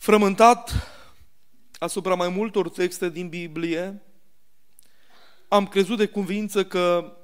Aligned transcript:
Frământat 0.00 0.88
asupra 1.78 2.14
mai 2.14 2.28
multor 2.28 2.68
texte 2.68 3.10
din 3.10 3.28
Biblie, 3.28 4.02
am 5.48 5.66
crezut 5.66 5.96
de 5.96 6.06
cuvință 6.06 6.64
că 6.64 7.16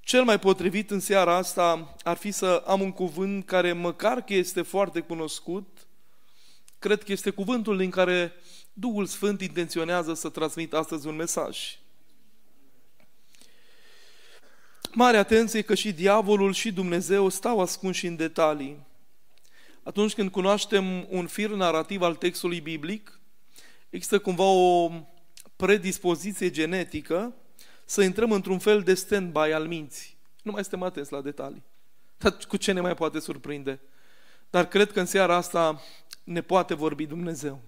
cel 0.00 0.24
mai 0.24 0.38
potrivit 0.38 0.90
în 0.90 1.00
seara 1.00 1.36
asta 1.36 1.94
ar 2.02 2.16
fi 2.16 2.30
să 2.30 2.62
am 2.66 2.80
un 2.80 2.92
cuvânt 2.92 3.46
care 3.46 3.72
măcar 3.72 4.22
că 4.22 4.34
este 4.34 4.62
foarte 4.62 5.00
cunoscut, 5.00 5.86
cred 6.78 7.02
că 7.02 7.12
este 7.12 7.30
cuvântul 7.30 7.76
din 7.76 7.90
care 7.90 8.32
Duhul 8.72 9.06
Sfânt 9.06 9.40
intenționează 9.40 10.14
să 10.14 10.28
transmit 10.28 10.72
astăzi 10.72 11.06
un 11.06 11.16
mesaj. 11.16 11.78
Mare 14.92 15.16
atenție 15.16 15.62
că 15.62 15.74
și 15.74 15.92
diavolul 15.92 16.52
și 16.52 16.72
Dumnezeu 16.72 17.28
stau 17.28 17.60
ascunși 17.60 18.06
în 18.06 18.16
detalii. 18.16 18.92
Atunci 19.84 20.14
când 20.14 20.30
cunoaștem 20.30 21.06
un 21.08 21.26
fir 21.26 21.50
narrativ 21.50 22.02
al 22.02 22.14
textului 22.14 22.60
biblic, 22.60 23.20
există 23.90 24.18
cumva 24.18 24.44
o 24.44 24.90
predispoziție 25.56 26.50
genetică 26.50 27.34
să 27.84 28.02
intrăm 28.02 28.32
într-un 28.32 28.58
fel 28.58 28.82
de 28.82 28.94
stand-by 28.94 29.52
al 29.52 29.66
minții. 29.66 30.16
Nu 30.42 30.52
mai 30.52 30.62
suntem 30.62 30.82
atenți 30.82 31.12
la 31.12 31.20
detalii. 31.20 31.62
Dar 32.16 32.36
cu 32.48 32.56
ce 32.56 32.72
ne 32.72 32.80
mai 32.80 32.94
poate 32.94 33.18
surprinde? 33.18 33.80
Dar 34.50 34.68
cred 34.68 34.92
că 34.92 35.00
în 35.00 35.06
seara 35.06 35.36
asta 35.36 35.82
ne 36.24 36.42
poate 36.42 36.74
vorbi 36.74 37.06
Dumnezeu. 37.06 37.60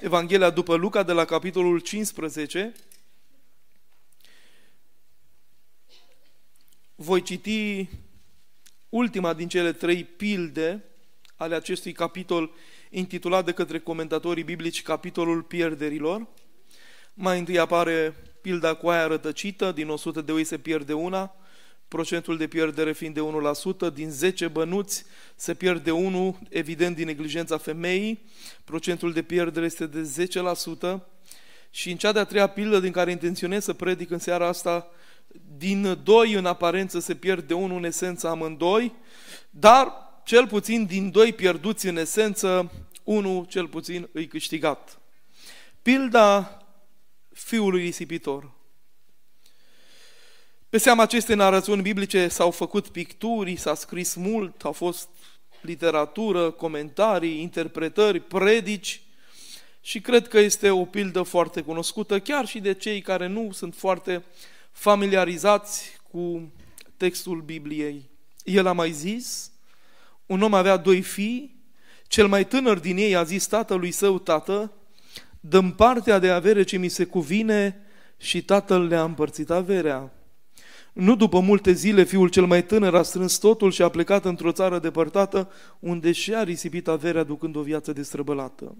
Evanghelia 0.00 0.50
după 0.50 0.74
Luca 0.74 1.02
de 1.02 1.12
la 1.12 1.24
capitolul 1.24 1.78
15 1.78 2.72
voi 6.94 7.22
citi 7.22 7.88
ultima 8.88 9.32
din 9.32 9.48
cele 9.48 9.72
trei 9.72 10.04
pilde 10.04 10.84
ale 11.42 11.54
acestui 11.54 11.92
capitol 11.92 12.50
intitulat 12.90 13.44
de 13.44 13.52
către 13.52 13.78
comentatorii 13.78 14.42
biblici 14.42 14.82
capitolul 14.82 15.42
pierderilor. 15.42 16.26
Mai 17.14 17.38
întâi 17.38 17.58
apare 17.58 18.14
pilda 18.40 18.74
cu 18.74 18.88
aia 18.88 19.06
rătăcită, 19.06 19.72
din 19.72 19.88
100 19.88 20.20
de 20.20 20.32
oi 20.32 20.44
se 20.44 20.58
pierde 20.58 20.92
una, 20.92 21.34
procentul 21.88 22.36
de 22.36 22.46
pierdere 22.46 22.92
fiind 22.92 23.14
de 23.14 23.20
1%, 23.90 23.92
din 23.94 24.10
10 24.10 24.48
bănuți 24.48 25.04
se 25.36 25.54
pierde 25.54 25.90
1, 25.90 26.38
evident 26.48 26.96
din 26.96 27.06
neglijența 27.06 27.56
femeii, 27.56 28.24
procentul 28.64 29.12
de 29.12 29.22
pierdere 29.22 29.64
este 29.64 29.86
de 29.86 30.28
10%, 30.96 31.00
și 31.70 31.90
în 31.90 31.96
cea 31.96 32.12
de-a 32.12 32.24
treia 32.24 32.46
pildă 32.46 32.80
din 32.80 32.92
care 32.92 33.10
intenționez 33.10 33.64
să 33.64 33.72
predic 33.72 34.10
în 34.10 34.18
seara 34.18 34.46
asta, 34.46 34.86
din 35.56 36.00
doi 36.02 36.32
în 36.32 36.46
aparență 36.46 36.98
se 36.98 37.14
pierde 37.14 37.54
unul, 37.54 37.76
în 37.76 37.84
esență 37.84 38.28
amândoi, 38.28 38.94
dar 39.50 40.11
cel 40.24 40.46
puțin 40.46 40.86
din 40.86 41.10
doi 41.10 41.32
pierduți 41.32 41.86
în 41.86 41.96
esență, 41.96 42.72
unul 43.04 43.44
cel 43.44 43.68
puțin 43.68 44.08
îi 44.12 44.26
câștigat. 44.26 45.00
Pilda 45.82 46.56
fiului 47.32 47.82
risipitor. 47.82 48.52
Pe 50.68 50.78
seama 50.78 51.02
acestei 51.02 51.36
narațiuni 51.36 51.82
biblice 51.82 52.28
s-au 52.28 52.50
făcut 52.50 52.88
picturi, 52.88 53.56
s-a 53.56 53.74
scris 53.74 54.14
mult, 54.14 54.64
au 54.64 54.72
fost 54.72 55.08
literatură, 55.60 56.50
comentarii, 56.50 57.40
interpretări, 57.40 58.20
predici 58.20 59.02
și 59.80 60.00
cred 60.00 60.28
că 60.28 60.38
este 60.38 60.70
o 60.70 60.84
pildă 60.84 61.22
foarte 61.22 61.60
cunoscută 61.60 62.20
chiar 62.20 62.46
și 62.46 62.60
de 62.60 62.74
cei 62.74 63.00
care 63.00 63.26
nu 63.26 63.52
sunt 63.52 63.74
foarte 63.74 64.24
familiarizați 64.70 66.00
cu 66.10 66.52
textul 66.96 67.40
Bibliei. 67.40 68.10
El 68.44 68.66
a 68.66 68.72
mai 68.72 68.92
zis, 68.92 69.51
un 70.26 70.42
om 70.42 70.54
avea 70.54 70.76
doi 70.76 71.00
fii, 71.00 71.64
cel 72.06 72.26
mai 72.26 72.46
tânăr 72.46 72.78
din 72.78 72.96
ei 72.96 73.16
a 73.16 73.22
zis 73.22 73.46
tatălui 73.46 73.90
său, 73.90 74.18
tată, 74.18 74.72
dăm 75.40 75.72
partea 75.72 76.18
de 76.18 76.30
avere 76.30 76.62
ce 76.62 76.76
mi 76.76 76.88
se 76.88 77.04
cuvine 77.04 77.80
și 78.16 78.44
tatăl 78.44 78.86
le-a 78.86 79.02
împărțit 79.02 79.50
averea. 79.50 80.12
Nu 80.92 81.16
după 81.16 81.40
multe 81.40 81.72
zile, 81.72 82.04
fiul 82.04 82.28
cel 82.28 82.46
mai 82.46 82.64
tânăr 82.64 82.94
a 82.94 83.02
strâns 83.02 83.36
totul 83.36 83.70
și 83.70 83.82
a 83.82 83.88
plecat 83.88 84.24
într-o 84.24 84.52
țară 84.52 84.78
depărtată, 84.78 85.50
unde 85.78 86.12
și-a 86.12 86.42
risipit 86.42 86.88
averea 86.88 87.22
ducând 87.22 87.56
o 87.56 87.62
viață 87.62 87.92
destrăbălată. 87.92 88.76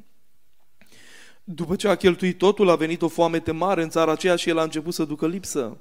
După 1.45 1.77
ce 1.77 1.89
a 1.89 1.95
cheltuit 1.95 2.39
totul, 2.39 2.69
a 2.69 2.77
venit 2.77 3.03
o 3.03 3.09
foamete 3.09 3.53
mare 3.53 3.83
în 3.83 3.89
țara 3.89 4.13
aceea 4.13 4.37
și 4.37 4.49
el 4.49 4.59
a 4.59 4.63
început 4.63 4.95
să 4.95 5.05
ducă 5.05 5.27
lipsă. 5.27 5.79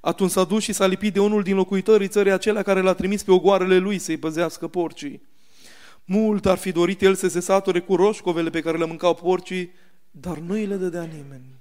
Atunci 0.00 0.30
s-a 0.30 0.44
dus 0.44 0.62
și 0.62 0.72
s-a 0.72 0.86
lipit 0.86 1.12
de 1.12 1.20
unul 1.20 1.42
din 1.42 1.56
locuitorii 1.56 2.08
țării 2.08 2.32
acelea 2.32 2.62
care 2.62 2.80
l-a 2.80 2.92
trimis 2.92 3.22
pe 3.22 3.30
ogoarele 3.30 3.78
lui 3.78 3.98
să-i 3.98 4.16
păzească 4.16 4.68
porcii. 4.68 5.22
Mult 6.04 6.46
ar 6.46 6.58
fi 6.58 6.72
dorit 6.72 7.02
el 7.02 7.14
să 7.14 7.28
se 7.28 7.40
sature 7.40 7.80
cu 7.80 7.96
roșcovele 7.96 8.50
pe 8.50 8.60
care 8.60 8.78
le 8.78 8.86
mâncau 8.86 9.14
porcii, 9.14 9.72
dar 10.10 10.38
nu 10.38 10.52
îi 10.52 10.66
le 10.66 10.74
dădea 10.74 11.02
nimeni. 11.02 11.58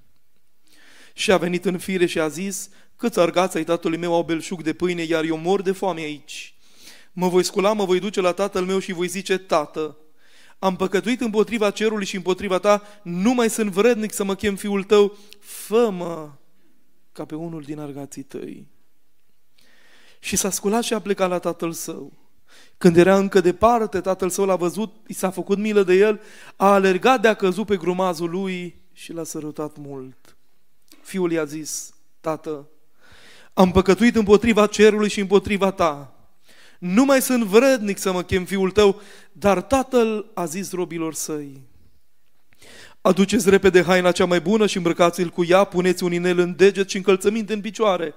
Și 1.13 1.31
a 1.31 1.37
venit 1.37 1.65
în 1.65 1.77
fire 1.77 2.05
și 2.05 2.19
a 2.19 2.27
zis, 2.27 2.69
câți 2.95 3.19
argați 3.19 3.57
ai 3.57 3.63
tatălui 3.63 3.97
meu 3.97 4.13
au 4.13 4.23
belșug 4.23 4.61
de 4.61 4.73
pâine, 4.73 5.03
iar 5.03 5.23
eu 5.23 5.37
mor 5.37 5.61
de 5.61 5.71
foame 5.71 6.01
aici. 6.01 6.53
Mă 7.11 7.27
voi 7.27 7.43
scula, 7.43 7.73
mă 7.73 7.85
voi 7.85 7.99
duce 7.99 8.21
la 8.21 8.31
tatăl 8.31 8.65
meu 8.65 8.79
și 8.79 8.93
voi 8.93 9.07
zice, 9.07 9.37
tată, 9.37 9.97
am 10.59 10.75
păcătuit 10.75 11.21
împotriva 11.21 11.69
cerului 11.69 12.05
și 12.05 12.15
împotriva 12.15 12.57
ta, 12.57 12.81
nu 13.03 13.33
mai 13.33 13.49
sunt 13.49 13.71
vrednic 13.71 14.13
să 14.13 14.23
mă 14.23 14.35
chem 14.35 14.55
fiul 14.55 14.83
tău, 14.83 15.17
fă-mă 15.39 16.29
ca 17.19 17.25
pe 17.25 17.35
unul 17.35 17.61
din 17.61 17.79
argații 17.79 18.23
tăi. 18.23 18.67
Și 20.19 20.35
s-a 20.35 20.49
sculat 20.49 20.83
și 20.83 20.93
a 20.93 20.99
plecat 20.99 21.29
la 21.29 21.39
tatăl 21.39 21.71
său. 21.71 22.13
Când 22.77 22.97
era 22.97 23.17
încă 23.17 23.41
departe, 23.41 24.01
tatăl 24.01 24.29
său 24.29 24.45
l-a 24.45 24.55
văzut, 24.55 24.93
i 25.07 25.13
s-a 25.13 25.29
făcut 25.29 25.57
milă 25.57 25.83
de 25.83 25.93
el, 25.93 26.21
a 26.55 26.73
alergat 26.73 27.21
de 27.21 27.27
a 27.27 27.33
căzut 27.33 27.65
pe 27.65 27.77
grumazul 27.77 28.29
lui 28.29 28.81
și 28.93 29.13
l-a 29.13 29.23
sărutat 29.23 29.77
mult. 29.77 30.37
Fiul 31.01 31.31
i-a 31.31 31.45
zis, 31.45 31.93
tată, 32.21 32.69
am 33.53 33.71
păcătuit 33.71 34.15
împotriva 34.15 34.67
cerului 34.67 35.09
și 35.09 35.19
împotriva 35.19 35.71
ta. 35.71 36.13
Nu 36.79 37.05
mai 37.05 37.21
sunt 37.21 37.43
vrednic 37.43 37.97
să 37.97 38.11
mă 38.11 38.23
chem 38.23 38.45
fiul 38.45 38.71
tău, 38.71 39.01
dar 39.31 39.61
tatăl 39.61 40.31
a 40.33 40.45
zis 40.45 40.71
robilor 40.71 41.13
săi, 41.13 41.61
Aduceți 43.01 43.49
repede 43.49 43.83
haina 43.83 44.11
cea 44.11 44.25
mai 44.25 44.41
bună 44.41 44.67
și 44.67 44.77
îmbrăcați-l 44.77 45.29
cu 45.29 45.45
ea, 45.45 45.63
puneți 45.63 46.03
un 46.03 46.13
inel 46.13 46.39
în 46.39 46.55
deget 46.55 46.89
și 46.89 46.97
încălțăminte 46.97 47.53
în 47.53 47.61
picioare. 47.61 48.13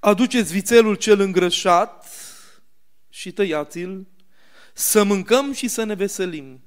Aduceți 0.00 0.52
vițelul 0.52 0.94
cel 0.94 1.20
îngrășat 1.20 2.06
și 3.08 3.32
tăiați-l, 3.32 4.06
să 4.74 5.02
mâncăm 5.02 5.52
și 5.52 5.68
să 5.68 5.84
ne 5.84 5.94
veselim. 5.94 6.60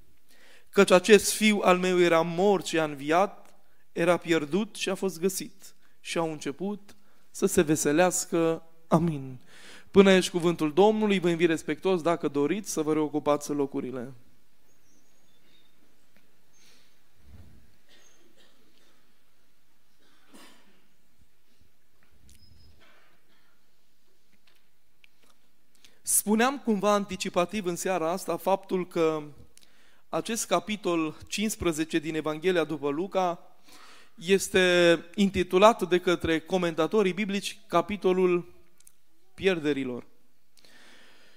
Căci 0.70 0.92
acest 0.92 1.34
fiu 1.34 1.60
al 1.64 1.78
meu 1.78 2.00
era 2.00 2.22
mort 2.22 2.66
și 2.66 2.80
a 2.80 2.84
înviat, 2.84 3.54
era 3.92 4.18
pierdut 4.18 4.76
și 4.76 4.90
a 4.90 4.96
fost 4.96 5.20
găsit. 5.20 5.76
Și 6.00 6.18
au 6.18 6.32
început 6.32 6.96
să 7.32 7.46
se 7.46 7.62
veselească. 7.62 8.64
Amin. 8.88 9.40
Până 9.92 10.10
aici 10.10 10.30
cuvântul 10.30 10.74
Domnului, 10.74 11.20
vă 11.20 11.30
invit 11.30 11.50
respectos, 11.50 12.02
dacă 12.02 12.28
doriți, 12.28 12.72
să 12.72 12.82
vă 12.82 12.94
reocupați 12.94 13.50
locurile. 13.50 14.14
Spuneam 26.10 26.60
cumva 26.60 26.92
anticipativ 26.92 27.66
în 27.66 27.76
seara 27.76 28.12
asta 28.12 28.38
faptul 28.38 28.88
că 28.88 29.24
acest 30.10 30.46
capitol 30.46 31.18
15 31.28 32.00
din 32.00 32.16
Evanghelia 32.16 32.64
după 32.64 32.90
Luca 32.90 33.40
este 34.16 34.98
intitulat 35.16 35.90
de 35.90 36.00
către 36.00 36.40
comentatorii 36.40 37.14
biblici 37.14 37.60
capitolul 37.68 38.54
pierderilor. 39.34 40.06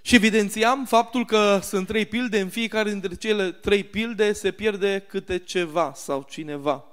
Și 0.02 0.14
evidențiam 0.14 0.84
faptul 0.84 1.24
că 1.24 1.58
sunt 1.62 1.86
trei 1.86 2.06
pilde, 2.06 2.40
în 2.40 2.48
fiecare 2.48 2.90
dintre 2.90 3.14
cele 3.14 3.52
trei 3.52 3.84
pilde 3.84 4.32
se 4.32 4.52
pierde 4.52 5.04
câte 5.08 5.38
ceva 5.38 5.92
sau 5.94 6.26
cineva. 6.30 6.84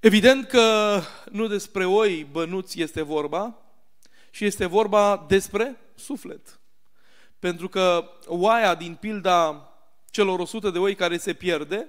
Evident 0.00 0.46
că 0.46 1.00
nu 1.30 1.46
despre 1.46 1.86
oi 1.86 2.26
bănuți 2.30 2.80
este 2.80 3.02
vorba, 3.02 3.61
și 4.34 4.44
este 4.44 4.66
vorba 4.66 5.24
despre 5.28 5.76
suflet. 5.94 6.60
Pentru 7.38 7.68
că 7.68 8.10
oaia 8.26 8.74
din 8.74 8.94
pilda 8.94 9.68
celor 10.10 10.38
100 10.38 10.70
de 10.70 10.78
oi 10.78 10.94
care 10.94 11.16
se 11.16 11.32
pierde 11.32 11.88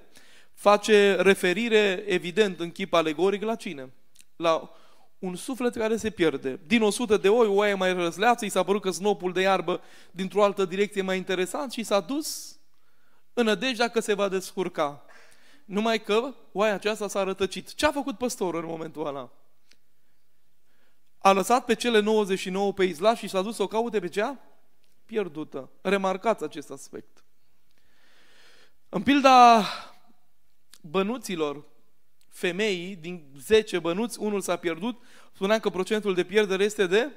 face 0.53 1.15
referire 1.15 2.03
evident 2.07 2.59
în 2.59 2.71
chip 2.71 2.93
alegoric 2.93 3.41
la 3.41 3.55
cine? 3.55 3.93
La 4.35 4.71
un 5.19 5.35
suflet 5.35 5.75
care 5.75 5.97
se 5.97 6.09
pierde. 6.09 6.59
Din 6.67 6.81
100 6.81 7.17
de 7.17 7.29
oi, 7.29 7.47
oaia 7.47 7.75
mai 7.75 7.93
răzleață, 7.93 8.45
i 8.45 8.49
s-a 8.49 8.63
părut 8.63 8.81
că 8.81 8.91
snopul 8.91 9.33
de 9.33 9.41
iarbă 9.41 9.81
dintr-o 10.11 10.43
altă 10.43 10.65
direcție 10.65 11.01
mai 11.01 11.17
interesant 11.17 11.71
și 11.71 11.83
s-a 11.83 11.99
dus 11.99 12.57
în 13.33 13.45
nădejdea 13.45 13.87
că 13.87 13.99
se 13.99 14.13
va 14.13 14.27
descurca. 14.27 15.05
Numai 15.65 16.03
că 16.03 16.33
oaia 16.51 16.73
aceasta 16.73 17.07
s-a 17.07 17.23
rătăcit. 17.23 17.73
Ce 17.73 17.85
a 17.85 17.91
făcut 17.91 18.17
păstorul 18.17 18.61
în 18.61 18.69
momentul 18.69 19.05
ăla? 19.05 19.31
A 21.23 21.31
lăsat 21.31 21.65
pe 21.65 21.75
cele 21.75 21.99
99 21.99 22.73
pe 22.73 22.83
izlaș 22.83 23.19
și 23.19 23.27
s-a 23.27 23.41
dus 23.41 23.55
să 23.55 23.61
o 23.61 23.67
caute 23.67 23.99
pe 23.99 24.07
cea 24.07 24.39
pierdută. 25.05 25.69
Remarcați 25.81 26.43
acest 26.43 26.71
aspect. 26.71 27.23
În 28.89 29.03
pilda 29.03 29.63
bănuților, 30.81 31.65
femeii, 32.29 32.95
din 32.95 33.33
10 33.37 33.79
bănuți, 33.79 34.19
unul 34.19 34.41
s-a 34.41 34.55
pierdut, 34.55 35.01
spuneam 35.33 35.59
că 35.59 35.69
procentul 35.69 36.13
de 36.13 36.23
pierdere 36.23 36.63
este 36.63 36.87
de 36.87 37.11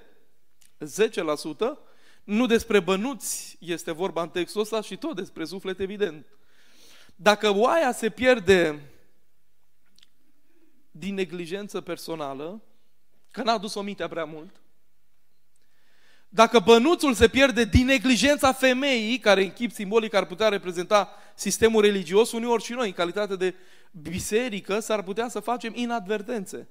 10%, 0.79 1.79
nu 2.25 2.47
despre 2.47 2.81
bănuți 2.81 3.57
este 3.61 3.93
vorba 3.93 4.23
în 4.23 4.29
textul 4.29 4.61
ăsta 4.61 4.81
și 4.81 4.97
tot 4.97 5.17
despre 5.17 5.45
suflet, 5.45 5.81
evident. 5.81 6.27
Dacă 7.17 7.51
oaia 7.55 7.93
se 7.93 8.11
pierde 8.11 8.91
din 10.91 11.15
neglijență 11.15 11.81
personală, 11.81 12.63
că 13.37 13.43
n-a 13.43 13.59
dus-o 13.59 13.83
mintea 13.83 14.09
prea 14.09 14.25
mult, 14.25 14.61
dacă 16.29 16.59
bănuțul 16.59 17.15
se 17.15 17.29
pierde 17.29 17.65
din 17.65 17.87
neglijența 17.87 18.53
femeii, 18.53 19.19
care 19.19 19.43
în 19.43 19.53
chip 19.53 19.73
simbolic 19.73 20.15
ar 20.15 20.27
putea 20.27 20.49
reprezenta 20.49 21.11
sistemul 21.35 21.83
religios, 21.83 22.33
uneori 22.33 22.63
și 22.63 22.73
noi, 22.73 22.87
în 22.87 22.93
calitate 22.93 23.37
de 23.37 23.55
biserică, 23.91 24.81
s-ar 24.81 25.03
putea 25.03 25.29
să 25.29 25.41
facem 25.41 25.73
inadvertențe. 25.75 26.69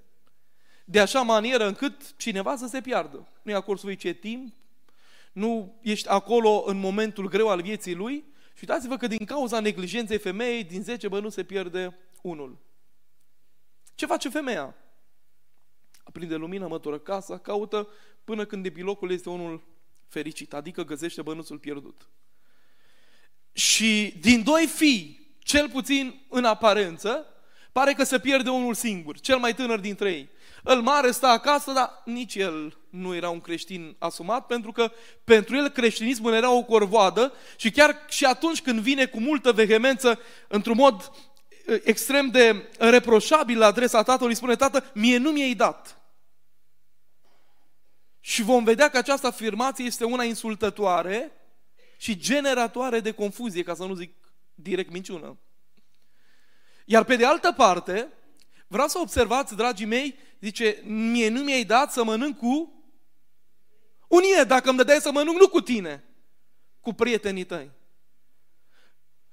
De 0.86 1.00
așa 1.00 1.22
manieră 1.22 1.68
încât 1.68 2.16
cineva 2.18 2.56
să 2.56 2.68
se 2.68 2.82
piardă. 2.82 3.28
Nu 3.42 3.52
i 3.52 3.56
acord 3.56 3.80
să 3.80 3.94
ce 3.94 4.14
timp, 4.14 4.54
nu 5.32 5.80
ești 5.82 6.08
acolo 6.08 6.64
în 6.66 6.80
momentul 6.80 7.30
greu 7.30 7.50
al 7.50 7.62
vieții 7.62 7.94
lui 7.96 8.24
și 8.54 8.60
uitați-vă 8.60 8.98
că 8.98 9.08
din 9.08 9.26
cauza 9.26 9.60
neglijenței 9.60 10.18
femeii, 10.18 10.64
din 10.64 10.84
10 10.84 11.08
bănuți 11.08 11.36
se 11.36 11.44
pierde 11.44 11.98
unul. 12.22 12.58
Ce 13.96 14.06
face 14.06 14.30
femeia? 14.30 14.76
Aprinde 16.08 16.36
lumină, 16.36 16.68
mătură 16.68 17.00
casa, 17.00 17.38
caută 17.38 17.88
până 18.24 18.46
când 18.46 18.66
epilogul 18.66 19.12
este 19.12 19.30
unul 19.30 19.64
fericit, 20.08 20.54
adică 20.54 20.84
găsește 20.84 21.22
bănuțul 21.22 21.58
pierdut. 21.58 22.10
Și 23.52 24.14
din 24.20 24.44
doi 24.44 24.66
fii, 24.66 25.36
cel 25.40 25.70
puțin 25.70 26.22
în 26.30 26.46
aparență, 26.46 27.26
pare 27.72 27.94
că 27.94 28.04
se 28.04 28.20
pierde 28.20 28.50
unul 28.50 28.74
singur, 28.74 29.20
cel 29.20 29.38
mai 29.38 29.54
tânăr 29.54 29.80
dintre 29.80 30.12
ei. 30.12 30.30
Îl 30.64 30.82
mare 30.82 31.12
stă 31.12 31.26
acasă, 31.26 31.72
dar 31.72 32.02
nici 32.06 32.36
el 32.36 32.78
nu 32.90 33.16
era 33.16 33.30
un 33.30 33.42
creștin 33.42 33.96
asumat, 34.00 34.46
pentru 34.46 34.72
că 34.72 34.92
pentru 35.24 35.56
el 35.56 35.70
creștinismul 35.70 36.34
era 36.34 36.52
o 36.52 36.64
corvoadă 36.64 37.34
și 37.58 37.72
chiar 37.72 38.06
și 38.10 38.26
atunci 38.26 38.62
când 38.62 38.80
vine 38.80 39.06
cu 39.06 39.20
multă 39.20 39.52
vehemență, 39.52 40.20
într-un 40.48 40.76
mod 40.78 41.12
extrem 41.84 42.30
de 42.30 42.70
reproșabil 42.78 43.58
la 43.58 43.66
adresa 43.66 44.04
tatălui, 44.04 44.36
spune, 44.36 44.56
tată, 44.56 44.92
mie 44.94 45.18
nu 45.18 45.32
mi-ai 45.32 45.54
dat. 45.54 46.00
Și 48.20 48.42
vom 48.42 48.64
vedea 48.64 48.90
că 48.90 48.98
această 48.98 49.28
afirmație 49.28 49.86
este 49.86 50.04
una 50.04 50.24
insultătoare 50.24 51.32
și 51.98 52.18
generatoare 52.18 53.00
de 53.00 53.12
confuzie, 53.12 53.64
ca 53.64 53.74
să 53.74 53.84
nu 53.84 53.94
zic 53.94 54.14
direct 54.54 54.92
minciună. 54.92 55.38
Iar 56.86 57.04
pe 57.04 57.16
de 57.16 57.26
altă 57.26 57.52
parte, 57.52 58.12
vreau 58.68 58.88
să 58.88 59.00
observați, 59.00 59.56
dragii 59.56 59.86
mei, 59.86 60.16
zice, 60.40 60.82
mie 60.86 61.30
nu 61.30 61.42
mi-ai 61.42 61.64
dat 61.64 61.92
să 61.92 62.04
mănânc 62.04 62.38
cu 62.38 62.84
unie, 64.08 64.44
dacă 64.44 64.70
îmi 64.70 64.78
dădeai 64.78 65.00
să 65.00 65.12
mănânc, 65.12 65.38
nu 65.38 65.48
cu 65.48 65.62
tine, 65.62 66.04
cu 66.80 66.94
prietenii 66.94 67.44
tăi. 67.44 67.72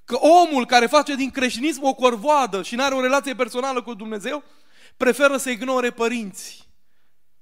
Că 0.04 0.16
omul 0.16 0.66
care 0.66 0.86
face 0.86 1.14
din 1.14 1.30
creștinism 1.30 1.84
o 1.84 1.94
corvoadă 1.94 2.62
și 2.62 2.74
nu 2.74 2.82
are 2.82 2.94
o 2.94 3.00
relație 3.00 3.34
personală 3.34 3.82
cu 3.82 3.94
Dumnezeu, 3.94 4.44
preferă 4.96 5.36
să 5.36 5.50
ignore 5.50 5.90
părinții. 5.90 6.60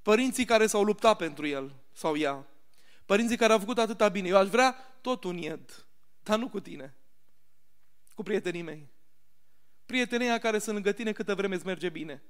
Părinții 0.02 0.44
care 0.44 0.66
s-au 0.66 0.82
luptat 0.82 1.16
pentru 1.16 1.46
el 1.46 1.74
sau 1.92 2.16
ea. 2.16 2.46
Părinții 3.06 3.36
care 3.36 3.52
au 3.52 3.58
făcut 3.58 3.78
atâta 3.78 4.08
bine. 4.08 4.28
Eu 4.28 4.36
aș 4.36 4.48
vrea 4.48 4.76
tot 5.00 5.24
un 5.24 5.36
ied, 5.36 5.86
dar 6.22 6.38
nu 6.38 6.48
cu 6.48 6.60
tine. 6.60 6.94
Cu 8.14 8.22
prietenii 8.22 8.62
mei. 8.62 8.88
Prietenia 9.86 10.38
care 10.38 10.58
sunt 10.58 10.74
lângă 10.74 10.92
tine 10.92 11.12
câtă 11.12 11.34
vreme 11.34 11.54
îți 11.54 11.66
merge 11.66 11.88
bine. 11.88 12.22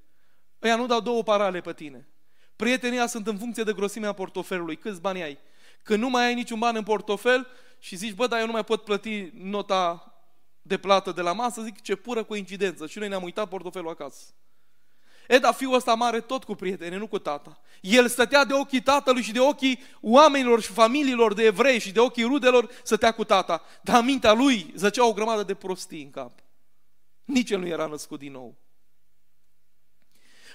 Ăia 0.63 0.77
nu 0.77 0.87
dau 0.87 1.01
două 1.01 1.23
parale 1.23 1.61
pe 1.61 1.73
tine. 1.73 2.09
Prietenia 2.57 3.07
sunt 3.07 3.27
în 3.27 3.39
funcție 3.39 3.63
de 3.63 3.73
grosimea 3.73 4.13
portofelului. 4.13 4.77
Câți 4.77 5.01
bani 5.01 5.23
ai? 5.23 5.39
Când 5.83 6.03
nu 6.03 6.09
mai 6.09 6.25
ai 6.25 6.35
niciun 6.35 6.59
ban 6.59 6.77
în 6.77 6.83
portofel 6.83 7.47
și 7.79 7.97
zici, 7.97 8.15
bă, 8.15 8.27
dar 8.27 8.41
eu 8.41 8.47
nu 8.47 8.53
mai 8.53 8.65
pot 8.65 8.85
plăti 8.85 9.31
nota 9.35 10.10
de 10.63 10.79
plată 10.79 11.13
de 11.13 11.21
la 11.21 11.33
masă, 11.33 11.63
zic 11.63 11.81
ce 11.81 11.97
pură 11.97 12.25
coincidență. 12.25 12.87
Și 12.87 12.99
noi 12.99 13.09
ne-am 13.09 13.23
uitat 13.23 13.49
portofelul 13.49 13.91
acasă. 13.91 14.23
E, 15.29 15.39
dar 15.39 15.55
fiul 15.55 15.75
ăsta 15.75 15.95
mare 15.95 16.21
tot 16.21 16.45
cu 16.45 16.55
prietene, 16.55 16.97
nu 16.97 17.07
cu 17.07 17.19
tata. 17.19 17.61
El 17.81 18.09
stătea 18.09 18.45
de 18.45 18.55
ochii 18.55 18.83
tatălui 18.83 19.23
și 19.23 19.33
de 19.33 19.41
ochii 19.41 19.83
oamenilor 20.01 20.63
și 20.63 20.73
familiilor 20.73 21.35
de 21.35 21.43
evrei 21.43 21.79
și 21.79 21.93
de 21.93 22.01
ochii 22.01 22.25
rudelor, 22.25 22.71
stătea 22.83 23.13
cu 23.13 23.25
tata. 23.25 23.63
Dar 23.83 24.05
mintea 24.05 24.33
lui 24.33 24.73
zăcea 24.77 25.07
o 25.07 25.13
grămadă 25.13 25.43
de 25.43 25.55
prostii 25.55 26.03
în 26.03 26.11
cap. 26.11 26.39
Nici 27.25 27.51
el 27.51 27.59
nu 27.59 27.67
era 27.67 27.87
născut 27.87 28.19
din 28.19 28.33
nou. 28.33 28.57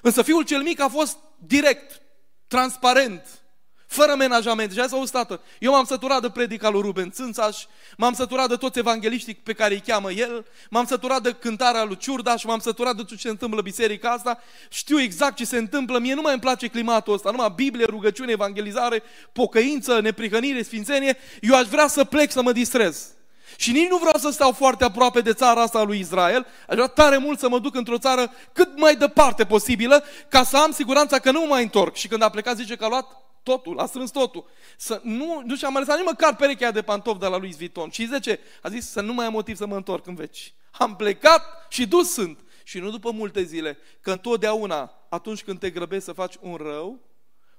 Însă 0.02 0.22
fiul 0.22 0.44
cel 0.44 0.62
mic 0.62 0.80
a 0.80 0.88
fost 0.88 1.18
direct, 1.38 2.02
transparent, 2.48 3.45
fără 3.88 4.16
menajament. 4.16 4.72
Și 4.72 4.88
s-a 4.88 5.06
tată, 5.12 5.42
eu 5.60 5.72
m-am 5.72 5.86
săturat 5.86 6.22
de 6.22 6.30
predica 6.30 6.70
lui 6.70 6.82
Ruben 6.82 7.12
Țânțaș, 7.12 7.64
m-am 7.98 8.14
săturat 8.14 8.50
de 8.50 8.56
toți 8.56 8.80
evangeliștii 8.80 9.36
pe 9.36 9.54
care 9.54 9.74
îi 9.74 9.84
cheamă 9.86 10.12
el, 10.12 10.46
m-am 10.70 10.86
săturat 10.86 11.22
de 11.22 11.32
cântarea 11.32 11.84
lui 11.84 11.98
Ciurdaș, 11.98 12.44
m-am 12.44 12.60
săturat 12.60 12.96
de 12.96 13.02
tot 13.02 13.18
ce 13.18 13.24
se 13.24 13.30
întâmplă 13.30 13.62
biserica 13.62 14.10
asta, 14.10 14.40
știu 14.70 15.02
exact 15.02 15.36
ce 15.36 15.46
se 15.46 15.58
întâmplă, 15.58 16.00
mie 16.00 16.14
nu 16.14 16.22
mai 16.22 16.32
îmi 16.32 16.42
place 16.42 16.68
climatul 16.68 17.14
ăsta, 17.14 17.32
numai 17.32 17.54
Biblie, 17.56 17.86
rugăciune, 17.86 18.32
evangelizare, 18.32 19.04
pocăință, 19.32 20.00
neprihănire, 20.00 20.62
sfințenie, 20.62 21.18
eu 21.42 21.56
aș 21.56 21.66
vrea 21.66 21.88
să 21.88 22.04
plec 22.04 22.32
să 22.32 22.42
mă 22.42 22.52
distrez. 22.52 23.10
Și 23.58 23.72
nici 23.72 23.90
nu 23.90 23.98
vreau 23.98 24.18
să 24.20 24.30
stau 24.30 24.52
foarte 24.52 24.84
aproape 24.84 25.22
de 25.22 25.34
țara 25.34 25.62
asta 25.62 25.84
lui 25.84 26.00
Israel, 26.00 26.46
aș 26.68 26.76
vrea 26.76 26.88
tare 26.88 27.18
mult 27.18 27.40
să 27.40 27.50
mă 27.50 27.60
duc 27.60 27.76
într-o 27.76 27.98
țară 27.98 28.32
cât 28.54 28.80
mai 28.80 28.96
departe 28.96 29.46
posibilă, 29.46 30.04
ca 30.30 30.44
să 30.44 30.58
am 30.58 30.72
siguranța 30.72 31.20
că 31.20 31.32
nu 31.32 31.40
mă 31.40 31.46
mai 31.46 31.64
întorc. 31.64 31.96
Și 31.96 32.08
când 32.08 32.22
a 32.22 32.30
plecat 32.30 32.56
zice 32.56 32.76
că 32.76 32.86
a 32.86 32.88
luat 32.88 33.25
totul, 33.46 33.80
a 33.80 33.86
strâns 33.86 34.12
totul. 34.12 34.46
Să 34.78 35.02
nu, 35.04 35.42
nu 35.46 35.56
și-a 35.56 35.70
mai 35.70 35.82
lăsat 35.82 35.98
nici 35.98 36.06
măcar 36.06 36.36
perechea 36.36 36.72
de 36.72 36.82
pantofi 36.82 37.20
de 37.20 37.28
la 37.28 37.38
lui 37.38 37.54
Vuitton. 37.58 37.90
Și 37.90 38.08
zice, 38.08 38.40
a 38.62 38.70
zis 38.70 38.90
să 38.90 39.02
nu 39.02 39.14
mai 39.14 39.26
am 39.26 39.32
motiv 39.32 39.56
să 39.56 39.66
mă 39.66 39.76
întorc 39.76 40.08
în 40.08 40.16
veci. 40.16 40.54
Am 40.72 40.96
plecat 40.96 41.66
și 41.70 41.88
dus 41.88 42.12
sunt. 42.14 42.40
Și 42.64 42.80
nu 42.80 42.90
după 42.90 43.12
multe 43.12 43.44
zile, 43.44 43.78
că 44.02 44.12
întotdeauna, 44.12 44.94
atunci 45.10 45.44
când 45.44 45.60
te 45.60 45.70
grăbești 45.70 46.04
să 46.04 46.14
faci 46.14 46.36
un 46.42 46.56
rău, 46.56 47.00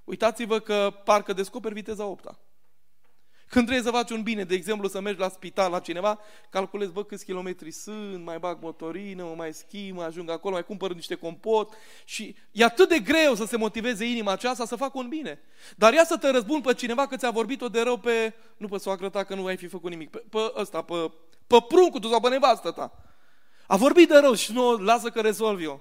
uitați-vă 0.04 0.58
că 0.58 1.00
parcă 1.04 1.32
descoperi 1.32 1.74
viteza 1.74 2.04
opta. 2.04 2.38
Când 3.48 3.66
trebuie 3.66 3.86
să 3.86 3.90
faci 3.90 4.10
un 4.10 4.22
bine, 4.22 4.44
de 4.44 4.54
exemplu 4.54 4.88
să 4.88 5.00
mergi 5.00 5.20
la 5.20 5.28
spital 5.28 5.70
la 5.70 5.78
cineva, 5.78 6.18
calculezi, 6.50 6.92
bă, 6.92 7.04
câți 7.04 7.24
kilometri 7.24 7.70
sunt, 7.70 8.24
mai 8.24 8.38
bag 8.38 8.58
motorină, 8.62 9.22
mă 9.22 9.34
mai 9.36 9.54
schimb, 9.54 9.98
ajung 9.98 10.30
acolo, 10.30 10.54
mai 10.54 10.64
cumpăr 10.64 10.94
niște 10.94 11.14
compot 11.14 11.74
și 12.04 12.36
e 12.52 12.64
atât 12.64 12.88
de 12.88 12.98
greu 12.98 13.34
să 13.34 13.44
se 13.44 13.56
motiveze 13.56 14.04
inima 14.04 14.32
aceasta 14.32 14.64
să 14.64 14.76
facă 14.76 14.98
un 14.98 15.08
bine. 15.08 15.40
Dar 15.76 15.92
ia 15.92 16.04
să 16.04 16.16
te 16.16 16.30
răzbun 16.30 16.60
pe 16.60 16.74
cineva 16.74 17.06
că 17.06 17.16
ți-a 17.16 17.30
vorbit-o 17.30 17.68
de 17.68 17.80
rău 17.80 17.96
pe, 17.96 18.34
nu 18.56 18.68
pe 18.68 18.78
soacră 18.78 19.08
ta 19.08 19.24
că 19.24 19.34
nu 19.34 19.46
ai 19.46 19.56
fi 19.56 19.66
făcut 19.66 19.90
nimic, 19.90 20.10
pe, 20.10 20.24
pe 20.30 20.52
ăsta, 20.56 20.82
pe, 20.82 21.10
pe 21.46 21.56
pruncul 21.68 22.00
tu 22.00 22.08
sau 22.08 22.20
pe 22.20 22.28
nevastă 22.28 22.70
ta. 22.70 22.92
A 23.66 23.76
vorbit 23.76 24.08
de 24.08 24.18
rău 24.18 24.34
și 24.34 24.52
nu 24.52 24.76
lasă 24.76 25.10
că 25.10 25.20
rezolvi 25.20 25.64
eu. 25.64 25.80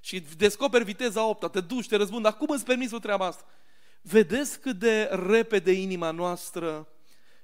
Și 0.00 0.20
descoperi 0.36 0.84
viteza 0.84 1.24
opta, 1.24 1.48
te 1.48 1.60
duci, 1.60 1.88
te 1.88 1.96
răzbun, 1.96 2.22
dar 2.22 2.36
cum 2.36 2.48
îți 2.50 2.64
permis 2.64 2.92
o 2.92 2.98
treaba 2.98 3.26
asta? 3.26 3.44
Vedeți 4.00 4.60
cât 4.60 4.78
de 4.78 5.02
repede 5.02 5.72
inima 5.72 6.10
noastră 6.10 6.88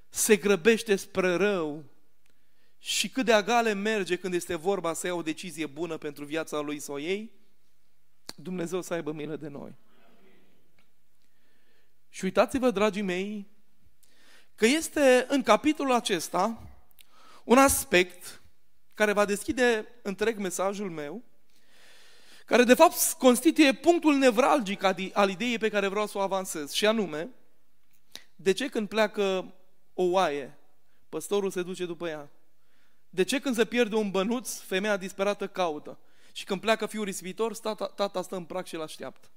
se 0.09 0.37
grăbește 0.37 0.97
spre 0.97 1.35
rău 1.35 1.85
și 2.79 3.09
cât 3.09 3.25
de 3.25 3.33
agale 3.33 3.73
merge 3.73 4.17
când 4.17 4.35
este 4.35 4.55
vorba 4.55 4.93
să 4.93 5.07
ia 5.07 5.15
o 5.15 5.23
decizie 5.23 5.67
bună 5.67 5.97
pentru 5.97 6.25
viața 6.25 6.61
lui 6.61 6.79
sau 6.79 6.99
ei? 6.99 7.33
Dumnezeu 8.37 8.83
să 8.83 8.95
aibă 8.95 9.13
milă 9.13 9.37
de 9.37 9.49
noi. 9.49 9.75
Și 12.09 12.25
uitați-vă, 12.25 12.71
dragii 12.71 13.03
mei, 13.03 13.49
că 14.55 14.67
este 14.67 15.27
în 15.29 15.43
capitolul 15.43 15.93
acesta 15.93 16.69
un 17.45 17.59
aspect 17.59 18.43
care 18.95 19.13
va 19.13 19.25
deschide 19.25 19.87
întreg 20.03 20.39
mesajul 20.39 20.91
meu, 20.91 21.23
care 22.45 22.65
de 22.65 22.75
fapt 22.75 23.13
constituie 23.19 23.73
punctul 23.73 24.17
nevralgic 24.17 24.83
al 25.13 25.29
ideii 25.29 25.59
pe 25.59 25.69
care 25.69 25.89
vreau 25.89 26.07
să 26.07 26.19
o 26.19 26.21
avansez, 26.21 26.73
și 26.73 26.87
anume, 26.87 27.29
de 28.37 28.53
ce 28.53 28.69
când 28.69 28.89
pleacă 28.89 29.55
o 29.95 30.03
oaie, 30.03 30.59
păstorul 31.09 31.51
se 31.51 31.63
duce 31.63 31.87
după 31.87 32.09
ea? 32.09 32.31
De 33.09 33.23
ce 33.23 33.41
când 33.41 33.55
se 33.55 33.65
pierde 33.65 33.95
un 33.95 34.11
bănuț, 34.11 34.59
femeia 34.59 34.97
disperată 34.97 35.49
caută? 35.49 35.99
Și 36.33 36.45
când 36.45 36.61
pleacă 36.61 36.87
fiul 36.87 37.05
risipitor, 37.05 37.57
tata, 37.57 37.87
tata 37.87 38.23
stă 38.23 38.37
în 38.37 38.45
prac 38.45 38.67
și 38.67 38.75
îl 38.75 38.83
așteaptă. 38.83 39.29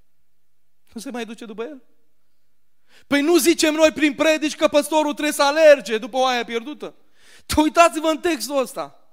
Nu 0.92 1.00
se 1.00 1.10
mai 1.10 1.24
duce 1.24 1.44
după 1.44 1.62
el? 1.62 1.82
Păi 3.06 3.20
nu 3.20 3.36
zicem 3.36 3.74
noi 3.74 3.92
prin 3.92 4.14
predici 4.14 4.56
că 4.56 4.68
păstorul 4.68 5.12
trebuie 5.12 5.32
să 5.32 5.42
alerge 5.42 5.98
după 5.98 6.16
oaia 6.16 6.44
pierdută? 6.44 6.94
Uitați-vă 7.56 8.08
în 8.08 8.18
textul 8.18 8.58
ăsta. 8.58 9.07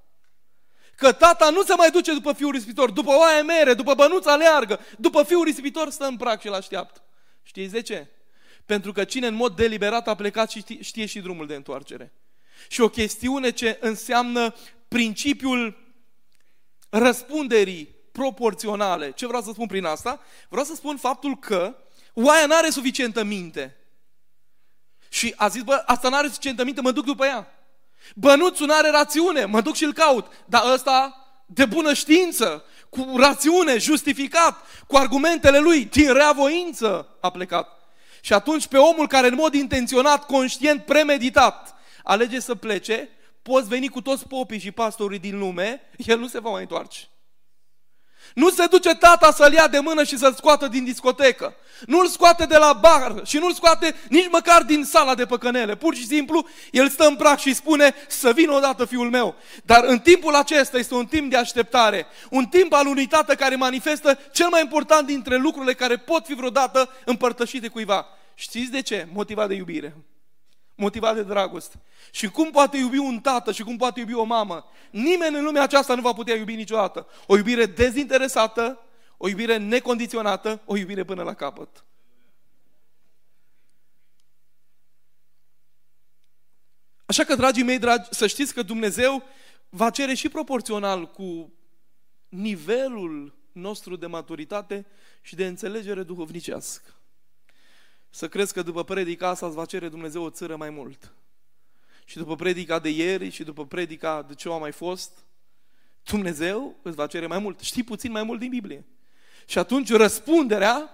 Că 0.96 1.12
tata 1.12 1.50
nu 1.50 1.64
se 1.64 1.74
mai 1.74 1.90
duce 1.90 2.14
după 2.14 2.34
fiul 2.34 2.52
risipitor, 2.52 2.92
după 2.92 3.12
oaie 3.16 3.42
mere, 3.42 3.74
după 3.74 3.94
bănuța 3.94 4.32
aleargă, 4.32 4.80
după 4.98 5.24
fiul 5.24 5.44
risipitor 5.44 5.90
stă 5.90 6.06
în 6.06 6.18
prac 6.18 6.42
și 6.42 6.48
îl 6.48 6.54
așteaptă. 6.54 7.04
Știți 7.44 7.72
de 7.72 7.82
ce? 7.82 8.08
Pentru 8.66 8.92
că 8.92 9.04
cine 9.04 9.28
în 9.28 9.34
mod 9.34 9.56
deliberat 9.56 10.08
a 10.08 10.16
plecat 10.16 10.52
și 10.52 10.60
știe, 10.60 10.82
știe 10.82 11.06
și 11.06 11.20
drumul 11.20 11.48
de 11.48 11.56
întoarcere. 11.56 12.14
Și 12.68 12.82
o 12.82 12.90
chestiune 12.90 13.52
ce 13.52 13.78
înseamnă 13.82 14.56
principiul 14.88 15.78
răspunderii 16.90 17.96
proporționale. 18.12 19.12
Ce 19.12 19.28
vreau 19.28 19.42
să 19.42 19.52
spun 19.52 19.68
prin 19.68 19.86
asta? 19.86 20.22
Vreau 20.50 20.66
să 20.66 20.76
spun 20.76 20.98
faptul 20.98 21.38
că 21.40 21.76
oaia 22.14 22.46
nu 22.46 22.56
are 22.56 22.70
suficientă 22.70 23.24
minte. 23.24 23.78
Și 25.10 25.34
a 25.38 25.48
zis, 25.48 25.62
bă, 25.62 25.84
asta 25.86 26.10
nu 26.10 26.16
are 26.16 26.28
suficientă 26.28 26.64
minte, 26.64 26.82
mă 26.82 26.92
duc 26.92 27.06
după 27.06 27.26
ea. 27.26 27.55
Bănuțul 28.16 28.66
nu 28.66 28.74
are 28.74 28.90
rațiune, 28.90 29.46
mă 29.46 29.62
duc 29.62 29.76
și-l 29.76 29.94
caut. 29.94 30.32
Dar 30.46 30.62
ăsta, 30.74 31.26
de 31.46 31.66
bună 31.66 31.94
știință, 31.94 32.64
cu 32.90 33.14
rațiune, 33.18 33.78
justificat, 33.78 34.58
cu 34.88 34.96
argumentele 34.96 35.60
lui, 35.60 35.86
din 35.86 36.14
rea 36.14 36.32
voință, 36.32 37.18
a 37.22 37.30
plecat. 37.30 37.70
Și 38.22 38.34
atunci 38.34 38.68
pe 38.68 38.78
omul 38.78 39.08
care 39.08 39.28
în 39.28 39.36
mod 39.36 39.54
intenționat, 39.54 40.26
conștient, 40.26 40.86
premeditat, 40.86 41.76
alege 42.04 42.40
să 42.40 42.56
plece, 42.56 43.10
poți 43.42 43.68
veni 43.68 43.88
cu 43.88 44.02
toți 44.02 44.28
popii 44.28 44.60
și 44.60 44.72
pastorii 44.72 45.20
din 45.20 45.40
lume, 45.40 45.82
el 45.98 46.20
nu 46.20 46.28
se 46.28 46.40
va 46.40 46.50
mai 46.50 46.62
întoarce. 46.62 47.00
Nu 48.34 48.50
se 48.50 48.66
duce 48.66 48.96
tata 48.96 49.32
să-l 49.32 49.54
ia 49.54 49.68
de 49.68 49.80
mână 49.80 50.04
și 50.04 50.18
să-l 50.18 50.34
scoată 50.34 50.68
din 50.68 50.84
discotecă. 50.84 51.56
Nu-l 51.86 52.08
scoate 52.08 52.46
de 52.46 52.58
la 52.58 52.74
bar 52.74 53.22
și 53.26 53.38
nu-l 53.38 53.54
scoate 53.54 53.96
nici 54.10 54.30
măcar 54.32 54.64
din 54.64 54.84
sala 54.84 55.16
de 55.16 55.26
păcănele. 55.26 55.76
Pur 55.76 55.96
și 55.96 56.06
simplu, 56.06 56.48
el 56.72 56.90
stă 56.90 57.06
în 57.06 57.16
prag 57.16 57.38
și 57.38 57.54
spune 57.54 57.96
să 58.08 58.32
vină 58.32 58.54
odată 58.54 58.86
fiul 58.86 59.10
meu. 59.10 59.36
Dar 59.64 59.84
în 59.84 60.00
timpul 60.00 60.36
acesta 60.36 60.78
este 60.78 60.94
un 60.94 61.06
timp 61.06 61.30
de 61.30 61.38
așteptare. 61.38 62.06
Un 62.30 62.46
timp 62.46 62.74
al 62.74 62.88
unui 62.88 63.08
tată 63.08 63.36
care 63.36 63.56
manifestă 63.56 64.20
cel 64.32 64.48
mai 64.50 64.62
important 64.62 65.08
dintre 65.08 65.36
lucrurile 65.36 65.74
care 65.74 65.98
pot 65.98 66.26
fi 66.26 66.34
vreodată 66.34 66.90
împărtășite 67.06 67.68
cuiva. 67.68 68.06
Știți 68.34 68.72
de 68.72 68.82
ce? 68.82 69.08
Motivat 69.14 69.48
de 69.48 69.54
iubire 69.54 69.96
motivat 70.76 71.16
de 71.16 71.24
dragoste. 71.24 71.80
Și 72.12 72.30
cum 72.30 72.52
poate 72.52 72.78
iubi 72.78 72.98
un 72.98 73.20
tată 73.20 73.52
și 73.52 73.64
cum 73.64 73.78
poate 73.78 74.00
iubi 74.00 74.14
o 74.14 74.24
mamă? 74.24 74.66
Nimeni 74.92 75.38
în 75.38 75.44
lumea 75.44 75.64
aceasta 75.64 75.96
nu 75.96 76.02
va 76.02 76.14
putea 76.14 76.36
iubi 76.36 76.56
niciodată. 76.56 77.08
O 77.28 77.38
iubire 77.38 77.66
dezinteresată, 77.66 78.80
o 79.18 79.28
iubire 79.28 79.58
necondiționată, 79.58 80.62
o 80.66 80.78
iubire 80.78 81.04
până 81.04 81.24
la 81.24 81.34
capăt. 81.34 81.86
Așa 87.06 87.24
că, 87.24 87.36
dragii 87.36 87.64
mei 87.64 87.80
dragi, 87.80 88.08
să 88.10 88.28
știți 88.28 88.54
că 88.54 88.62
Dumnezeu 88.62 89.24
va 89.70 89.90
cere 89.90 90.14
și 90.14 90.30
proporțional 90.30 91.12
cu 91.12 91.54
nivelul 92.30 93.36
nostru 93.52 93.96
de 93.96 94.06
maturitate 94.06 94.86
și 95.22 95.36
de 95.36 95.46
înțelegere 95.46 96.04
duhovnicească 96.04 96.96
să 98.16 98.28
crezi 98.28 98.54
că 98.54 98.62
după 98.62 98.84
predica 98.84 99.28
asta 99.28 99.46
îți 99.46 99.56
va 99.56 99.66
cere 99.66 99.90
Dumnezeu 99.90 100.24
o 100.24 100.30
țără 100.30 100.56
mai 100.56 100.70
mult. 100.70 101.14
Și 102.06 102.18
după 102.18 102.36
predica 102.36 102.80
de 102.80 102.90
ieri 102.90 103.30
și 103.30 103.44
după 103.44 103.66
predica 103.66 104.22
de 104.22 104.34
ce 104.34 104.50
a 104.50 104.58
mai 104.58 104.72
fost, 104.72 105.12
Dumnezeu 106.04 106.76
îți 106.82 106.96
va 106.96 107.08
cere 107.08 107.28
mai 107.28 107.40
mult. 107.40 107.60
Știi 107.60 107.84
puțin 107.84 108.12
mai 108.12 108.24
mult 108.24 108.40
din 108.40 108.50
Biblie. 108.50 108.86
Și 109.46 109.58
atunci 109.58 109.92
răspunderea 109.92 110.90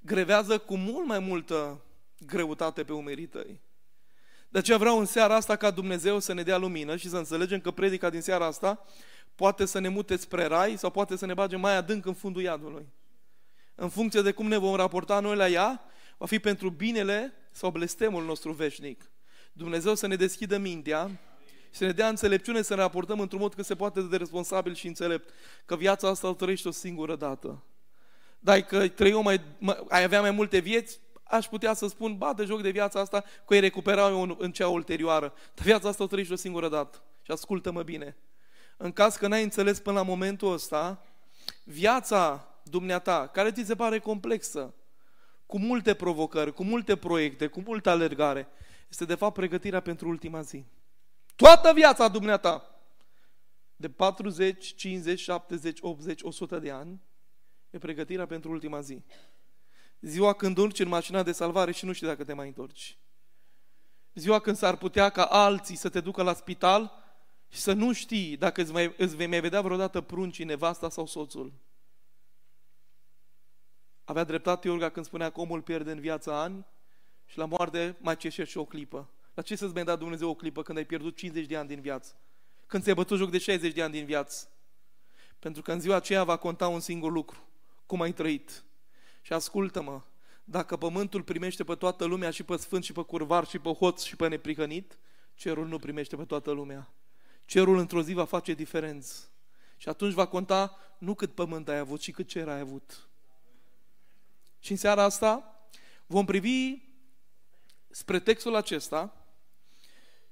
grevează 0.00 0.58
cu 0.58 0.76
mult 0.76 1.06
mai 1.06 1.18
multă 1.18 1.80
greutate 2.26 2.84
pe 2.84 2.92
umerii 2.92 3.26
tăi. 3.26 3.60
De 4.48 4.58
aceea 4.58 4.78
vreau 4.78 4.98
în 4.98 5.06
seara 5.06 5.34
asta 5.34 5.56
ca 5.56 5.70
Dumnezeu 5.70 6.18
să 6.18 6.32
ne 6.32 6.42
dea 6.42 6.56
lumină 6.56 6.96
și 6.96 7.08
să 7.08 7.16
înțelegem 7.16 7.60
că 7.60 7.70
predica 7.70 8.10
din 8.10 8.20
seara 8.20 8.46
asta 8.46 8.84
poate 9.34 9.64
să 9.64 9.78
ne 9.78 9.88
mute 9.88 10.16
spre 10.16 10.44
rai 10.44 10.76
sau 10.76 10.90
poate 10.90 11.16
să 11.16 11.26
ne 11.26 11.34
bage 11.34 11.56
mai 11.56 11.76
adânc 11.76 12.06
în 12.06 12.14
fundul 12.14 12.42
iadului. 12.42 12.86
În 13.74 13.88
funcție 13.88 14.22
de 14.22 14.32
cum 14.32 14.46
ne 14.46 14.56
vom 14.56 14.74
raporta 14.74 15.20
noi 15.20 15.36
la 15.36 15.48
ea, 15.48 15.88
va 16.18 16.26
fi 16.26 16.38
pentru 16.38 16.70
binele 16.70 17.32
sau 17.50 17.70
blestemul 17.70 18.24
nostru 18.24 18.52
veșnic. 18.52 19.10
Dumnezeu 19.52 19.94
să 19.94 20.06
ne 20.06 20.16
deschidă 20.16 20.58
mintea 20.58 21.10
și 21.70 21.78
să 21.78 21.84
ne 21.84 21.92
dea 21.92 22.08
înțelepciune 22.08 22.62
să 22.62 22.74
ne 22.74 22.80
raportăm 22.80 23.20
într-un 23.20 23.40
mod 23.40 23.54
cât 23.54 23.64
se 23.64 23.74
poate 23.74 24.00
de 24.00 24.16
responsabil 24.16 24.74
și 24.74 24.86
înțelept. 24.86 25.30
Că 25.64 25.76
viața 25.76 26.08
asta 26.08 26.28
o 26.28 26.32
trăiești 26.32 26.66
o 26.66 26.70
singură 26.70 27.16
dată. 27.16 27.62
Dar 28.38 28.60
că 28.60 28.88
trăi 28.88 29.12
mai, 29.12 29.40
ai 29.88 30.02
avea 30.02 30.20
mai 30.20 30.30
multe 30.30 30.58
vieți, 30.58 31.00
aș 31.22 31.46
putea 31.46 31.74
să 31.74 31.86
spun, 31.86 32.16
bate 32.16 32.44
joc 32.44 32.62
de 32.62 32.70
viața 32.70 33.00
asta, 33.00 33.20
că 33.20 33.54
îi 33.54 33.60
recuperau 33.60 34.10
eu 34.10 34.22
în, 34.22 34.34
în 34.38 34.52
cea 34.52 34.68
ulterioară. 34.68 35.32
Dar 35.54 35.64
viața 35.64 35.88
asta 35.88 36.02
o 36.02 36.06
trăiești 36.06 36.32
o 36.32 36.36
singură 36.36 36.68
dată. 36.68 37.02
Și 37.22 37.30
ascultă-mă 37.30 37.82
bine. 37.82 38.16
În 38.76 38.92
caz 38.92 39.16
că 39.16 39.26
n-ai 39.26 39.42
înțeles 39.42 39.80
până 39.80 39.98
la 39.98 40.04
momentul 40.04 40.52
ăsta, 40.52 41.04
viața 41.64 42.48
dumneata, 42.62 43.26
care 43.26 43.52
ți 43.52 43.64
se 43.64 43.74
pare 43.74 43.98
complexă, 43.98 44.74
cu 45.54 45.60
multe 45.60 45.94
provocări, 45.94 46.52
cu 46.52 46.64
multe 46.64 46.96
proiecte, 46.96 47.46
cu 47.46 47.60
multă 47.66 47.90
alergare, 47.90 48.48
este 48.88 49.04
de 49.04 49.14
fapt 49.14 49.34
pregătirea 49.34 49.80
pentru 49.80 50.08
ultima 50.08 50.40
zi. 50.40 50.64
Toată 51.36 51.72
viața 51.72 52.08
dumneata, 52.08 52.80
de 53.76 53.90
40, 53.90 54.74
50, 54.74 55.20
70, 55.20 55.78
80, 55.82 56.22
100 56.22 56.58
de 56.58 56.70
ani, 56.70 57.00
e 57.70 57.78
pregătirea 57.78 58.26
pentru 58.26 58.50
ultima 58.50 58.80
zi. 58.80 59.02
Ziua 60.00 60.32
când 60.32 60.58
urci 60.58 60.78
în 60.78 60.88
mașina 60.88 61.22
de 61.22 61.32
salvare 61.32 61.72
și 61.72 61.84
nu 61.84 61.92
știi 61.92 62.06
dacă 62.06 62.24
te 62.24 62.32
mai 62.32 62.46
întorci. 62.46 62.98
Ziua 64.14 64.38
când 64.38 64.56
s-ar 64.56 64.76
putea 64.76 65.08
ca 65.08 65.24
alții 65.24 65.76
să 65.76 65.88
te 65.88 66.00
ducă 66.00 66.22
la 66.22 66.32
spital 66.32 66.92
și 67.48 67.58
să 67.58 67.72
nu 67.72 67.92
știi 67.92 68.36
dacă 68.36 68.60
îți, 68.60 68.72
mai, 68.72 68.94
îți 68.96 69.16
vei 69.16 69.26
mai 69.26 69.40
vedea 69.40 69.60
vreodată 69.60 70.00
pruncii, 70.00 70.44
nevasta 70.44 70.88
sau 70.88 71.06
soțul. 71.06 71.52
Avea 74.04 74.24
dreptate 74.24 74.68
Iorga 74.68 74.88
când 74.88 75.06
spunea 75.06 75.30
că 75.30 75.40
omul 75.40 75.62
pierde 75.62 75.90
în 75.90 76.00
viața 76.00 76.40
ani 76.40 76.66
și 77.26 77.38
la 77.38 77.44
moarte 77.44 77.96
mai 78.00 78.16
ceșești 78.16 78.50
și 78.50 78.58
o 78.58 78.64
clipă. 78.64 79.08
La 79.34 79.42
ce 79.42 79.56
să-ți 79.56 79.74
mai 79.74 79.84
da 79.84 79.96
Dumnezeu 79.96 80.28
o 80.28 80.34
clipă 80.34 80.62
când 80.62 80.78
ai 80.78 80.84
pierdut 80.84 81.16
50 81.16 81.46
de 81.46 81.56
ani 81.56 81.68
din 81.68 81.80
viață? 81.80 82.16
Când 82.66 82.82
ți-ai 82.82 82.94
bătut 82.94 83.18
joc 83.18 83.30
de 83.30 83.38
60 83.38 83.72
de 83.72 83.82
ani 83.82 83.92
din 83.92 84.04
viață? 84.04 84.48
Pentru 85.38 85.62
că 85.62 85.72
în 85.72 85.80
ziua 85.80 85.96
aceea 85.96 86.24
va 86.24 86.36
conta 86.36 86.68
un 86.68 86.80
singur 86.80 87.12
lucru. 87.12 87.38
Cum 87.86 88.00
ai 88.00 88.12
trăit? 88.12 88.64
Și 89.22 89.32
ascultă-mă, 89.32 90.00
dacă 90.44 90.76
pământul 90.76 91.22
primește 91.22 91.64
pe 91.64 91.74
toată 91.74 92.04
lumea 92.04 92.30
și 92.30 92.42
pe 92.42 92.56
sfânt 92.56 92.84
și 92.84 92.92
pe 92.92 93.02
curvar 93.02 93.46
și 93.46 93.58
pe 93.58 93.68
hoț 93.68 94.02
și 94.02 94.16
pe 94.16 94.28
neprihănit, 94.28 94.98
cerul 95.34 95.66
nu 95.66 95.78
primește 95.78 96.16
pe 96.16 96.24
toată 96.24 96.50
lumea. 96.50 96.90
Cerul 97.44 97.78
într-o 97.78 98.02
zi 98.02 98.12
va 98.12 98.24
face 98.24 98.54
diferență. 98.54 99.28
Și 99.76 99.88
atunci 99.88 100.12
va 100.12 100.26
conta 100.26 100.76
nu 100.98 101.14
cât 101.14 101.34
pământ 101.34 101.68
ai 101.68 101.78
avut, 101.78 102.00
ci 102.00 102.10
cât 102.10 102.28
cer 102.28 102.48
ai 102.48 102.60
avut. 102.60 103.08
Și 104.64 104.70
în 104.70 104.76
seara 104.76 105.02
asta 105.02 105.60
vom 106.06 106.24
privi 106.24 106.78
spre 107.90 108.20
textul 108.20 108.54
acesta 108.54 109.26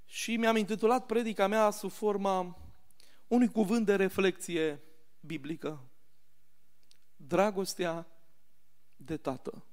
și 0.04 0.36
mi-am 0.36 0.56
intitulat 0.56 1.06
predica 1.06 1.46
mea 1.46 1.70
sub 1.70 1.90
forma 1.90 2.58
unui 3.26 3.48
cuvânt 3.48 3.86
de 3.86 3.96
reflexie 3.96 4.82
biblică. 5.20 5.82
Dragostea 7.16 8.06
de 8.96 9.16
tată. 9.16 9.64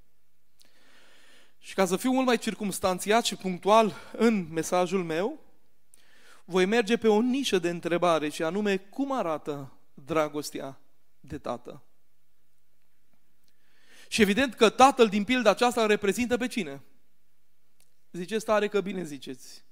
Și 1.60 1.74
ca 1.74 1.86
să 1.86 1.98
fiu 1.98 2.12
mult 2.12 2.26
mai 2.26 2.38
circumstanțiat 2.38 3.26
și 3.26 3.36
punctual 3.36 3.94
în 4.12 4.48
mesajul 4.52 5.04
meu, 5.04 5.40
voi 6.46 6.66
merge 6.66 6.98
pe 6.98 7.08
o 7.08 7.22
nișă 7.22 7.60
de 7.60 7.70
întrebare 7.70 8.30
și 8.30 8.44
anume 8.44 8.78
cum 8.78 9.12
arată 9.12 9.74
dragostea 9.94 10.80
de 11.20 11.38
tată. 11.38 11.84
Și 14.12 14.22
evident 14.22 14.54
că 14.54 14.70
tatăl 14.70 15.08
din 15.08 15.24
pilda 15.24 15.50
aceasta 15.50 15.86
reprezintă 15.86 16.38
pe 16.38 16.48
cine? 16.48 16.82
Ziceți 18.12 18.46
tare 18.46 18.68
că 18.68 18.82
bine 18.82 19.04
ziceți. 19.04 19.64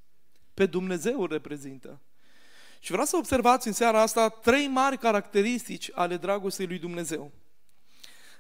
Pe 0.53 0.65
Dumnezeu 0.65 1.21
îl 1.21 1.27
reprezintă. 1.27 2.01
Și 2.79 2.91
vreau 2.91 3.05
să 3.05 3.15
observați 3.15 3.67
în 3.67 3.73
seara 3.73 4.01
asta 4.01 4.29
trei 4.29 4.67
mari 4.67 4.97
caracteristici 4.97 5.89
ale 5.93 6.17
dragostei 6.17 6.67
lui 6.67 6.79
Dumnezeu. 6.79 7.31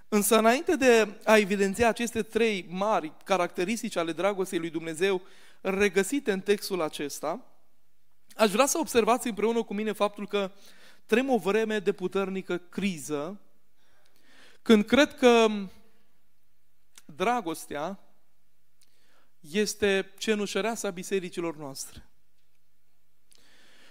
Însă 0.09 0.37
înainte 0.37 0.75
de 0.75 1.19
a 1.23 1.37
evidenția 1.37 1.87
aceste 1.87 2.23
trei 2.23 2.65
mari 2.69 3.13
caracteristici 3.23 3.95
ale 3.95 4.11
dragostei 4.11 4.59
lui 4.59 4.69
Dumnezeu 4.69 5.21
regăsite 5.61 6.31
în 6.31 6.39
textul 6.39 6.81
acesta, 6.81 7.45
aș 8.35 8.51
vrea 8.51 8.65
să 8.65 8.77
observați 8.77 9.27
împreună 9.27 9.63
cu 9.63 9.73
mine 9.73 9.91
faptul 9.91 10.27
că 10.27 10.51
trăim 11.05 11.29
o 11.29 11.37
vreme 11.37 11.79
de 11.79 11.91
puternică 11.91 12.57
criză, 12.57 13.41
când 14.61 14.85
cred 14.85 15.15
că 15.15 15.47
dragostea 17.17 17.99
este 19.39 20.13
cenușăreasa 20.17 20.89
bisericilor 20.89 21.57
noastre. 21.57 22.05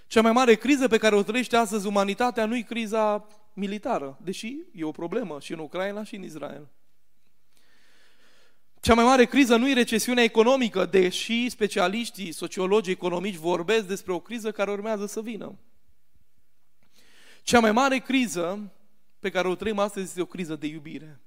Cea 0.07 0.23
mai 0.23 0.33
mare 0.33 0.55
criză 0.55 0.89
pe 0.89 0.99
care 0.99 1.15
o 1.15 1.23
trăiește 1.23 1.57
astăzi 1.57 1.87
umanitatea 1.87 2.47
nu 2.47 2.57
e 2.57 2.61
criza 2.61 3.27
militară, 3.53 4.19
deși 4.23 4.57
e 4.73 4.85
o 4.85 4.91
problemă 4.91 5.41
și 5.41 5.53
în 5.53 5.59
Ucraina 5.59 6.03
și 6.03 6.17
în 6.17 6.23
Israel. 6.23 6.69
Cea 8.81 8.95
mai 8.95 9.05
mare 9.05 9.25
criză 9.25 9.57
nu 9.57 9.69
e 9.69 9.73
recesiunea 9.73 10.23
economică, 10.23 10.85
deși 10.85 11.49
specialiștii, 11.49 12.33
sociologii, 12.33 12.93
economici 12.93 13.35
vorbesc 13.35 13.87
despre 13.87 14.13
o 14.13 14.21
criză 14.21 14.53
care 14.53 14.71
urmează 14.71 15.07
să 15.07 15.23
vină. 15.23 15.59
Cea 17.43 17.61
mai 17.61 17.73
mare 17.73 17.99
criză 17.99 18.73
pe 19.19 19.31
care 19.31 19.49
o 19.49 19.55
trăim 19.55 19.79
astăzi 19.79 20.07
este 20.07 20.21
o 20.21 20.27
criză 20.27 20.57
de 20.57 20.67
iubire. 20.67 21.21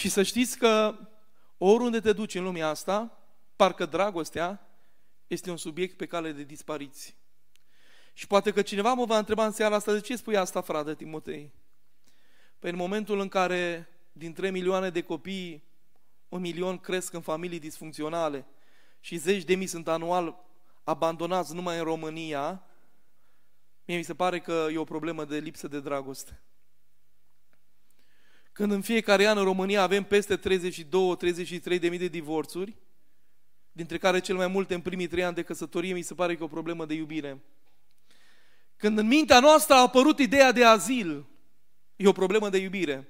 Și 0.00 0.08
să 0.08 0.22
știți 0.22 0.58
că 0.58 0.98
oriunde 1.58 2.00
te 2.00 2.12
duci 2.12 2.34
în 2.34 2.42
lumea 2.42 2.68
asta, 2.68 3.18
parcă 3.56 3.86
dragostea 3.86 4.66
este 5.26 5.50
un 5.50 5.56
subiect 5.56 5.96
pe 5.96 6.06
cale 6.06 6.32
de 6.32 6.42
dispariție. 6.42 7.14
Și 8.12 8.26
poate 8.26 8.52
că 8.52 8.62
cineva 8.62 8.92
mă 8.92 9.04
va 9.04 9.18
întreba 9.18 9.46
în 9.46 9.52
seara 9.52 9.74
asta, 9.74 9.92
de 9.92 10.00
ce 10.00 10.16
spui 10.16 10.36
asta, 10.36 10.60
frate 10.60 10.94
Timotei? 10.94 11.52
Păi 12.58 12.70
în 12.70 12.76
momentul 12.76 13.20
în 13.20 13.28
care 13.28 13.88
din 14.12 14.32
3 14.32 14.50
milioane 14.50 14.90
de 14.90 15.02
copii, 15.02 15.64
un 16.28 16.40
milion 16.40 16.78
cresc 16.78 17.12
în 17.12 17.20
familii 17.20 17.58
disfuncționale 17.58 18.46
și 19.00 19.16
zeci 19.16 19.44
de 19.44 19.54
mii 19.54 19.66
sunt 19.66 19.88
anual 19.88 20.44
abandonați 20.84 21.54
numai 21.54 21.78
în 21.78 21.84
România, 21.84 22.64
mie 23.84 23.96
mi 23.96 24.04
se 24.04 24.14
pare 24.14 24.40
că 24.40 24.66
e 24.72 24.78
o 24.78 24.84
problemă 24.84 25.24
de 25.24 25.38
lipsă 25.38 25.68
de 25.68 25.80
dragoste. 25.80 26.42
Când 28.52 28.72
în 28.72 28.80
fiecare 28.80 29.26
an 29.26 29.38
în 29.38 29.44
România 29.44 29.82
avem 29.82 30.04
peste 30.04 30.38
32-33 30.38 30.40
de 31.62 31.88
mii 31.88 31.98
de 31.98 32.08
divorțuri, 32.08 32.76
dintre 33.72 33.98
care 33.98 34.20
cel 34.20 34.36
mai 34.36 34.46
multe 34.46 34.74
în 34.74 34.80
primii 34.80 35.06
trei 35.06 35.24
ani 35.24 35.34
de 35.34 35.42
căsătorie, 35.42 35.94
mi 35.94 36.02
se 36.02 36.14
pare 36.14 36.34
că 36.34 36.42
e 36.42 36.44
o 36.44 36.48
problemă 36.48 36.86
de 36.86 36.94
iubire. 36.94 37.42
Când 38.76 38.98
în 38.98 39.06
mintea 39.06 39.40
noastră 39.40 39.74
a 39.74 39.80
apărut 39.80 40.18
ideea 40.18 40.52
de 40.52 40.64
azil, 40.64 41.26
e 41.96 42.08
o 42.08 42.12
problemă 42.12 42.48
de 42.48 42.58
iubire. 42.58 43.08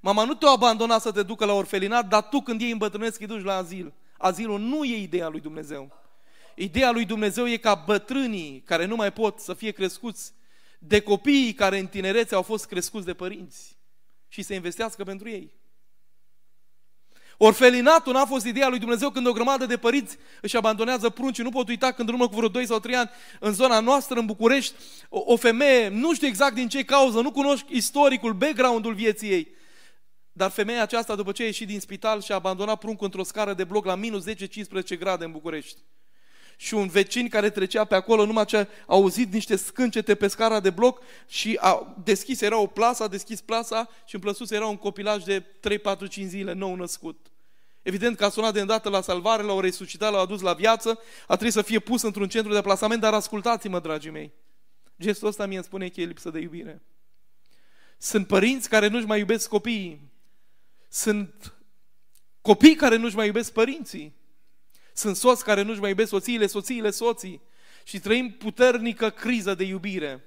Mama 0.00 0.24
nu 0.24 0.34
te-a 0.34 0.50
abandonat 0.50 1.00
să 1.00 1.12
te 1.12 1.22
ducă 1.22 1.44
la 1.44 1.52
orfelinat, 1.52 2.08
dar 2.08 2.28
tu 2.28 2.40
când 2.40 2.60
ei 2.60 2.70
îmbătrânesc 2.70 3.20
îi 3.20 3.26
duci 3.26 3.44
la 3.44 3.56
azil. 3.56 3.92
Azilul 4.18 4.60
nu 4.60 4.84
e 4.84 4.96
ideea 4.96 5.28
lui 5.28 5.40
Dumnezeu. 5.40 5.92
Ideea 6.54 6.90
lui 6.90 7.04
Dumnezeu 7.04 7.48
e 7.48 7.56
ca 7.56 7.74
bătrânii 7.74 8.62
care 8.64 8.84
nu 8.84 8.96
mai 8.96 9.12
pot 9.12 9.38
să 9.38 9.54
fie 9.54 9.70
crescuți 9.70 10.32
de 10.78 11.00
copiii 11.00 11.52
care 11.52 11.78
în 11.78 11.86
tinerețe 11.86 12.34
au 12.34 12.42
fost 12.42 12.66
crescuți 12.66 13.06
de 13.06 13.14
părinți 13.14 13.77
și 14.28 14.42
să 14.42 14.54
investească 14.54 15.04
pentru 15.04 15.28
ei. 15.28 15.52
Orfelinatul 17.40 18.12
n-a 18.12 18.24
fost 18.24 18.46
ideea 18.46 18.68
lui 18.68 18.78
Dumnezeu 18.78 19.10
când 19.10 19.26
o 19.26 19.32
grămadă 19.32 19.66
de 19.66 19.76
părinți 19.76 20.16
își 20.40 20.56
abandonează 20.56 21.10
pruncii. 21.10 21.42
Nu 21.42 21.50
pot 21.50 21.68
uita 21.68 21.92
când 21.92 22.08
în 22.08 22.14
urmă 22.14 22.28
cu 22.28 22.34
vreo 22.34 22.48
2 22.48 22.66
sau 22.66 22.78
3 22.78 22.94
ani 22.94 23.10
în 23.40 23.52
zona 23.52 23.80
noastră, 23.80 24.18
în 24.18 24.26
București, 24.26 24.74
o, 25.08 25.22
o 25.24 25.36
femeie, 25.36 25.88
nu 25.88 26.14
știu 26.14 26.26
exact 26.26 26.54
din 26.54 26.68
ce 26.68 26.84
cauză, 26.84 27.20
nu 27.20 27.30
cunosc 27.30 27.64
istoricul, 27.68 28.32
background-ul 28.32 28.94
vieții 28.94 29.30
ei, 29.30 29.48
dar 30.32 30.50
femeia 30.50 30.82
aceasta, 30.82 31.14
după 31.14 31.32
ce 31.32 31.42
a 31.42 31.46
ieșit 31.46 31.66
din 31.66 31.80
spital 31.80 32.22
și 32.22 32.32
a 32.32 32.34
abandonat 32.34 32.78
pruncul 32.78 33.04
într-o 33.04 33.22
scară 33.22 33.54
de 33.54 33.64
bloc 33.64 33.84
la 33.84 33.94
minus 33.94 34.24
10-15 34.28 34.98
grade 34.98 35.24
în 35.24 35.32
București. 35.32 35.80
Și 36.60 36.74
un 36.74 36.88
vecin 36.88 37.28
care 37.28 37.50
trecea 37.50 37.84
pe 37.84 37.94
acolo, 37.94 38.26
numai 38.26 38.44
ce 38.44 38.56
a 38.56 38.66
auzit 38.86 39.32
niște 39.32 39.56
scâncete 39.56 40.14
pe 40.14 40.28
scara 40.28 40.60
de 40.60 40.70
bloc 40.70 41.02
și 41.26 41.58
a 41.60 41.94
deschis, 42.04 42.40
era 42.40 42.58
o 42.58 42.66
plasă, 42.66 43.02
a 43.02 43.08
deschis 43.08 43.40
plasa 43.40 43.88
și 44.04 44.14
în 44.14 44.20
plăsus 44.20 44.50
era 44.50 44.66
un 44.66 44.76
copilaj 44.76 45.24
de 45.24 45.42
3-4-5 45.42 45.46
zile, 46.08 46.52
nou 46.52 46.74
născut. 46.74 47.26
Evident 47.82 48.16
că 48.16 48.24
a 48.24 48.28
sunat 48.28 48.52
de 48.52 48.60
îndată 48.60 48.88
la 48.88 49.00
salvare, 49.00 49.42
l-au 49.42 49.60
resuscitat, 49.60 50.12
l-au 50.12 50.22
adus 50.22 50.40
la 50.40 50.52
viață, 50.52 50.98
a 51.22 51.32
trebuit 51.32 51.52
să 51.52 51.62
fie 51.62 51.78
pus 51.78 52.02
într-un 52.02 52.28
centru 52.28 52.52
de 52.52 52.60
plasament, 52.60 53.00
dar 53.00 53.14
ascultați-mă, 53.14 53.80
dragii 53.80 54.10
mei. 54.10 54.32
Gestul 55.00 55.28
ăsta 55.28 55.46
mie 55.46 55.56
îmi 55.56 55.64
spune 55.64 55.88
că 55.88 56.00
e 56.00 56.04
lipsă 56.04 56.30
de 56.30 56.38
iubire. 56.38 56.82
Sunt 57.98 58.26
părinți 58.26 58.68
care 58.68 58.86
nu-și 58.86 59.06
mai 59.06 59.18
iubesc 59.18 59.48
copiii. 59.48 60.12
Sunt 60.88 61.54
copii 62.40 62.74
care 62.74 62.96
nu-și 62.96 63.16
mai 63.16 63.26
iubesc 63.26 63.52
părinții. 63.52 64.17
Sunt 64.98 65.16
soți 65.16 65.44
care 65.44 65.62
nu-și 65.62 65.80
mai 65.80 65.88
iubesc 65.88 66.08
soțiile, 66.08 66.46
soțiile 66.46 66.90
soții. 66.90 67.40
Și 67.84 67.98
trăim 67.98 68.30
puternică 68.30 69.10
criză 69.10 69.54
de 69.54 69.64
iubire. 69.64 70.24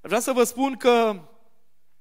Vreau 0.00 0.20
să 0.20 0.32
vă 0.32 0.44
spun 0.44 0.76
că 0.76 1.22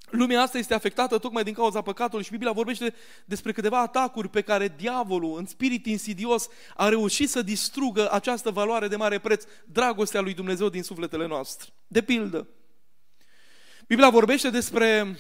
lumea 0.10 0.42
asta 0.42 0.58
este 0.58 0.74
afectată 0.74 1.18
tocmai 1.18 1.44
din 1.44 1.54
cauza 1.54 1.82
păcatului 1.82 2.24
și 2.24 2.32
Biblia 2.32 2.52
vorbește 2.52 2.94
despre 3.26 3.52
câteva 3.52 3.82
atacuri 3.82 4.30
pe 4.30 4.42
care 4.42 4.74
diavolul, 4.78 5.38
în 5.38 5.46
spirit 5.46 5.86
insidios, 5.86 6.48
a 6.76 6.90
reușit 6.90 7.30
să 7.30 7.42
distrugă 7.42 8.12
această 8.12 8.52
valoare 8.52 8.88
de 8.88 8.96
mare 8.96 9.20
preț, 9.20 9.46
dragostea 9.66 10.22
lui 10.22 10.34
Dumnezeu 10.34 10.70
din 10.70 10.84
sufletele 10.84 11.28
noastre. 11.28 11.70
De 11.88 12.02
pildă, 12.02 12.48
Biblia 13.88 14.10
vorbește 14.10 14.50
despre 14.50 15.18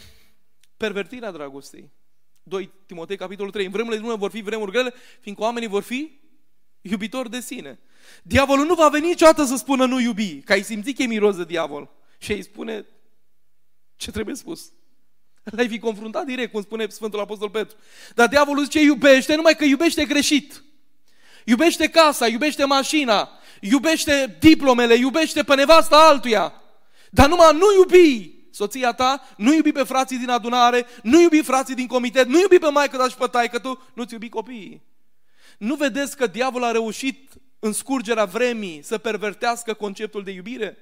pervertirea 0.77 1.31
dragostei. 1.31 1.91
2 2.43 2.71
Timotei, 2.85 3.17
capitolul 3.17 3.51
3. 3.51 3.65
În 3.65 3.71
vremurile 3.71 4.01
din 4.01 4.15
vor 4.17 4.31
fi 4.31 4.41
vremuri 4.41 4.71
grele, 4.71 4.93
fiindcă 5.19 5.43
oamenii 5.43 5.67
vor 5.67 5.83
fi 5.83 6.25
iubitori 6.89 7.29
de 7.29 7.39
sine. 7.39 7.79
Diavolul 8.23 8.65
nu 8.65 8.73
va 8.73 8.89
veni 8.89 9.07
niciodată 9.07 9.45
să 9.45 9.55
spună 9.55 9.85
nu 9.85 9.99
iubi, 9.99 10.41
că 10.41 10.51
ai 10.51 10.63
simțit 10.63 10.95
că 10.95 11.03
e 11.03 11.05
miros 11.05 11.35
de 11.35 11.45
diavol. 11.45 11.89
Și 12.17 12.31
îi 12.31 12.43
spune 12.43 12.85
ce 13.95 14.11
trebuie 14.11 14.35
spus. 14.35 14.71
L-ai 15.43 15.67
fi 15.67 15.79
confruntat 15.79 16.25
direct, 16.25 16.51
cum 16.51 16.61
spune 16.61 16.87
Sfântul 16.89 17.19
Apostol 17.19 17.49
Petru. 17.49 17.77
Dar 18.15 18.27
diavolul 18.27 18.63
zice 18.63 18.81
iubește, 18.81 19.35
numai 19.35 19.55
că 19.55 19.63
iubește 19.63 20.05
greșit. 20.05 20.63
Iubește 21.45 21.89
casa, 21.89 22.27
iubește 22.27 22.65
mașina, 22.65 23.29
iubește 23.61 24.37
diplomele, 24.39 24.95
iubește 24.95 25.43
pe 25.43 25.55
nevasta 25.55 25.97
altuia. 25.97 26.53
Dar 27.09 27.27
numai 27.29 27.53
nu 27.53 27.65
iubi 27.77 28.35
soția 28.51 28.93
ta, 28.93 29.27
nu 29.37 29.53
iubi 29.53 29.71
pe 29.71 29.83
frații 29.83 30.17
din 30.17 30.29
adunare, 30.29 30.85
nu 31.03 31.21
iubi 31.21 31.41
frații 31.41 31.75
din 31.75 31.87
comitet, 31.87 32.27
nu 32.27 32.39
iubi 32.39 32.59
pe 32.59 32.69
maică 32.69 32.97
ta 32.97 33.09
și 33.09 33.15
pe 33.15 33.27
taică 33.27 33.59
tu, 33.59 33.81
nu-ți 33.93 34.13
iubi 34.13 34.29
copiii. 34.29 34.81
Nu 35.57 35.75
vedeți 35.75 36.17
că 36.17 36.27
diavolul 36.27 36.67
a 36.67 36.71
reușit 36.71 37.33
în 37.59 37.73
scurgerea 37.73 38.25
vremii 38.25 38.81
să 38.81 38.97
pervertească 38.97 39.73
conceptul 39.73 40.23
de 40.23 40.31
iubire? 40.31 40.77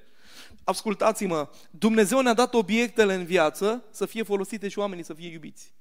Ascultați-mă, 0.64 1.48
Dumnezeu 1.70 2.20
ne-a 2.20 2.34
dat 2.34 2.54
obiectele 2.54 3.14
în 3.14 3.24
viață 3.24 3.84
să 3.90 4.06
fie 4.06 4.22
folosite 4.22 4.68
și 4.68 4.78
oamenii 4.78 5.04
să 5.04 5.14
fie 5.14 5.30
iubiți. 5.32 5.74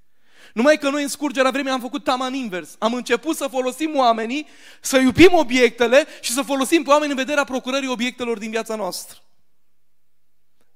Numai 0.54 0.78
că 0.78 0.90
noi 0.90 1.02
în 1.02 1.08
scurgerea 1.08 1.52
vremii 1.52 1.72
am 1.72 1.80
făcut 1.80 2.04
taman 2.04 2.34
invers. 2.34 2.76
Am 2.80 2.94
început 2.94 3.36
să 3.36 3.48
folosim 3.48 3.96
oamenii, 3.96 4.48
să 4.82 4.98
iubim 4.98 5.34
obiectele 5.34 6.06
și 6.22 6.32
să 6.32 6.42
folosim 6.42 6.84
pe 6.84 6.90
oameni 6.90 7.12
în 7.12 7.18
vederea 7.18 7.44
procurării 7.44 7.90
obiectelor 7.90 8.38
din 8.38 8.50
viața 8.50 8.76
noastră. 8.76 9.20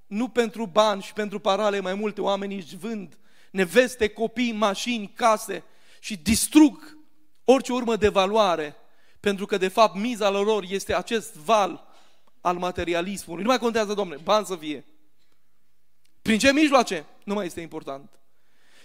Nu 0.07 0.27
pentru 0.27 0.65
bani 0.65 1.01
și 1.01 1.13
pentru 1.13 1.39
parale 1.39 1.79
mai 1.79 1.93
multe 1.93 2.21
oameni 2.21 2.55
își 2.55 2.77
vând 2.77 3.17
neveste, 3.51 4.07
copii, 4.07 4.51
mașini, 4.51 5.11
case 5.15 5.63
și 5.99 6.17
distrug 6.17 6.97
orice 7.51 7.71
urmă 7.71 7.95
de 7.95 8.07
valoare, 8.07 8.75
pentru 9.19 9.45
că 9.45 9.57
de 9.57 9.67
fapt 9.67 9.95
miza 9.95 10.29
lor 10.29 10.63
este 10.67 10.95
acest 10.95 11.33
val 11.33 11.87
al 12.41 12.57
materialismului. 12.57 13.43
Nu 13.43 13.49
mai 13.49 13.59
contează, 13.59 13.93
domne, 13.93 14.15
bani 14.23 14.45
să 14.45 14.55
fie. 14.55 14.85
Prin 16.21 16.39
ce 16.39 16.53
mijloace? 16.53 17.05
Nu 17.23 17.33
mai 17.33 17.45
este 17.45 17.61
important. 17.61 18.19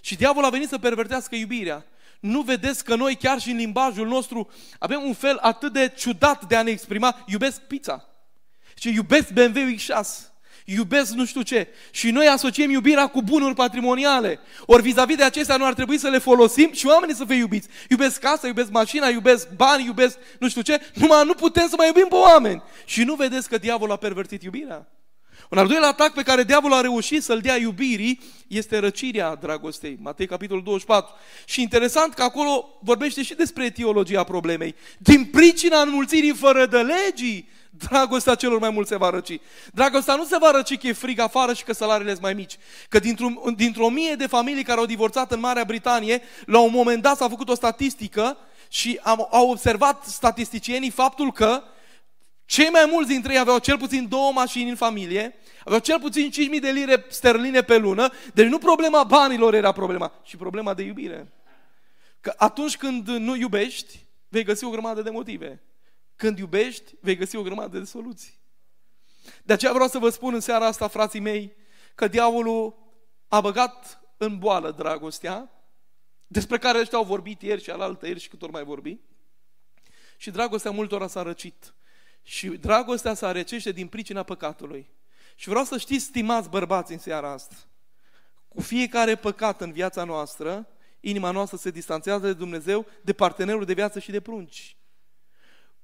Și 0.01 0.17
diavolul 0.17 0.49
a 0.49 0.51
venit 0.51 0.69
să 0.69 0.79
pervertească 0.79 1.35
iubirea. 1.35 1.87
Nu 2.21 2.43
vedeți 2.43 2.85
că 2.85 2.95
noi 2.95 3.17
chiar 3.17 3.41
și 3.41 3.51
în 3.51 3.57
limbajul 3.57 4.07
nostru 4.07 4.51
avem 4.79 5.03
un 5.03 5.15
fel 5.15 5.39
atât 5.41 5.73
de 5.73 5.93
ciudat 5.97 6.45
de 6.45 6.57
a 6.57 6.63
ne 6.63 6.71
exprima, 6.71 7.25
iubesc 7.27 7.61
pizza. 7.61 8.09
Și 8.75 8.95
iubesc 8.95 9.33
BMW 9.33 9.75
X6 9.75 10.34
iubesc 10.65 11.13
nu 11.13 11.25
știu 11.25 11.43
ce. 11.43 11.69
Și 11.91 12.11
noi 12.11 12.27
asociem 12.27 12.71
iubirea 12.71 13.07
cu 13.07 13.23
bunuri 13.23 13.55
patrimoniale. 13.55 14.39
Ori 14.67 14.83
vis-a-vis 14.83 15.17
de 15.17 15.23
acestea 15.23 15.57
nu 15.57 15.65
ar 15.65 15.75
trebui 15.75 15.99
să 15.99 16.09
le 16.09 16.19
folosim 16.19 16.73
și 16.73 16.87
oamenii 16.87 17.15
să 17.15 17.25
fie 17.25 17.37
iubiți. 17.37 17.69
Iubesc 17.89 18.21
casa, 18.21 18.47
iubesc 18.47 18.71
mașina, 18.71 19.09
iubesc 19.09 19.49
bani, 19.57 19.85
iubesc 19.85 20.19
nu 20.39 20.49
știu 20.49 20.63
ce. 20.63 20.81
Numai 20.95 21.25
nu 21.25 21.35
putem 21.35 21.69
să 21.69 21.75
mai 21.77 21.87
iubim 21.87 22.07
pe 22.09 22.15
oameni. 22.15 22.63
Și 22.85 23.03
nu 23.03 23.15
vedeți 23.15 23.49
că 23.49 23.59
diavolul 23.59 23.95
a 23.95 23.97
pervertit 23.97 24.43
iubirea? 24.43 24.89
Un 25.51 25.59
al 25.59 25.67
doilea 25.67 25.89
atac 25.89 26.13
pe 26.13 26.23
care 26.23 26.43
diavolul 26.43 26.77
a 26.77 26.81
reușit 26.81 27.23
să-l 27.23 27.41
dea 27.41 27.57
iubirii 27.57 28.21
este 28.47 28.79
răcirea 28.79 29.35
dragostei. 29.35 29.99
Matei, 30.01 30.27
capitolul 30.27 30.63
24. 30.63 31.15
Și 31.45 31.61
interesant 31.61 32.15
că 32.15 32.23
acolo 32.23 32.79
vorbește 32.83 33.23
și 33.23 33.35
despre 33.35 33.65
etiologia 33.65 34.25
problemei. 34.25 34.75
Din 34.99 35.25
pricina 35.25 35.81
înmulțirii 35.81 36.35
fără 36.35 36.67
de 36.67 36.79
legii, 36.79 37.49
dragostea 37.79 38.35
celor 38.35 38.59
mai 38.59 38.71
mulți 38.71 38.89
se 38.89 38.97
va 38.97 39.11
răci. 39.11 39.41
Dragostea 39.73 40.15
nu 40.15 40.25
se 40.25 40.37
va 40.41 40.51
răci 40.51 40.79
că 40.79 40.87
e 40.87 40.93
frig 40.93 41.19
afară 41.19 41.53
și 41.53 41.65
că 41.65 41.73
salariile 41.73 42.11
sunt 42.11 42.23
mai 42.23 42.35
mici. 42.35 42.57
Că 42.89 42.99
dintr-o, 42.99 43.27
dintr-o 43.57 43.89
mie 43.89 44.15
de 44.15 44.27
familii 44.27 44.63
care 44.63 44.79
au 44.79 44.87
divorțat 44.87 45.33
în 45.33 45.41
Marea 45.41 45.65
Britanie, 45.65 46.23
la 46.47 46.59
un 46.59 46.71
moment 46.73 47.03
dat 47.03 47.17
s-a 47.17 47.29
făcut 47.29 47.49
o 47.49 47.55
statistică 47.55 48.37
și 48.69 49.01
am, 49.03 49.29
au 49.31 49.51
observat 49.51 50.05
statisticienii 50.05 50.91
faptul 50.91 51.33
că 51.33 51.63
cei 52.45 52.69
mai 52.69 52.89
mulți 52.91 53.11
dintre 53.11 53.33
ei 53.33 53.39
aveau 53.39 53.59
cel 53.59 53.79
puțin 53.79 54.09
două 54.09 54.33
mașini 54.33 54.71
în 54.71 54.77
familie, 54.77 55.35
aveau 55.65 55.81
cel 55.81 56.01
puțin 56.01 56.31
5.000 56.31 56.61
de 56.61 56.71
lire 56.71 57.05
sterline 57.09 57.63
pe 57.63 57.77
lună, 57.77 58.13
deci 58.35 58.47
nu 58.47 58.59
problema 58.59 59.05
banilor 59.05 59.55
era 59.55 59.73
problema, 59.73 60.13
ci 60.23 60.37
problema 60.37 60.75
de 60.75 60.83
iubire. 60.83 61.33
Că 62.21 62.35
atunci 62.37 62.77
când 62.77 63.09
nu 63.09 63.37
iubești, 63.37 64.07
vei 64.29 64.45
găsi 64.45 64.65
o 64.65 64.71
grămadă 64.71 65.03
de 65.03 65.11
motive. 65.11 65.63
Când 66.17 66.39
iubești, 66.39 66.95
vei 67.01 67.17
găsi 67.17 67.37
o 67.37 67.43
grămadă 67.43 67.79
de 67.79 67.85
soluții. 67.85 68.43
De 69.43 69.53
aceea 69.53 69.73
vreau 69.73 69.89
să 69.89 69.99
vă 69.99 70.09
spun 70.09 70.35
în 70.35 70.41
seara 70.41 70.67
asta, 70.67 70.89
frații 70.89 71.21
mei, 71.21 71.57
că 71.95 72.09
diavolul 72.09 72.77
a 73.29 73.41
băgat 73.41 74.01
în 74.17 74.39
boală 74.39 74.71
dragostea, 74.71 75.51
despre 76.27 76.59
care 76.59 76.79
ăștia 76.79 76.99
au 76.99 77.05
vorbit 77.05 77.43
ieri 77.43 77.63
și 77.63 77.71
alaltă 77.71 78.07
ieri 78.07 78.21
și 78.21 78.29
cât 78.29 78.43
ori 78.43 78.53
mai 78.53 78.65
vorbi, 78.65 78.99
și 80.17 80.31
dragostea 80.31 80.71
multora 80.71 81.07
s-a 81.07 81.23
răcit. 81.23 81.75
Și 82.23 82.49
dragostea 82.49 83.15
se 83.15 83.27
răcește 83.27 83.73
din 83.73 83.89
pricina 83.89 84.23
păcatului. 84.23 84.91
Și 85.35 85.49
vreau 85.49 85.65
să 85.65 85.79
știți, 85.79 86.05
stimați 86.05 86.49
bărbați 86.49 86.93
în 86.93 86.99
seara 86.99 87.31
asta, 87.31 87.55
cu 88.49 88.61
fiecare 88.61 89.17
păcat 89.17 89.61
în 89.61 89.73
viața 89.73 90.05
noastră, 90.05 90.69
inima 91.01 91.31
noastră 91.31 91.57
se 91.57 91.71
distanțează 91.71 92.27
de 92.27 92.33
Dumnezeu, 92.33 92.87
de 93.03 93.13
partenerul 93.13 93.65
de 93.65 93.73
viață 93.73 93.99
și 93.99 94.11
de 94.11 94.21
prunci. 94.21 94.77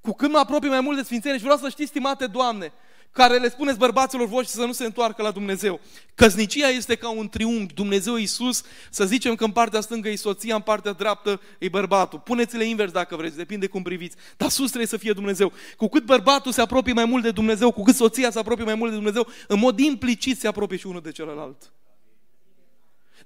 Cu 0.01 0.13
cât 0.13 0.31
mă 0.31 0.39
apropii 0.39 0.69
mai 0.69 0.81
mult 0.81 0.97
de 0.97 1.03
Sfințenie 1.03 1.37
și 1.37 1.45
vreau 1.45 1.59
să 1.59 1.69
știți, 1.69 1.89
stimate 1.89 2.27
Doamne, 2.27 2.73
care 3.13 3.39
le 3.39 3.51
spuneți 3.51 3.79
bărbaților 3.79 4.27
voștri 4.27 4.57
să 4.57 4.65
nu 4.65 4.73
se 4.73 4.85
întoarcă 4.85 5.23
la 5.23 5.31
Dumnezeu. 5.31 5.81
Căsnicia 6.15 6.69
este 6.69 6.95
ca 6.95 7.11
un 7.11 7.29
triunghi. 7.29 7.75
Dumnezeu 7.75 8.17
Iisus, 8.17 8.63
să 8.91 9.05
zicem 9.05 9.35
că 9.35 9.45
în 9.45 9.51
partea 9.51 9.81
stângă 9.81 10.09
e 10.09 10.17
soția, 10.17 10.55
în 10.55 10.61
partea 10.61 10.93
dreaptă 10.93 11.41
e 11.59 11.69
bărbatul. 11.69 12.19
Puneți-le 12.19 12.65
invers 12.65 12.93
dacă 12.93 13.17
vreți, 13.17 13.37
depinde 13.37 13.67
cum 13.67 13.83
priviți. 13.83 14.17
Dar 14.37 14.49
sus 14.49 14.67
trebuie 14.67 14.89
să 14.89 14.97
fie 14.97 15.13
Dumnezeu. 15.13 15.53
Cu 15.77 15.89
cât 15.89 16.05
bărbatul 16.05 16.53
se 16.53 16.61
apropie 16.61 16.93
mai 16.93 17.05
mult 17.05 17.23
de 17.23 17.31
Dumnezeu, 17.31 17.73
cu 17.73 17.83
cât 17.83 17.95
soția 17.95 18.31
se 18.31 18.39
apropie 18.39 18.65
mai 18.65 18.75
mult 18.75 18.91
de 18.91 18.97
Dumnezeu, 18.97 19.27
în 19.49 19.59
mod 19.59 19.79
implicit 19.79 20.39
se 20.39 20.47
apropie 20.47 20.77
și 20.77 20.87
unul 20.87 21.01
de 21.01 21.13
celălalt. 21.13 21.73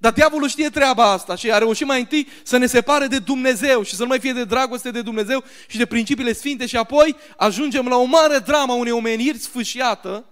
Dar 0.04 0.12
diavolul 0.12 0.48
știe 0.48 0.68
treaba 0.68 1.10
asta 1.10 1.34
și 1.34 1.52
a 1.52 1.58
reușit 1.58 1.86
mai 1.86 2.00
întâi 2.00 2.28
să 2.42 2.56
ne 2.56 2.66
separe 2.66 3.06
de 3.06 3.18
Dumnezeu 3.18 3.82
și 3.82 3.94
să 3.94 4.02
nu 4.02 4.08
mai 4.08 4.20
fie 4.20 4.32
de 4.32 4.44
dragoste 4.44 4.90
de 4.90 5.02
Dumnezeu 5.02 5.44
și 5.68 5.76
de 5.76 5.86
principiile 5.86 6.32
sfinte 6.32 6.66
și 6.66 6.76
apoi 6.76 7.16
ajungem 7.36 7.88
la 7.88 7.96
o 7.96 8.04
mare 8.04 8.38
dramă 8.38 8.72
a 8.72 8.76
unei 8.76 8.92
omeniri 8.92 9.38
sfâșiată 9.38 10.24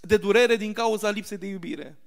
de 0.00 0.16
durere 0.16 0.56
din 0.56 0.72
cauza 0.72 1.10
lipsei 1.10 1.36
de 1.36 1.46
iubire. 1.46 1.98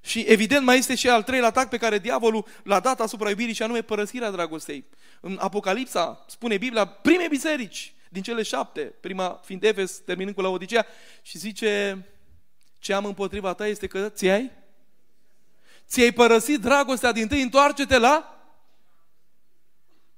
Și 0.00 0.20
evident 0.20 0.64
mai 0.64 0.78
este 0.78 0.94
și 0.94 1.08
al 1.08 1.22
treilea 1.22 1.48
atac 1.48 1.68
pe 1.68 1.76
care 1.76 1.98
diavolul 1.98 2.46
l-a 2.62 2.80
dat 2.80 3.00
asupra 3.00 3.28
iubirii 3.28 3.54
și 3.54 3.62
anume 3.62 3.82
părăsirea 3.82 4.30
dragostei. 4.30 4.84
În 5.20 5.38
Apocalipsa 5.40 6.24
spune 6.28 6.56
Biblia, 6.56 6.84
prime 6.84 7.26
biserici 7.28 7.94
din 8.08 8.22
cele 8.22 8.42
șapte, 8.42 8.80
prima 8.80 9.40
fiind 9.44 9.62
Efes, 9.62 9.98
terminând 9.98 10.34
cu 10.34 10.42
Laodicea, 10.42 10.86
și 11.22 11.38
zice, 11.38 12.04
ce 12.78 12.92
am 12.92 13.04
împotriva 13.04 13.52
ta 13.52 13.66
este 13.66 13.86
că 13.86 14.08
ți 14.08 14.28
ai 14.28 14.62
ți-ai 15.86 16.12
părăsit 16.12 16.60
dragostea 16.60 17.12
din 17.12 17.28
tâi, 17.28 17.42
întoarce-te 17.42 17.98
la 17.98 18.28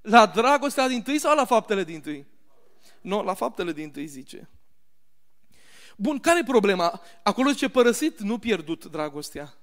la 0.00 0.26
dragostea 0.26 0.88
din 0.88 1.02
tâi 1.02 1.18
sau 1.18 1.36
la 1.36 1.44
faptele 1.44 1.84
din 1.84 2.00
tâi? 2.00 2.26
Nu, 3.00 3.22
la 3.22 3.34
faptele 3.34 3.72
din 3.72 3.90
tâi 3.90 4.06
zice. 4.06 4.48
Bun, 5.96 6.18
care 6.18 6.38
e 6.38 6.42
problema? 6.46 7.02
Acolo 7.22 7.50
zice 7.50 7.68
părăsit, 7.68 8.20
nu 8.20 8.38
pierdut 8.38 8.84
dragostea. 8.84 9.54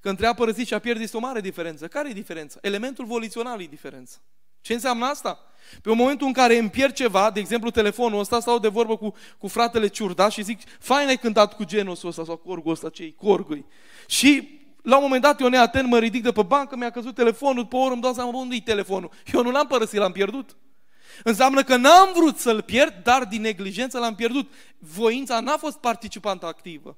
Că 0.00 0.08
între 0.08 0.26
a 0.26 0.34
părăsit 0.34 0.66
și 0.66 0.74
a 0.74 0.78
pierdut 0.78 1.02
este 1.02 1.16
o 1.16 1.20
mare 1.20 1.40
diferență. 1.40 1.88
Care 1.88 2.08
e 2.10 2.12
diferența? 2.12 2.58
Elementul 2.62 3.04
volițional 3.04 3.60
e 3.60 3.66
diferența. 3.66 4.16
Ce 4.60 4.72
înseamnă 4.72 5.04
asta? 5.06 5.38
Pe 5.82 5.94
momentul 5.94 6.26
în 6.26 6.32
care 6.32 6.56
îmi 6.56 6.70
pierd 6.70 6.92
ceva, 6.92 7.30
de 7.30 7.40
exemplu 7.40 7.70
telefonul 7.70 8.18
ăsta, 8.18 8.40
stau 8.40 8.58
de 8.58 8.68
vorbă 8.68 8.96
cu, 8.96 9.14
cu 9.38 9.48
fratele 9.48 9.88
Ciurda 9.88 10.28
și 10.28 10.42
zic, 10.42 10.60
fain 10.78 11.08
ai 11.08 11.18
cântat 11.18 11.54
cu 11.54 11.64
genosul 11.64 12.08
ăsta 12.08 12.24
sau 12.24 12.36
corgul 12.36 12.72
ăsta, 12.72 12.90
cei 12.90 13.14
corgui. 13.14 13.64
Și 14.06 14.57
la 14.82 14.96
un 14.96 15.02
moment 15.02 15.22
dat 15.22 15.40
eu 15.40 15.48
neatent 15.48 15.88
mă 15.88 15.98
ridic 15.98 16.22
de 16.22 16.32
pe 16.32 16.42
bancă, 16.42 16.76
mi-a 16.76 16.90
căzut 16.90 17.14
telefonul, 17.14 17.66
pe 17.66 17.76
oră 17.76 17.92
îmi 17.92 18.02
dau 18.02 18.12
seama 18.12 18.38
unde 18.38 18.54
e 18.54 18.60
telefonul. 18.60 19.10
Eu 19.32 19.42
nu 19.42 19.50
l-am 19.50 19.66
părăsit, 19.66 19.98
l-am 19.98 20.12
pierdut. 20.12 20.56
Înseamnă 21.24 21.62
că 21.62 21.76
n-am 21.76 22.12
vrut 22.14 22.38
să-l 22.38 22.62
pierd, 22.62 23.02
dar 23.02 23.24
din 23.24 23.40
neglijență 23.40 23.98
l-am 23.98 24.14
pierdut. 24.14 24.52
Voința 24.78 25.40
n-a 25.40 25.56
fost 25.56 25.78
participantă 25.78 26.46
activă. 26.46 26.96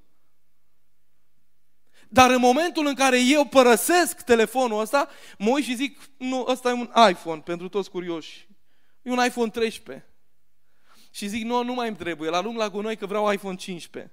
Dar 2.08 2.30
în 2.30 2.40
momentul 2.40 2.86
în 2.86 2.94
care 2.94 3.20
eu 3.20 3.44
părăsesc 3.44 4.20
telefonul 4.20 4.80
ăsta, 4.80 5.08
mă 5.38 5.50
uit 5.50 5.64
și 5.64 5.74
zic, 5.74 5.98
nu, 6.16 6.44
ăsta 6.48 6.68
e 6.68 6.72
un 6.72 6.90
iPhone 7.10 7.40
pentru 7.40 7.68
toți 7.68 7.90
curioși. 7.90 8.48
E 9.02 9.10
un 9.10 9.24
iPhone 9.24 9.50
13. 9.50 10.06
Și 11.10 11.26
zic, 11.26 11.44
nu, 11.44 11.62
nu 11.62 11.74
mai 11.74 11.88
îmi 11.88 11.96
trebuie, 11.96 12.30
la 12.30 12.40
lung 12.40 12.56
la 12.56 12.68
gunoi 12.68 12.96
că 12.96 13.06
vreau 13.06 13.32
iPhone 13.32 13.56
15. 13.56 14.12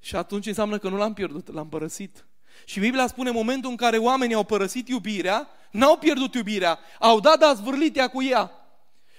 Și 0.00 0.16
atunci 0.16 0.46
înseamnă 0.46 0.78
că 0.78 0.88
nu 0.88 0.96
l-am 0.96 1.12
pierdut, 1.12 1.52
l-am 1.52 1.68
părăsit. 1.68 2.26
Și 2.64 2.80
Biblia 2.80 3.06
spune, 3.06 3.30
momentul 3.30 3.70
în 3.70 3.76
care 3.76 3.98
oamenii 3.98 4.34
au 4.34 4.44
părăsit 4.44 4.88
iubirea, 4.88 5.48
n-au 5.70 5.96
pierdut 5.96 6.34
iubirea, 6.34 6.78
au 6.98 7.20
dat, 7.20 7.38
dar 7.38 7.54
zvârlit 7.54 7.96
ea 7.96 8.08
cu 8.08 8.22
ea. 8.22 8.52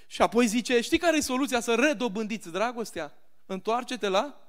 Și 0.06 0.22
apoi 0.22 0.46
zice, 0.46 0.80
știi 0.80 0.98
care 0.98 1.16
e 1.16 1.20
soluția 1.20 1.60
să 1.60 1.74
redobândiți 1.74 2.50
dragostea? 2.50 3.14
Întoarce-te 3.46 4.08
la? 4.08 4.40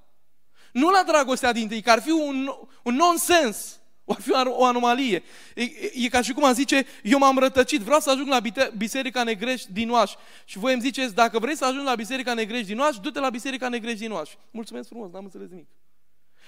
Nu 0.72 0.90
la 0.90 1.04
dragostea 1.08 1.52
din 1.52 1.68
tâi, 1.68 1.82
că 1.82 1.92
ar 1.92 2.02
fi 2.02 2.10
un, 2.10 2.50
un 2.84 2.96
nonsens, 2.96 3.80
ar 4.08 4.22
fi 4.22 4.32
o 4.48 4.66
anomalie. 4.66 5.24
E, 5.56 5.62
e, 5.64 5.92
e 5.94 6.08
ca 6.08 6.22
și 6.22 6.34
cum 6.34 6.44
am 6.44 6.54
zice, 6.54 6.86
eu 7.04 7.18
m-am 7.18 7.38
rătăcit, 7.38 7.82
vreau 7.82 8.00
să 8.00 8.10
ajung 8.10 8.28
la 8.28 8.42
Biserica 8.78 9.24
Negrești 9.24 9.72
din 9.72 9.90
Oaș. 9.90 10.12
Și 10.46 10.58
voi 10.58 10.74
îmi 10.74 10.82
ziceți, 10.82 11.16
dacă 11.16 11.40
vrei 11.40 11.56
să 11.56 11.66
ajungi 11.66 11.86
la 11.86 11.96
Biserica 11.96 12.34
Negrești 12.34 12.68
din 12.68 12.80
Oaș, 12.80 12.98
du-te 12.98 13.20
la 13.20 13.30
Biserica 13.30 13.70
Negrești 13.70 14.00
din 14.00 14.12
Oaș. 14.12 14.30
Mulțumesc 14.52 14.88
frumos, 14.88 15.12
n-am 15.12 15.24
înțeles 15.24 15.50
nimic. 15.50 15.68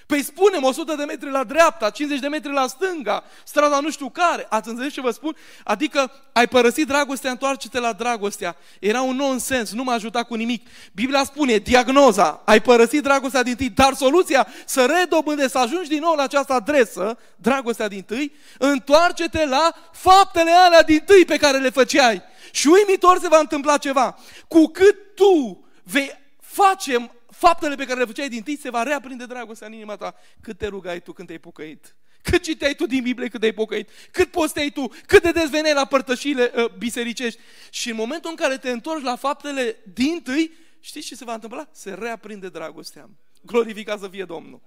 Păi 0.06 0.22
spunem 0.22 0.62
100 0.62 0.94
de 0.94 1.04
metri 1.04 1.30
la 1.30 1.44
dreapta, 1.44 1.90
50 1.90 2.20
de 2.20 2.28
metri 2.28 2.52
la 2.52 2.66
stânga, 2.66 3.24
strada 3.44 3.80
nu 3.80 3.90
știu 3.90 4.08
care. 4.08 4.46
Ați 4.48 4.68
înțeles 4.68 4.92
ce 4.92 5.00
vă 5.00 5.10
spun? 5.10 5.36
Adică 5.64 6.12
ai 6.32 6.48
părăsit 6.48 6.86
dragostea, 6.86 7.30
întoarce-te 7.30 7.78
la 7.78 7.92
dragostea. 7.92 8.56
Era 8.80 9.00
un 9.00 9.16
nonsens, 9.16 9.72
nu 9.72 9.82
m-a 9.82 9.92
ajutat 9.92 10.26
cu 10.26 10.34
nimic. 10.34 10.66
Biblia 10.92 11.24
spune, 11.24 11.56
diagnoza, 11.56 12.42
ai 12.44 12.62
părăsit 12.62 13.02
dragostea 13.02 13.42
din 13.42 13.56
tâi, 13.56 13.70
dar 13.70 13.94
soluția 13.94 14.46
să 14.64 14.84
redobândești, 14.98 15.50
să 15.50 15.58
ajungi 15.58 15.88
din 15.88 16.00
nou 16.00 16.14
la 16.14 16.22
această 16.22 16.52
adresă, 16.52 17.18
dragostea 17.36 17.88
din 17.88 18.02
tâi, 18.02 18.32
întoarce-te 18.58 19.46
la 19.46 19.74
faptele 19.92 20.50
alea 20.50 20.82
din 20.82 21.02
tâi 21.06 21.24
pe 21.24 21.36
care 21.36 21.58
le 21.58 21.70
făceai. 21.70 22.22
Și 22.50 22.66
uimitor 22.66 23.18
se 23.18 23.28
va 23.28 23.38
întâmpla 23.38 23.76
ceva. 23.76 24.18
Cu 24.48 24.66
cât 24.66 25.14
tu 25.14 25.64
vei 25.82 26.24
face 26.40 27.10
faptele 27.38 27.74
pe 27.74 27.84
care 27.84 27.98
le 27.98 28.04
făceai 28.04 28.28
din 28.28 28.42
tâi, 28.42 28.56
se 28.56 28.70
va 28.70 28.82
reaprinde 28.82 29.26
dragostea 29.26 29.66
în 29.66 29.72
inima 29.72 29.96
ta. 29.96 30.14
Cât 30.40 30.58
te 30.58 30.66
rugai 30.66 31.00
tu 31.00 31.12
când 31.12 31.26
te-ai 31.26 31.40
pocăit? 31.40 31.96
Cât 32.22 32.42
citeai 32.42 32.74
tu 32.74 32.86
din 32.86 33.02
Biblie 33.02 33.28
cât 33.28 33.40
te-ai 33.40 33.52
pocăit? 33.52 33.90
Cât 34.10 34.30
posteai 34.30 34.70
tu? 34.70 34.90
Cât 35.06 35.22
de 35.22 35.30
des 35.30 35.50
veneai 35.50 35.74
la 35.74 35.84
părtășile 35.84 36.52
uh, 36.56 36.70
bisericești? 36.78 37.40
Și 37.70 37.90
în 37.90 37.96
momentul 37.96 38.30
în 38.30 38.36
care 38.36 38.58
te 38.58 38.70
întorci 38.70 39.02
la 39.02 39.16
faptele 39.16 39.76
din 39.94 40.20
tâi, 40.22 40.52
știți 40.80 41.06
ce 41.06 41.14
se 41.14 41.24
va 41.24 41.34
întâmpla? 41.34 41.68
Se 41.72 41.94
reaprinde 41.94 42.48
dragostea. 42.48 43.10
Glorificat 43.42 43.98
să 43.98 44.08
fie 44.08 44.24
Domnul. 44.24 44.60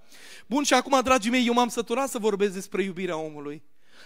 Bun, 0.46 0.62
și 0.62 0.74
acum, 0.74 1.00
dragii 1.02 1.30
mei, 1.30 1.46
eu 1.46 1.52
m-am 1.52 1.68
săturat 1.68 2.08
să 2.08 2.18
vorbesc 2.18 2.52
despre 2.52 2.82
iubirea 2.82 3.16
omului. 3.16 3.62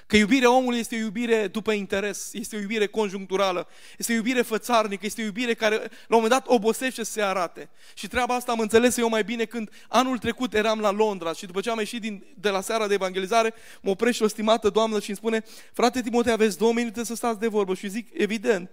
Că 0.07 0.17
iubirea 0.17 0.51
omului 0.51 0.79
este 0.79 0.95
o 0.95 0.99
iubire 0.99 1.47
după 1.47 1.73
interes, 1.73 2.33
este 2.33 2.57
o 2.57 2.59
iubire 2.59 2.87
conjuncturală, 2.87 3.69
este 3.99 4.13
o 4.13 4.15
iubire 4.15 4.43
fățarnică, 4.43 5.07
este 5.07 5.23
o 5.23 5.25
iubire 5.25 5.55
care 5.55 5.77
la 5.77 5.85
un 5.85 5.89
moment 6.09 6.31
dat 6.31 6.45
obosește 6.47 7.05
să 7.05 7.13
se 7.13 7.23
arate. 7.23 7.69
Și 7.95 8.09
treaba 8.09 8.35
asta 8.35 8.53
am 8.53 8.59
înțeles 8.59 8.97
eu 8.97 9.09
mai 9.09 9.25
bine 9.25 9.45
când 9.45 9.71
anul 9.89 10.19
trecut 10.19 10.55
eram 10.55 10.81
la 10.81 10.91
Londra 10.91 11.33
și 11.33 11.47
după 11.47 11.61
ce 11.61 11.71
am 11.71 11.79
ieșit 11.79 12.01
din, 12.01 12.25
de 12.37 12.49
la 12.49 12.61
seara 12.61 12.87
de 12.87 12.95
evangelizare, 12.95 13.55
mă 13.81 13.91
oprește 13.91 14.25
o 14.25 14.29
stimată 14.29 14.69
doamnă 14.69 15.01
și 15.01 15.09
îmi 15.09 15.19
spune, 15.19 15.45
frate 15.73 16.03
Timotei, 16.03 16.33
aveți 16.33 16.59
două 16.59 16.73
minute 16.73 17.05
să 17.05 17.15
stați 17.15 17.39
de 17.39 17.47
vorbă. 17.47 17.75
Și 17.75 17.89
zic, 17.89 18.09
evident, 18.13 18.71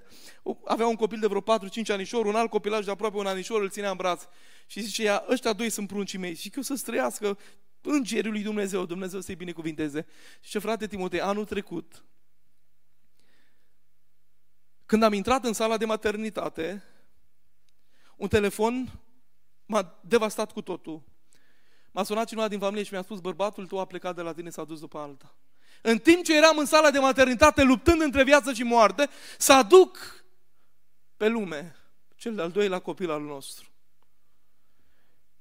avea 0.66 0.88
un 0.88 0.96
copil 0.96 1.20
de 1.20 1.28
vreo 1.28 1.42
4-5 1.42 1.44
anișori, 1.88 2.28
un 2.28 2.36
alt 2.36 2.50
copilaj 2.50 2.86
de 2.86 2.92
aproape 2.92 3.18
un 3.18 3.26
anișor, 3.26 3.62
îl 3.62 3.70
ținea 3.70 3.90
în 3.90 3.98
braț. 3.98 4.22
Și 4.68 4.82
zice 4.82 5.04
ea, 5.04 5.26
ăștia 5.30 5.54
doi 5.54 5.70
sunt 5.70 5.88
pruncii 5.88 6.20
mei. 6.20 6.36
Și 6.36 6.50
că 6.50 6.54
eu 6.58 6.64
să 6.64 6.76
străiască 6.76 7.38
îngerul 7.82 8.32
lui 8.32 8.42
Dumnezeu, 8.44 8.86
Dumnezeu 8.86 9.20
să-i 9.20 9.36
binecuvinteze. 9.36 10.06
Și 10.40 10.50
ce 10.50 10.60
frate 10.60 10.88
Timotei, 10.88 11.22
anul 11.22 11.46
trecut, 11.46 12.04
când 14.86 15.04
am 15.04 15.14
intrat 15.14 15.46
în 15.46 15.54
sala 15.54 15.78
de 15.78 15.86
maternitate, 15.86 16.84
un 18.16 18.28
telefon 18.28 19.00
m-a 19.66 20.00
devastat 20.02 20.52
cu 20.52 20.62
totul. 20.62 21.02
M-a 21.92 22.04
sunat 22.04 22.28
cineva 22.28 22.48
din 22.48 22.60
familie 22.60 22.84
și 22.84 22.94
mi-a 22.94 23.02
spus, 23.02 23.20
bărbatul 23.20 23.68
tău 23.68 23.80
a 23.80 23.86
plecat 23.86 24.16
de 24.16 24.22
la 24.22 24.34
tine, 24.34 24.50
s-a 24.50 24.64
dus 24.64 24.80
după 24.80 24.98
alta. 24.98 25.36
În 25.82 25.98
timp 25.98 26.24
ce 26.24 26.36
eram 26.36 26.58
în 26.58 26.66
sala 26.66 26.92
de 26.92 27.00
maternitate 27.00 27.64
luptând 27.64 28.02
între 28.02 28.24
viață 28.24 28.54
și 28.54 28.64
moarte, 28.64 29.10
să 29.38 29.54
aduc 29.54 30.24
pe 31.18 31.28
lume 31.28 31.76
cel 32.16 32.36
de-al 32.36 32.52
doilea 32.52 32.80
copil 32.80 33.12
al 33.12 33.22
nostru. 33.22 33.71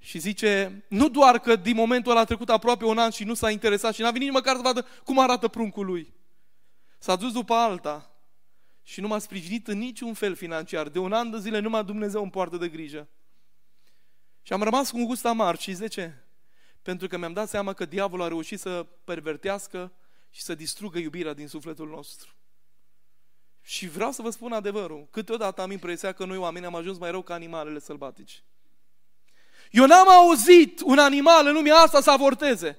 Și 0.03 0.19
zice, 0.19 0.85
nu 0.89 1.09
doar 1.09 1.39
că 1.39 1.57
din 1.57 1.75
momentul 1.75 2.11
ăla 2.11 2.21
a 2.21 2.25
trecut 2.25 2.49
aproape 2.49 2.85
un 2.85 2.99
an 2.99 3.11
și 3.11 3.25
nu 3.25 3.35
s-a 3.35 3.51
interesat 3.51 3.95
și 3.95 4.01
n-a 4.01 4.11
venit 4.11 4.27
nici 4.27 4.37
măcar 4.37 4.57
să 4.57 4.63
vadă 4.63 4.87
cum 5.05 5.19
arată 5.19 5.49
pruncul 5.49 5.87
lui. 5.87 6.15
S-a 6.99 7.17
dus 7.17 7.33
după 7.33 7.55
alta 7.55 8.11
și 8.83 9.01
nu 9.01 9.09
m-a 9.09 9.19
sprijinit 9.19 9.69
în 9.69 9.79
niciun 9.79 10.15
fel 10.15 10.35
financiar. 10.35 10.89
De 10.89 10.99
un 10.99 11.13
an 11.13 11.31
de 11.31 11.39
zile 11.39 11.59
numai 11.59 11.85
Dumnezeu 11.85 12.23
îmi 12.23 12.31
poartă 12.31 12.57
de 12.57 12.69
grijă. 12.69 13.09
Și 14.43 14.53
am 14.53 14.63
rămas 14.63 14.91
cu 14.91 14.97
un 14.97 15.05
gust 15.05 15.27
amar. 15.27 15.59
Și 15.59 15.73
de 15.73 15.89
ce? 15.89 16.13
Pentru 16.83 17.09
că 17.09 17.19
mi-am 17.19 17.33
dat 17.33 17.49
seama 17.49 17.73
că 17.73 17.85
diavolul 17.85 18.25
a 18.25 18.29
reușit 18.29 18.61
să 18.61 18.87
pervertească 19.05 19.93
și 20.31 20.43
să 20.43 20.55
distrugă 20.55 20.99
iubirea 20.99 21.33
din 21.33 21.49
sufletul 21.49 21.89
nostru. 21.89 22.35
Și 23.63 23.89
vreau 23.89 24.13
să 24.13 24.23
vă 24.23 24.31
spun 24.31 24.53
adevărul. 24.53 25.09
Câteodată 25.11 25.63
am 25.63 25.71
impresia 25.71 26.13
că 26.13 26.25
noi 26.25 26.37
oameni 26.37 26.67
am 26.67 26.75
ajuns 26.75 26.99
mai 26.99 27.11
rău 27.11 27.23
ca 27.23 27.35
animalele 27.35 27.79
sălbatici. 27.79 28.43
Eu 29.71 29.87
n-am 29.87 30.09
auzit 30.09 30.81
un 30.85 30.99
animal 30.99 31.47
în 31.47 31.53
lumea 31.53 31.77
asta 31.77 32.01
să 32.01 32.11
avorteze. 32.11 32.79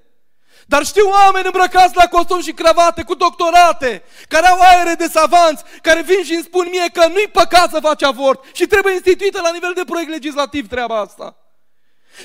Dar 0.66 0.86
știu 0.86 1.10
oameni 1.10 1.46
îmbrăcați 1.46 1.96
la 1.96 2.08
costum 2.08 2.42
și 2.42 2.52
cravate, 2.52 3.04
cu 3.04 3.16
doctorate, 3.16 4.04
care 4.28 4.48
au 4.48 4.60
aere 4.60 4.94
de 4.94 5.08
savanți, 5.08 5.64
care 5.82 6.02
vin 6.02 6.24
și 6.24 6.34
îmi 6.34 6.44
spun 6.44 6.68
mie 6.72 6.90
că 6.94 7.08
nu-i 7.08 7.28
păcat 7.28 7.70
să 7.70 7.80
faci 7.80 8.04
avort 8.04 8.44
și 8.56 8.66
trebuie 8.66 8.94
instituită 8.94 9.42
la 9.42 9.52
nivel 9.52 9.74
de 9.76 9.84
proiect 9.84 10.10
legislativ 10.10 10.68
treaba 10.68 11.00
asta. 11.00 11.36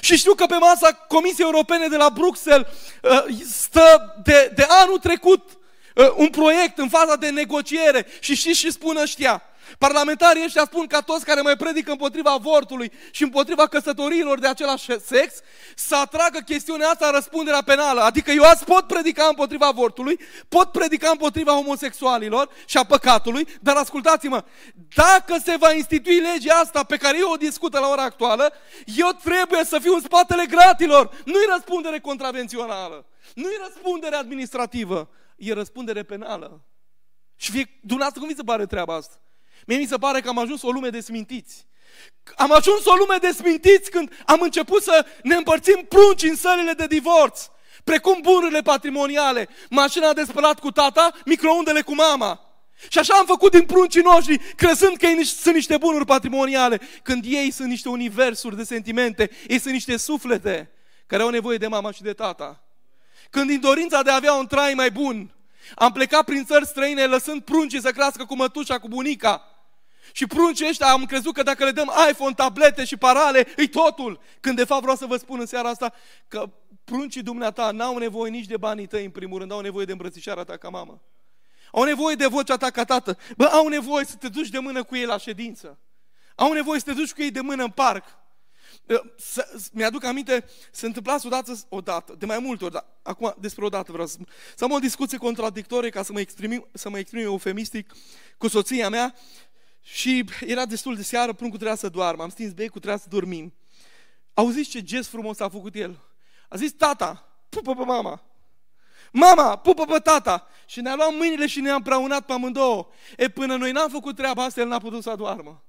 Și 0.00 0.16
știu 0.16 0.34
că 0.34 0.46
pe 0.46 0.56
masa 0.56 0.92
Comisiei 0.92 1.46
Europene 1.46 1.88
de 1.88 1.96
la 1.96 2.10
Bruxelles 2.10 2.66
uh, 3.02 3.24
stă 3.50 4.14
de, 4.22 4.52
de 4.54 4.66
anul 4.68 4.98
trecut 4.98 5.50
uh, 5.94 6.12
un 6.16 6.28
proiect 6.28 6.78
în 6.78 6.88
faza 6.88 7.16
de 7.16 7.28
negociere 7.28 8.06
și 8.20 8.34
știți 8.34 8.58
și 8.58 8.70
spun 8.70 8.96
ăștia, 8.96 9.42
Parlamentarii 9.78 10.44
ăștia 10.44 10.64
spun 10.64 10.86
ca 10.86 11.00
toți 11.00 11.24
care 11.24 11.40
mai 11.40 11.56
predică 11.56 11.90
împotriva 11.90 12.30
avortului 12.30 12.92
și 13.10 13.22
împotriva 13.22 13.66
căsătoriilor 13.66 14.38
de 14.38 14.46
același 14.46 15.00
sex 15.00 15.34
să 15.74 15.96
atragă 15.96 16.38
chestiunea 16.38 16.88
asta 16.88 17.10
răspunderea 17.10 17.62
penală. 17.62 18.00
Adică 18.00 18.30
eu 18.30 18.42
azi 18.42 18.64
pot 18.64 18.86
predica 18.86 19.26
împotriva 19.26 19.66
avortului, 19.66 20.20
pot 20.48 20.72
predica 20.72 21.10
împotriva 21.10 21.52
homosexualilor 21.52 22.48
și 22.66 22.76
a 22.76 22.84
păcatului, 22.84 23.48
dar 23.60 23.76
ascultați-mă, 23.76 24.44
dacă 24.94 25.36
se 25.44 25.56
va 25.58 25.72
institui 25.72 26.20
legea 26.20 26.54
asta 26.54 26.82
pe 26.82 26.96
care 26.96 27.18
eu 27.18 27.30
o 27.30 27.36
discută 27.36 27.78
la 27.78 27.88
ora 27.88 28.02
actuală, 28.02 28.52
eu 28.84 29.08
trebuie 29.24 29.64
să 29.64 29.78
fiu 29.78 29.94
în 29.94 30.00
spatele 30.00 30.46
gratilor. 30.46 31.22
Nu-i 31.24 31.46
răspundere 31.52 32.00
contravențională, 32.00 33.06
nu-i 33.34 33.56
răspundere 33.62 34.16
administrativă, 34.16 35.08
e 35.36 35.52
răspundere 35.52 36.02
penală. 36.02 36.60
Și 37.36 37.50
fie, 37.50 37.78
dumneavoastră 37.80 38.20
cum 38.20 38.28
vi 38.28 38.36
se 38.36 38.42
pare 38.42 38.66
treaba 38.66 38.94
asta? 38.94 39.20
Mie 39.66 39.78
mi 39.78 39.86
se 39.86 39.96
pare 39.96 40.20
că 40.20 40.28
am 40.28 40.38
ajuns 40.38 40.62
o 40.62 40.70
lume 40.70 40.88
de 40.88 41.00
smintiți. 41.00 41.66
Am 42.36 42.52
ajuns 42.52 42.84
o 42.84 42.94
lume 42.94 43.16
de 43.20 43.30
smintiți 43.30 43.90
când 43.90 44.22
am 44.26 44.40
început 44.40 44.82
să 44.82 45.06
ne 45.22 45.34
împărțim 45.34 45.86
prunci 45.88 46.22
în 46.22 46.36
sălile 46.36 46.72
de 46.72 46.86
divorț, 46.86 47.40
precum 47.84 48.18
bunurile 48.22 48.62
patrimoniale, 48.62 49.48
mașina 49.70 50.12
de 50.12 50.24
spălat 50.24 50.58
cu 50.58 50.70
tata, 50.70 51.12
microundele 51.24 51.80
cu 51.80 51.94
mama. 51.94 52.40
Și 52.88 52.98
așa 52.98 53.14
am 53.14 53.26
făcut 53.26 53.50
din 53.50 53.64
pruncii 53.66 54.02
noștri, 54.02 54.38
crezând 54.38 54.96
că 54.96 55.06
ei 55.06 55.24
sunt 55.24 55.54
niște 55.54 55.76
bunuri 55.76 56.04
patrimoniale, 56.04 56.80
când 57.02 57.24
ei 57.26 57.50
sunt 57.50 57.68
niște 57.68 57.88
universuri 57.88 58.56
de 58.56 58.64
sentimente, 58.64 59.30
ei 59.46 59.58
sunt 59.58 59.72
niște 59.72 59.96
suflete 59.96 60.70
care 61.06 61.22
au 61.22 61.28
nevoie 61.28 61.58
de 61.58 61.66
mama 61.66 61.92
și 61.92 62.02
de 62.02 62.12
tata. 62.12 62.62
Când 63.30 63.48
din 63.48 63.60
dorința 63.60 64.02
de 64.02 64.10
a 64.10 64.14
avea 64.14 64.32
un 64.32 64.46
trai 64.46 64.74
mai 64.74 64.90
bun, 64.90 65.34
am 65.74 65.92
plecat 65.92 66.24
prin 66.24 66.44
țări 66.44 66.66
străine 66.66 67.06
lăsând 67.06 67.42
pruncii 67.42 67.80
să 67.80 67.90
crească 67.90 68.24
cu 68.24 68.36
mătușa, 68.36 68.78
cu 68.78 68.88
bunica, 68.88 69.55
și 70.12 70.26
pruncii 70.26 70.68
ăștia 70.68 70.86
am 70.86 71.04
crezut 71.04 71.34
că 71.34 71.42
dacă 71.42 71.64
le 71.64 71.70
dăm 71.70 71.92
iPhone, 72.10 72.34
tablete 72.34 72.84
și 72.84 72.96
parale, 72.96 73.46
e 73.56 73.66
totul. 73.66 74.20
Când 74.40 74.56
de 74.56 74.64
fapt 74.64 74.80
vreau 74.80 74.96
să 74.96 75.06
vă 75.06 75.16
spun 75.16 75.40
în 75.40 75.46
seara 75.46 75.68
asta 75.68 75.92
că 76.28 76.50
pruncii 76.84 77.22
dumneata 77.22 77.70
n-au 77.70 77.96
nevoie 77.98 78.30
nici 78.30 78.46
de 78.46 78.56
banii 78.56 78.86
tăi 78.86 79.04
în 79.04 79.10
primul 79.10 79.38
rând, 79.38 79.52
au 79.52 79.60
nevoie 79.60 79.84
de 79.84 79.92
îmbrățișarea 79.92 80.44
ta 80.44 80.56
ca 80.56 80.68
mamă. 80.68 81.02
Au 81.72 81.82
nevoie 81.82 82.14
de 82.14 82.26
vocea 82.26 82.56
ta 82.56 82.70
ca 82.70 82.84
tată. 82.84 83.18
Bă, 83.36 83.44
au 83.44 83.68
nevoie 83.68 84.04
să 84.04 84.16
te 84.16 84.28
duci 84.28 84.48
de 84.48 84.58
mână 84.58 84.82
cu 84.82 84.96
ei 84.96 85.04
la 85.04 85.18
ședință. 85.18 85.78
Au 86.34 86.52
nevoie 86.52 86.78
să 86.78 86.84
te 86.84 86.92
duci 86.92 87.12
cu 87.12 87.22
ei 87.22 87.30
de 87.30 87.40
mână 87.40 87.62
în 87.62 87.70
parc. 87.70 88.04
Mi-aduc 89.72 90.04
aminte, 90.04 90.44
se 90.70 90.86
întâmpla 90.86 91.16
odată, 91.24 91.58
odată, 91.68 92.14
de 92.18 92.26
mai 92.26 92.38
multe 92.38 92.64
ori, 92.64 92.72
dar 92.72 92.86
acum 93.02 93.34
despre 93.38 93.64
o 93.64 93.68
dată 93.68 93.92
vreau 93.92 94.06
să 94.06 94.12
spun. 94.12 94.28
Să 94.56 94.64
am 94.64 94.70
o 94.70 94.78
discuție 94.78 95.18
contradictorie 95.18 95.90
ca 95.90 96.02
să 96.02 96.12
mă 96.12 96.20
exprim, 96.20 96.68
să 96.72 96.88
mă 96.88 96.98
exprim 96.98 97.22
eufemistic 97.22 97.92
cu 98.38 98.48
soția 98.48 98.88
mea 98.88 99.14
și 99.88 100.24
era 100.40 100.64
destul 100.64 100.96
de 100.96 101.02
seară, 101.02 101.32
pruncul 101.32 101.58
trebuia 101.58 101.76
să 101.76 101.88
doarmă, 101.88 102.22
am 102.22 102.28
stins 102.28 102.52
becul, 102.52 102.80
trebuia 102.80 102.96
să 102.96 103.06
dormim. 103.08 103.54
Auziți 104.34 104.70
ce 104.70 104.82
gest 104.82 105.08
frumos 105.08 105.40
a 105.40 105.48
făcut 105.48 105.74
el? 105.74 105.98
A 106.48 106.56
zis, 106.56 106.72
tata, 106.72 107.28
pupă 107.48 107.74
pe 107.74 107.84
mama. 107.84 108.22
Mama, 109.12 109.56
pupă 109.56 109.84
pe 109.84 109.98
tata. 109.98 110.46
Și 110.66 110.80
ne-a 110.80 110.94
luat 110.94 111.14
mâinile 111.14 111.46
și 111.46 111.60
ne-a 111.60 111.74
împreunat 111.74 112.26
pe 112.26 112.32
amândouă. 112.32 112.86
E, 113.16 113.28
până 113.28 113.56
noi 113.56 113.72
n-am 113.72 113.88
făcut 113.88 114.16
treaba 114.16 114.44
asta, 114.44 114.60
el 114.60 114.68
n-a 114.68 114.78
putut 114.78 115.02
să 115.02 115.14
doarmă. 115.16 115.64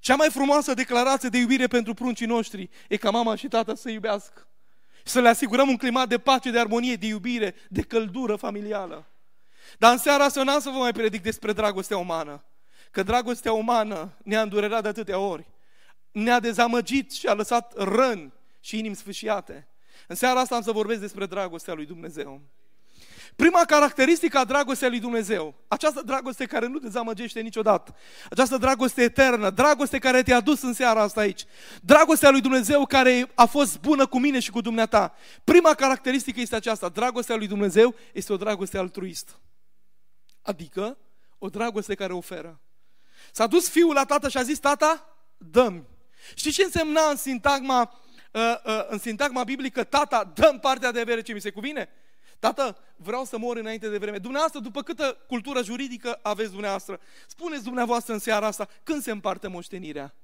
Cea 0.00 0.16
mai 0.16 0.30
frumoasă 0.30 0.74
declarație 0.74 1.28
de 1.28 1.38
iubire 1.38 1.66
pentru 1.66 1.94
pruncii 1.94 2.26
noștri 2.26 2.70
e 2.88 2.96
ca 2.96 3.10
mama 3.10 3.34
și 3.34 3.48
tata 3.48 3.74
să 3.74 3.90
iubească. 3.90 4.46
Să 5.04 5.20
le 5.20 5.28
asigurăm 5.28 5.68
un 5.68 5.76
climat 5.76 6.08
de 6.08 6.18
pace, 6.18 6.50
de 6.50 6.58
armonie, 6.58 6.94
de 6.94 7.06
iubire, 7.06 7.54
de 7.68 7.82
căldură 7.82 8.36
familială. 8.36 9.06
Dar 9.78 9.92
în 9.92 9.98
seara 9.98 10.24
asta 10.24 10.42
n-am 10.42 10.60
să 10.60 10.70
vă 10.70 10.78
mai 10.78 10.92
predic 10.92 11.22
despre 11.22 11.52
dragostea 11.52 11.96
umană. 11.96 12.44
Că 12.90 13.02
dragostea 13.02 13.52
umană 13.52 14.16
ne-a 14.22 14.42
îndurerat 14.42 14.82
de 14.82 14.88
atâtea 14.88 15.18
ori. 15.18 15.48
Ne-a 16.10 16.40
dezamăgit 16.40 17.12
și 17.12 17.26
a 17.26 17.34
lăsat 17.34 17.72
răni 17.76 18.32
și 18.60 18.78
inimi 18.78 18.96
sfâșiate. 18.96 19.68
În 20.06 20.16
seara 20.16 20.40
asta 20.40 20.54
am 20.54 20.62
să 20.62 20.72
vorbesc 20.72 21.00
despre 21.00 21.26
dragostea 21.26 21.74
lui 21.74 21.86
Dumnezeu. 21.86 22.40
Prima 23.36 23.64
caracteristică 23.64 24.38
a 24.38 24.44
dragostei 24.44 24.88
lui 24.88 25.00
Dumnezeu, 25.00 25.54
această 25.68 26.02
dragoste 26.02 26.46
care 26.46 26.66
nu 26.66 26.78
dezamăgește 26.78 27.40
niciodată, 27.40 27.94
această 28.30 28.56
dragoste 28.56 29.02
eternă, 29.02 29.50
dragoste 29.50 29.98
care 29.98 30.22
te-a 30.22 30.40
dus 30.40 30.62
în 30.62 30.72
seara 30.72 31.02
asta 31.02 31.20
aici, 31.20 31.44
dragostea 31.82 32.30
lui 32.30 32.40
Dumnezeu 32.40 32.86
care 32.86 33.30
a 33.34 33.44
fost 33.44 33.80
bună 33.80 34.06
cu 34.06 34.18
mine 34.18 34.40
și 34.40 34.50
cu 34.50 34.60
dumneata. 34.60 35.14
Prima 35.44 35.74
caracteristică 35.74 36.40
este 36.40 36.56
aceasta, 36.56 36.88
dragostea 36.88 37.36
lui 37.36 37.46
Dumnezeu 37.46 37.94
este 38.12 38.32
o 38.32 38.36
dragoste 38.36 38.78
altruistă. 38.78 39.40
Adică 40.42 40.98
o 41.38 41.48
dragoste 41.48 41.94
care 41.94 42.12
oferă. 42.12 42.60
S-a 43.32 43.46
dus 43.46 43.68
fiul 43.68 43.94
la 43.94 44.04
tată 44.04 44.28
și 44.28 44.36
a 44.36 44.42
zis, 44.42 44.58
tata, 44.58 45.16
dăm. 45.36 45.86
Știi 46.34 46.50
ce 46.50 46.62
însemna 46.62 47.10
în 47.10 47.16
sintagma, 47.16 48.00
uh, 48.32 48.54
uh, 48.64 48.86
în 48.88 48.98
sintagma 48.98 49.44
biblică, 49.44 49.84
tata, 49.84 50.32
dăm 50.34 50.58
partea 50.58 50.92
de 50.92 51.00
avere 51.00 51.22
ce 51.22 51.32
mi 51.32 51.40
se 51.40 51.50
cuvine? 51.50 51.88
Tată, 52.38 52.78
vreau 52.96 53.24
să 53.24 53.38
mor 53.38 53.56
înainte 53.56 53.88
de 53.88 53.98
vreme. 53.98 54.18
Dumneavoastră, 54.18 54.60
după 54.60 54.82
câtă 54.82 55.18
cultură 55.26 55.62
juridică 55.62 56.18
aveți 56.22 56.50
dumneavoastră, 56.50 57.00
spuneți 57.26 57.64
dumneavoastră 57.64 58.12
în 58.12 58.18
seara 58.18 58.46
asta, 58.46 58.68
când 58.82 59.02
se 59.02 59.10
împarte 59.10 59.48
moștenirea? 59.48 60.14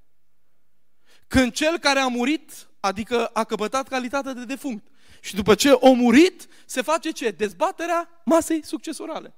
Când 1.27 1.53
cel 1.53 1.79
care 1.79 1.99
a 1.99 2.07
murit, 2.07 2.69
adică 2.81 3.27
a 3.27 3.45
căpătat 3.45 3.89
calitatea 3.89 4.33
de 4.33 4.45
defunct, 4.45 4.87
și 5.21 5.35
după 5.35 5.55
ce 5.55 5.71
a 5.71 5.93
murit, 5.95 6.49
se 6.67 6.83
face 6.83 7.11
ce? 7.11 7.31
Dezbaterea 7.31 8.23
masei 8.25 8.65
succesorale. 8.65 9.35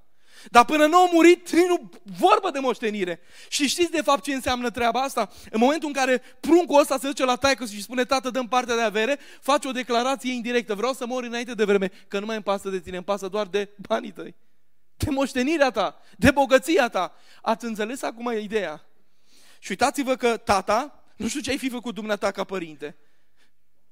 Dar 0.47 0.65
până 0.65 0.85
nu 0.85 0.97
au 0.97 1.09
murit, 1.13 1.51
nu 1.51 1.89
vorbă 2.17 2.49
de 2.51 2.59
moștenire. 2.59 3.19
Și 3.49 3.67
știți 3.67 3.91
de 3.91 4.01
fapt 4.01 4.23
ce 4.23 4.33
înseamnă 4.33 4.69
treaba 4.69 5.01
asta? 5.01 5.29
În 5.51 5.59
momentul 5.59 5.87
în 5.87 5.93
care 5.93 6.21
pruncul 6.39 6.79
ăsta 6.79 6.97
se 6.97 7.07
duce 7.07 7.25
la 7.25 7.35
taică 7.35 7.65
și 7.65 7.81
spune, 7.81 8.03
tată, 8.03 8.29
dăm 8.29 8.47
partea 8.47 8.75
de 8.75 8.81
avere, 8.81 9.19
face 9.41 9.67
o 9.67 9.71
declarație 9.71 10.33
indirectă. 10.33 10.75
Vreau 10.75 10.93
să 10.93 11.05
mor 11.05 11.23
înainte 11.23 11.53
de 11.53 11.63
vreme, 11.63 11.91
că 12.07 12.19
nu 12.19 12.25
mai 12.25 12.35
îmi 12.35 12.43
pasă 12.43 12.69
de 12.69 12.79
tine, 12.79 12.95
îmi 12.95 13.05
pasă 13.05 13.27
doar 13.27 13.47
de 13.47 13.69
banii 13.87 14.11
tăi. 14.11 14.35
De 14.97 15.09
moștenirea 15.09 15.71
ta, 15.71 16.01
de 16.17 16.31
bogăția 16.31 16.89
ta. 16.89 17.15
Ați 17.41 17.65
înțeles 17.65 18.01
acum 18.01 18.31
ideea? 18.41 18.85
Și 19.59 19.71
uitați-vă 19.71 20.15
că 20.15 20.37
tata, 20.37 21.03
nu 21.15 21.27
știu 21.27 21.41
ce 21.41 21.49
ai 21.49 21.57
fi 21.57 21.69
făcut 21.69 21.93
dumneata 21.93 22.31
ca 22.31 22.43
părinte. 22.43 22.97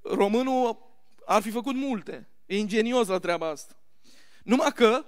Românul 0.02 0.78
ar 1.26 1.42
fi 1.42 1.52
făcut 1.52 1.76
multe. 1.76 2.28
E 2.46 2.58
ingenios 2.58 3.08
la 3.08 3.20
treaba 3.20 3.50
asta. 3.50 3.76
Numai 4.44 4.72
că 4.72 5.06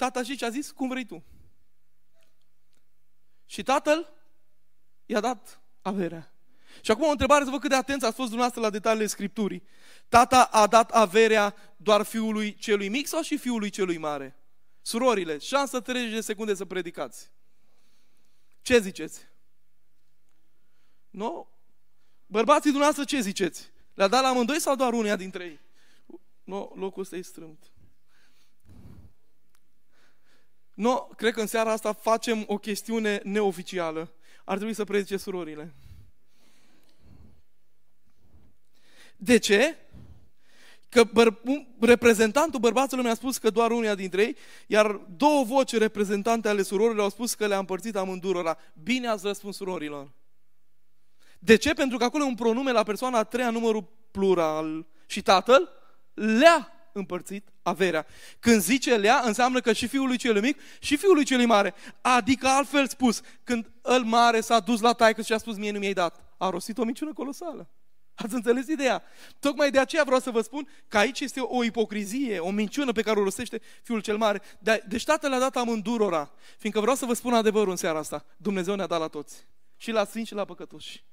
Tata 0.00 0.22
și 0.22 0.36
ce 0.36 0.44
a 0.44 0.50
zis? 0.50 0.70
Cum 0.70 0.88
vrei 0.88 1.04
tu. 1.04 1.24
Și 3.46 3.62
tatăl 3.62 4.12
i-a 5.06 5.20
dat 5.20 5.60
averea. 5.82 6.34
Și 6.80 6.90
acum 6.90 7.06
o 7.06 7.10
întrebare 7.10 7.44
să 7.44 7.50
văd 7.50 7.60
cât 7.60 7.70
de 7.70 7.76
atenți 7.76 8.04
ați 8.04 8.14
fost 8.14 8.28
dumneavoastră 8.28 8.60
la 8.60 8.70
detaliile 8.70 9.06
Scripturii. 9.06 9.62
Tata 10.08 10.44
a 10.44 10.66
dat 10.66 10.90
averea 10.90 11.54
doar 11.76 12.02
fiului 12.02 12.54
celui 12.54 12.88
mic 12.88 13.06
sau 13.06 13.22
și 13.22 13.36
fiului 13.36 13.70
celui 13.70 13.98
mare? 13.98 14.36
Surorile, 14.82 15.38
șansă 15.38 15.80
30 15.80 16.12
de 16.12 16.20
secunde 16.20 16.54
să 16.54 16.64
predicați. 16.64 17.30
Ce 18.62 18.78
ziceți? 18.78 19.20
Nu? 21.10 21.48
Bărbații 22.26 22.70
dumneavoastră 22.70 23.04
ce 23.04 23.20
ziceți? 23.20 23.70
Le-a 23.94 24.08
dat 24.08 24.22
la 24.22 24.28
amândoi 24.28 24.60
sau 24.60 24.76
doar 24.76 24.92
unia 24.92 25.16
dintre 25.16 25.44
ei? 25.44 25.60
Nu, 26.44 26.72
locul 26.74 27.02
ăsta 27.02 27.16
e 27.16 27.20
strâmt. 27.22 27.69
Nu, 30.80 31.10
cred 31.16 31.32
că 31.32 31.40
în 31.40 31.46
seara 31.46 31.72
asta 31.72 31.92
facem 31.92 32.44
o 32.46 32.58
chestiune 32.58 33.20
neoficială. 33.24 34.12
Ar 34.44 34.56
trebui 34.56 34.74
să 34.74 34.84
predice 34.84 35.16
surorile. 35.16 35.74
De 39.16 39.38
ce? 39.38 39.76
Că 40.88 41.04
băr- 41.04 41.40
reprezentantul 41.80 42.60
bărbaților 42.60 43.04
mi-a 43.04 43.14
spus 43.14 43.38
că 43.38 43.50
doar 43.50 43.70
unia 43.70 43.94
dintre 43.94 44.22
ei, 44.22 44.36
iar 44.66 44.90
două 45.16 45.44
voci 45.44 45.76
reprezentante 45.76 46.48
ale 46.48 46.62
surorilor 46.62 47.02
au 47.02 47.10
spus 47.10 47.34
că 47.34 47.46
le-a 47.46 47.58
împărțit 47.58 47.96
amândurora. 47.96 48.58
Bine 48.82 49.08
ați 49.08 49.26
răspuns 49.26 49.56
surorilor. 49.56 50.12
De 51.38 51.56
ce? 51.56 51.72
Pentru 51.72 51.98
că 51.98 52.04
acolo 52.04 52.24
e 52.24 52.26
un 52.26 52.34
pronume 52.34 52.70
la 52.72 52.82
persoana 52.82 53.18
a 53.18 53.24
treia, 53.24 53.50
numărul 53.50 53.92
plural. 54.10 54.86
Și 55.06 55.22
tatăl 55.22 55.68
le-a 56.14 56.79
împărțit 56.92 57.48
averea. 57.62 58.06
Când 58.40 58.60
zice 58.60 58.96
lea, 58.96 59.22
înseamnă 59.24 59.60
că 59.60 59.72
și 59.72 59.86
fiul 59.86 60.06
lui 60.06 60.16
cel 60.16 60.40
mic 60.40 60.60
și 60.80 60.96
fiul 60.96 61.14
lui 61.14 61.24
cel 61.24 61.46
mare. 61.46 61.74
Adică 62.00 62.46
altfel 62.46 62.88
spus, 62.88 63.20
când 63.44 63.70
îl 63.82 64.04
mare 64.04 64.40
s-a 64.40 64.60
dus 64.60 64.80
la 64.80 64.92
taică 64.92 65.22
și 65.22 65.32
a 65.32 65.38
spus 65.38 65.56
mie 65.56 65.70
nu 65.70 65.78
mi-ai 65.78 65.92
dat, 65.92 66.34
a 66.38 66.50
rostit 66.50 66.78
o 66.78 66.84
minciună 66.84 67.12
colosală. 67.12 67.70
Ați 68.14 68.34
înțeles 68.34 68.66
ideea? 68.66 69.02
Tocmai 69.38 69.70
de 69.70 69.78
aceea 69.78 70.04
vreau 70.04 70.20
să 70.20 70.30
vă 70.30 70.40
spun 70.40 70.68
că 70.88 70.98
aici 70.98 71.20
este 71.20 71.40
o 71.40 71.64
ipocrizie, 71.64 72.38
o 72.38 72.50
minciună 72.50 72.92
pe 72.92 73.02
care 73.02 73.20
o 73.20 73.22
rostește 73.22 73.60
fiul 73.82 74.00
cel 74.00 74.16
mare. 74.16 74.42
Deci 74.88 75.04
tatăl 75.04 75.32
a 75.32 75.38
dat 75.38 75.56
amândurora, 75.56 76.30
fiindcă 76.58 76.80
vreau 76.80 76.96
să 76.96 77.04
vă 77.04 77.14
spun 77.14 77.34
adevărul 77.34 77.70
în 77.70 77.76
seara 77.76 77.98
asta. 77.98 78.24
Dumnezeu 78.36 78.74
ne-a 78.74 78.86
dat 78.86 79.00
la 79.00 79.08
toți. 79.08 79.46
Și 79.76 79.90
la 79.90 80.04
sfinți 80.04 80.28
și 80.28 80.34
la 80.34 80.44
păcătoși. 80.44 81.04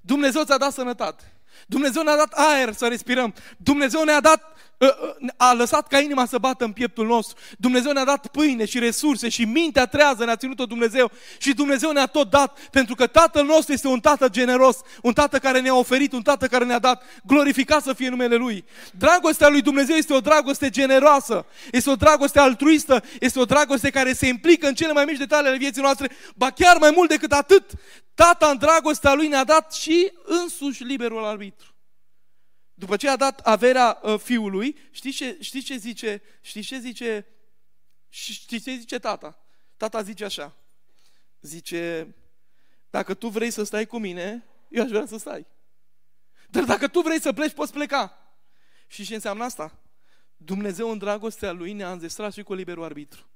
Dumnezeu 0.00 0.44
ți-a 0.44 0.58
dat 0.58 0.72
sănătate. 0.72 1.32
Dumnezeu 1.66 2.02
ne-a 2.02 2.16
dat 2.16 2.32
aer 2.32 2.72
să 2.72 2.88
respirăm. 2.88 3.34
Dumnezeu 3.56 4.04
ne-a 4.04 4.20
dat 4.20 4.42
ă, 4.42 4.52
ă, 4.73 4.73
a 5.36 5.52
lăsat 5.52 5.88
ca 5.88 5.98
inima 5.98 6.26
să 6.26 6.38
bată 6.38 6.64
în 6.64 6.72
pieptul 6.72 7.06
nostru. 7.06 7.36
Dumnezeu 7.58 7.92
ne-a 7.92 8.04
dat 8.04 8.26
pâine 8.26 8.64
și 8.64 8.78
resurse 8.78 9.28
și 9.28 9.44
mintea 9.44 9.86
trează 9.86 10.24
ne-a 10.24 10.36
ținut-o 10.36 10.66
Dumnezeu 10.66 11.10
și 11.38 11.52
Dumnezeu 11.52 11.90
ne-a 11.90 12.06
tot 12.06 12.30
dat 12.30 12.58
pentru 12.70 12.94
că 12.94 13.06
Tatăl 13.06 13.44
nostru 13.44 13.72
este 13.72 13.88
un 13.88 14.00
Tată 14.00 14.28
generos, 14.28 14.76
un 15.02 15.12
Tată 15.12 15.38
care 15.38 15.60
ne-a 15.60 15.74
oferit, 15.74 16.12
un 16.12 16.22
Tată 16.22 16.46
care 16.46 16.64
ne-a 16.64 16.78
dat. 16.78 17.02
Glorificat 17.24 17.82
să 17.82 17.92
fie 17.92 18.08
numele 18.08 18.36
Lui. 18.36 18.64
Dragostea 18.98 19.48
lui 19.48 19.62
Dumnezeu 19.62 19.96
este 19.96 20.12
o 20.12 20.20
dragoste 20.20 20.70
generoasă, 20.70 21.46
este 21.72 21.90
o 21.90 21.96
dragoste 21.96 22.38
altruistă, 22.38 23.02
este 23.20 23.40
o 23.40 23.44
dragoste 23.44 23.90
care 23.90 24.12
se 24.12 24.26
implică 24.26 24.66
în 24.66 24.74
cele 24.74 24.92
mai 24.92 25.04
mici 25.04 25.18
detalii 25.18 25.48
ale 25.48 25.58
vieții 25.58 25.82
noastre, 25.82 26.10
ba 26.36 26.50
chiar 26.50 26.76
mai 26.76 26.92
mult 26.94 27.08
decât 27.08 27.32
atât. 27.32 27.70
Tata 28.14 28.46
în 28.46 28.58
dragostea 28.58 29.14
Lui 29.14 29.28
ne-a 29.28 29.44
dat 29.44 29.72
și 29.72 30.12
însuși 30.24 30.82
liberul 30.82 31.24
arbitru. 31.24 31.73
După 32.74 32.96
ce 32.96 33.08
a 33.08 33.16
dat 33.16 33.40
averea 33.40 34.00
uh, 34.02 34.18
fiului, 34.18 34.76
știți 34.90 35.16
ce, 35.16 35.36
știți 35.40 35.66
ce 35.66 35.76
zice? 35.76 36.22
Știți 36.40 36.66
ce 36.66 36.78
zice? 36.78 37.26
Știți 38.08 38.64
ce 38.64 38.76
zice 38.76 38.98
tata? 38.98 39.38
Tata 39.76 40.02
zice 40.02 40.24
așa. 40.24 40.56
Zice, 41.40 42.14
dacă 42.90 43.14
tu 43.14 43.28
vrei 43.28 43.50
să 43.50 43.62
stai 43.62 43.86
cu 43.86 43.98
mine, 43.98 44.44
eu 44.68 44.82
aș 44.82 44.88
vrea 44.88 45.06
să 45.06 45.18
stai. 45.18 45.46
Dar 46.50 46.64
dacă 46.64 46.88
tu 46.88 47.00
vrei 47.00 47.20
să 47.20 47.32
pleci, 47.32 47.52
poți 47.52 47.72
pleca. 47.72 48.18
Și 48.86 49.04
ce 49.04 49.14
înseamnă 49.14 49.44
asta? 49.44 49.78
Dumnezeu 50.36 50.90
în 50.90 50.98
dragostea 50.98 51.52
Lui 51.52 51.72
ne-a 51.72 51.92
înzestrat 51.92 52.32
și 52.32 52.42
cu 52.42 52.54
liberul 52.54 52.84
arbitru. 52.84 53.28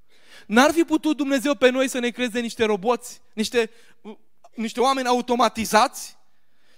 N-ar 0.47 0.71
fi 0.71 0.85
putut 0.85 1.17
Dumnezeu 1.17 1.55
pe 1.55 1.69
noi 1.69 1.89
să 1.89 1.99
ne 1.99 2.11
creeze 2.11 2.41
niște 2.41 2.65
roboți, 2.65 3.21
niște, 3.33 3.71
uh, 4.01 4.17
niște 4.55 4.81
oameni 4.81 5.07
automatizați 5.07 6.18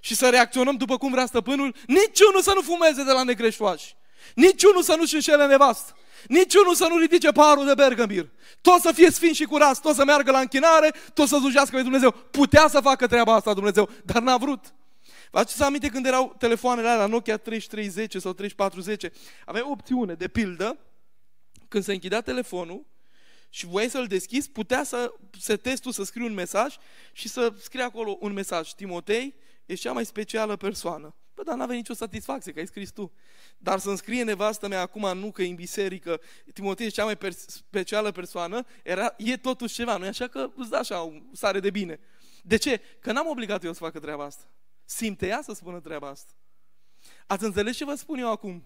și 0.01 0.15
să 0.15 0.29
reacționăm 0.29 0.77
după 0.77 0.97
cum 0.99 1.11
vrea 1.11 1.27
stăpânul, 1.27 1.75
niciunul 1.87 2.43
să 2.43 2.53
nu 2.55 2.61
fumeze 2.61 3.05
de 3.05 3.13
la 3.13 3.23
negreșoași, 3.23 3.97
niciunul 4.35 4.83
să 4.83 4.95
nu-și 4.99 5.15
înșele 5.15 5.47
nevastă, 5.47 5.97
niciunul 6.29 6.75
să 6.75 6.87
nu 6.91 6.97
ridice 6.97 7.31
parul 7.31 7.67
de 7.67 7.75
bergambir, 7.75 8.31
tot 8.61 8.81
să 8.81 8.93
fie 8.93 9.11
sfânt 9.11 9.35
și 9.35 9.45
curat, 9.45 9.81
tot 9.81 9.95
să 9.95 10.05
meargă 10.05 10.31
la 10.31 10.41
închinare, 10.41 10.95
tot 11.15 11.29
să 11.29 11.37
slujească 11.37 11.77
pe 11.77 11.83
Dumnezeu. 11.83 12.11
Putea 12.11 12.69
să 12.69 12.81
facă 12.81 13.07
treaba 13.07 13.35
asta 13.35 13.55
Dumnezeu, 13.55 13.89
dar 14.05 14.23
n-a 14.23 14.37
vrut. 14.37 14.75
Vă 15.31 15.39
aduceți 15.39 15.63
aminte 15.63 15.89
când 15.89 16.07
erau 16.07 16.35
telefoanele 16.39 16.89
alea, 16.89 17.07
Nokia 17.07 17.37
3310 17.37 18.19
sau 18.19 18.33
3410? 18.33 19.13
Avea 19.45 19.69
o 19.69 19.71
opțiune, 19.71 20.15
de 20.15 20.29
pildă, 20.29 20.79
când 21.69 21.85
se 21.85 21.93
închidea 21.93 22.21
telefonul 22.21 22.87
și 23.49 23.67
voiai 23.67 23.91
să-l 23.91 24.07
deschizi, 24.07 24.51
putea 24.51 24.85
să 24.85 25.13
setezi 25.39 25.81
tu 25.81 25.91
să 25.91 26.05
scrii 26.05 26.27
un 26.27 26.33
mesaj 26.33 26.77
și 27.13 27.29
să 27.29 27.53
scrie 27.61 27.83
acolo 27.83 28.17
un 28.21 28.33
mesaj. 28.33 28.71
Timotei, 28.71 29.35
ești 29.71 29.85
cea 29.85 29.93
mai 29.93 30.07
specială 30.07 30.57
persoană. 30.57 31.15
Bă, 31.35 31.43
dar 31.43 31.57
n-avea 31.57 31.77
nicio 31.77 31.95
satisfacție 31.95 32.53
că 32.53 32.59
ai 32.59 32.67
scris 32.67 32.91
tu. 32.91 33.13
Dar 33.59 33.79
să-mi 33.79 33.97
scrie 33.97 34.23
nevastă 34.23 34.69
mea 34.69 34.81
acum, 34.81 35.19
nu 35.19 35.31
că 35.31 35.43
e 35.43 35.49
în 35.49 35.55
biserică, 35.55 36.21
Timotei 36.55 36.87
ești 36.87 36.99
cea 36.99 37.05
mai 37.05 37.17
per- 37.17 37.33
specială 37.33 38.11
persoană, 38.11 38.67
era, 38.83 39.15
e 39.17 39.37
totuși 39.37 39.75
ceva, 39.75 39.97
nu 39.97 40.07
așa 40.07 40.29
că 40.29 40.51
îți 40.57 40.71
da 40.71 40.79
așa 40.79 41.03
o 41.03 41.13
stare 41.33 41.61
de 41.61 41.71
bine. 41.71 42.01
De 42.43 42.57
ce? 42.57 42.81
Că 43.01 43.13
n-am 43.13 43.27
obligat 43.27 43.65
eu 43.65 43.73
să 43.73 43.79
facă 43.79 43.99
treaba 43.99 44.25
asta. 44.25 44.45
Simte 44.85 45.27
ea 45.27 45.43
să 45.43 45.53
spună 45.53 45.81
treaba 45.81 46.09
asta. 46.09 46.33
Ați 47.27 47.45
înțeles 47.45 47.77
ce 47.77 47.85
vă 47.85 47.95
spun 47.95 48.19
eu 48.19 48.31
acum? 48.31 48.65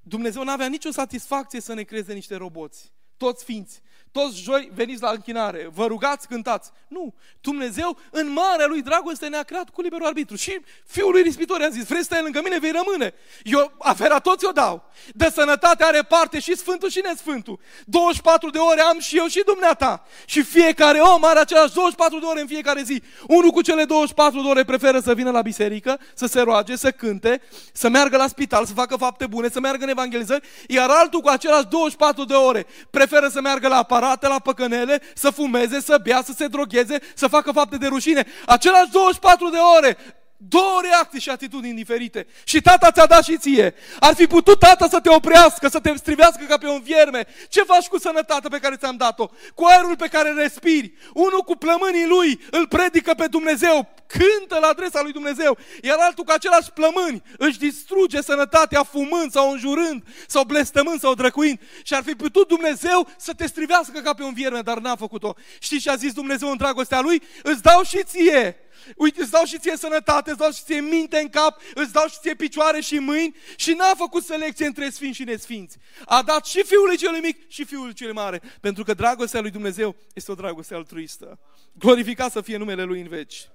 Dumnezeu 0.00 0.44
n-avea 0.44 0.68
nicio 0.68 0.90
satisfacție 0.90 1.60
să 1.60 1.74
ne 1.74 1.82
creeze 1.82 2.12
niște 2.12 2.36
roboți. 2.36 2.92
Toți 3.16 3.44
ființi 3.44 3.82
toți 4.12 4.42
joi 4.42 4.70
veniți 4.74 5.02
la 5.02 5.10
închinare, 5.10 5.68
vă 5.74 5.86
rugați, 5.86 6.28
cântați. 6.28 6.70
Nu, 6.88 7.14
Dumnezeu 7.40 7.98
în 8.10 8.32
marea 8.32 8.66
lui 8.66 8.82
dragoste 8.82 9.26
ne-a 9.26 9.42
creat 9.42 9.70
cu 9.70 9.80
liberul 9.80 10.06
arbitru. 10.06 10.36
Și 10.36 10.60
fiul 10.86 11.10
lui 11.10 11.22
Rispitor 11.22 11.62
a 11.62 11.68
zis, 11.68 11.84
vrei 11.84 11.98
să 11.98 12.04
stai 12.04 12.22
lângă 12.22 12.40
mine, 12.44 12.58
vei 12.58 12.70
rămâne. 12.70 13.14
Eu 13.42 13.72
averea 13.78 14.18
toți 14.18 14.44
o 14.44 14.50
dau. 14.50 14.84
De 15.14 15.30
sănătate 15.34 15.84
are 15.84 16.02
parte 16.02 16.38
și 16.38 16.56
Sfântul 16.56 16.90
și 16.90 17.00
Nesfântul. 17.04 17.58
24 17.84 18.50
de 18.50 18.58
ore 18.58 18.80
am 18.80 18.98
și 18.98 19.16
eu 19.16 19.26
și 19.26 19.42
dumneata. 19.46 20.06
Și 20.24 20.42
fiecare 20.42 20.98
om 20.98 21.24
are 21.24 21.38
același 21.38 21.74
24 21.74 22.18
de 22.18 22.26
ore 22.26 22.40
în 22.40 22.46
fiecare 22.46 22.82
zi. 22.82 23.02
Unul 23.26 23.50
cu 23.50 23.62
cele 23.62 23.84
24 23.84 24.42
de 24.42 24.48
ore 24.48 24.64
preferă 24.64 25.00
să 25.00 25.14
vină 25.14 25.30
la 25.30 25.42
biserică, 25.42 26.00
să 26.14 26.26
se 26.26 26.40
roage, 26.40 26.76
să 26.76 26.90
cânte, 26.90 27.42
să 27.72 27.88
meargă 27.88 28.16
la 28.16 28.26
spital, 28.26 28.64
să 28.64 28.72
facă 28.72 28.96
fapte 28.96 29.26
bune, 29.26 29.48
să 29.48 29.60
meargă 29.60 29.84
în 29.84 29.90
evangelizări, 29.90 30.48
iar 30.68 30.90
altul 30.90 31.20
cu 31.20 31.28
același 31.28 31.66
24 31.66 32.24
de 32.24 32.34
ore 32.34 32.66
preferă 32.90 33.28
să 33.28 33.40
meargă 33.40 33.68
la 33.68 33.82
aparate, 33.98 34.28
la 34.28 34.38
păcănele, 34.38 35.00
să 35.14 35.30
fumeze, 35.30 35.80
să 35.80 36.00
bea, 36.02 36.22
să 36.22 36.32
se 36.36 36.46
drogheze, 36.46 36.98
să 37.14 37.26
facă 37.26 37.52
fapte 37.52 37.76
de 37.76 37.86
rușine. 37.86 38.26
Același 38.46 38.90
24 38.90 39.48
de 39.48 39.58
ore 39.76 39.96
Două 40.40 40.80
reacții 40.82 41.20
și 41.20 41.30
atitudini 41.30 41.74
diferite. 41.74 42.26
Și 42.44 42.60
tata 42.60 42.90
ți-a 42.90 43.06
dat 43.06 43.24
și 43.24 43.38
ție. 43.38 43.74
Ar 44.00 44.14
fi 44.14 44.26
putut 44.26 44.58
tata 44.58 44.88
să 44.88 45.00
te 45.00 45.08
oprească, 45.08 45.68
să 45.68 45.80
te 45.80 45.96
strivească 45.96 46.44
ca 46.48 46.58
pe 46.58 46.66
un 46.66 46.80
vierme. 46.80 47.26
Ce 47.48 47.62
faci 47.62 47.86
cu 47.86 47.98
sănătatea 47.98 48.50
pe 48.50 48.58
care 48.58 48.76
ți-am 48.76 48.96
dat-o? 48.96 49.30
Cu 49.54 49.64
aerul 49.64 49.96
pe 49.96 50.06
care 50.06 50.32
respiri. 50.32 50.92
Unul 51.14 51.40
cu 51.40 51.56
plămânii 51.56 52.06
lui 52.06 52.40
îl 52.50 52.66
predică 52.66 53.14
pe 53.14 53.26
Dumnezeu, 53.26 53.88
cântă 54.06 54.58
la 54.60 54.66
adresa 54.66 55.02
lui 55.02 55.12
Dumnezeu. 55.12 55.58
Iar 55.82 55.98
altul 56.00 56.24
cu 56.24 56.32
același 56.32 56.70
plămâni 56.70 57.22
își 57.38 57.58
distruge 57.58 58.22
sănătatea 58.22 58.82
fumând 58.82 59.32
sau 59.32 59.50
înjurând 59.50 60.02
sau 60.26 60.44
blestămând 60.44 61.00
sau 61.00 61.14
drăcuind. 61.14 61.60
Și 61.82 61.94
ar 61.94 62.02
fi 62.02 62.14
putut 62.14 62.48
Dumnezeu 62.48 63.08
să 63.16 63.32
te 63.32 63.46
strivească 63.46 64.00
ca 64.00 64.14
pe 64.14 64.22
un 64.22 64.34
vierme, 64.34 64.60
dar 64.60 64.78
n-a 64.78 64.96
făcut-o. 64.96 65.34
Știi 65.58 65.78
ce 65.78 65.90
a 65.90 65.94
zis 65.94 66.12
Dumnezeu 66.12 66.50
în 66.50 66.56
dragostea 66.56 67.00
lui? 67.00 67.22
Îți 67.42 67.62
dau 67.62 67.82
și 67.82 68.02
ție 68.04 68.56
Uite, 68.96 69.20
îți 69.20 69.30
dau 69.30 69.44
și 69.44 69.58
ție 69.58 69.76
sănătate, 69.76 70.30
îți 70.30 70.38
dau 70.38 70.50
și 70.50 70.62
ție 70.62 70.80
minte 70.80 71.18
în 71.18 71.28
cap, 71.28 71.60
îți 71.74 71.92
dau 71.92 72.06
și 72.06 72.18
ție 72.20 72.34
picioare 72.34 72.80
și 72.80 72.98
mâini 72.98 73.36
și 73.56 73.72
n-a 73.72 73.94
făcut 73.96 74.24
selecție 74.24 74.66
între 74.66 74.90
sfinți 74.90 75.16
și 75.16 75.24
nesfinți. 75.24 75.76
A 76.04 76.22
dat 76.22 76.46
și 76.46 76.62
fiul 76.62 76.96
celui 76.96 77.20
mic 77.20 77.48
și 77.48 77.64
fiul 77.64 77.90
cel 77.92 78.12
mare, 78.12 78.42
pentru 78.60 78.84
că 78.84 78.94
dragostea 78.94 79.40
lui 79.40 79.50
Dumnezeu 79.50 79.96
este 80.14 80.30
o 80.30 80.34
dragoste 80.34 80.74
altruistă. 80.74 81.38
Glorificat 81.72 82.32
să 82.32 82.40
fie 82.40 82.56
numele 82.56 82.82
lui 82.82 83.00
în 83.00 83.08
veci. 83.08 83.48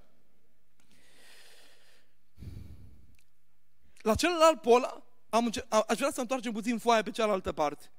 La 4.02 4.16
celălalt 4.16 4.62
pol, 4.62 5.04
am 5.30 5.46
înce- 5.46 5.66
aș 5.70 5.98
vrea 5.98 6.12
să 6.14 6.20
întoarcem 6.20 6.52
puțin 6.52 6.78
foaia 6.78 7.04
pe 7.04 7.12
cealaltă 7.12 7.52
parte. 7.52 7.92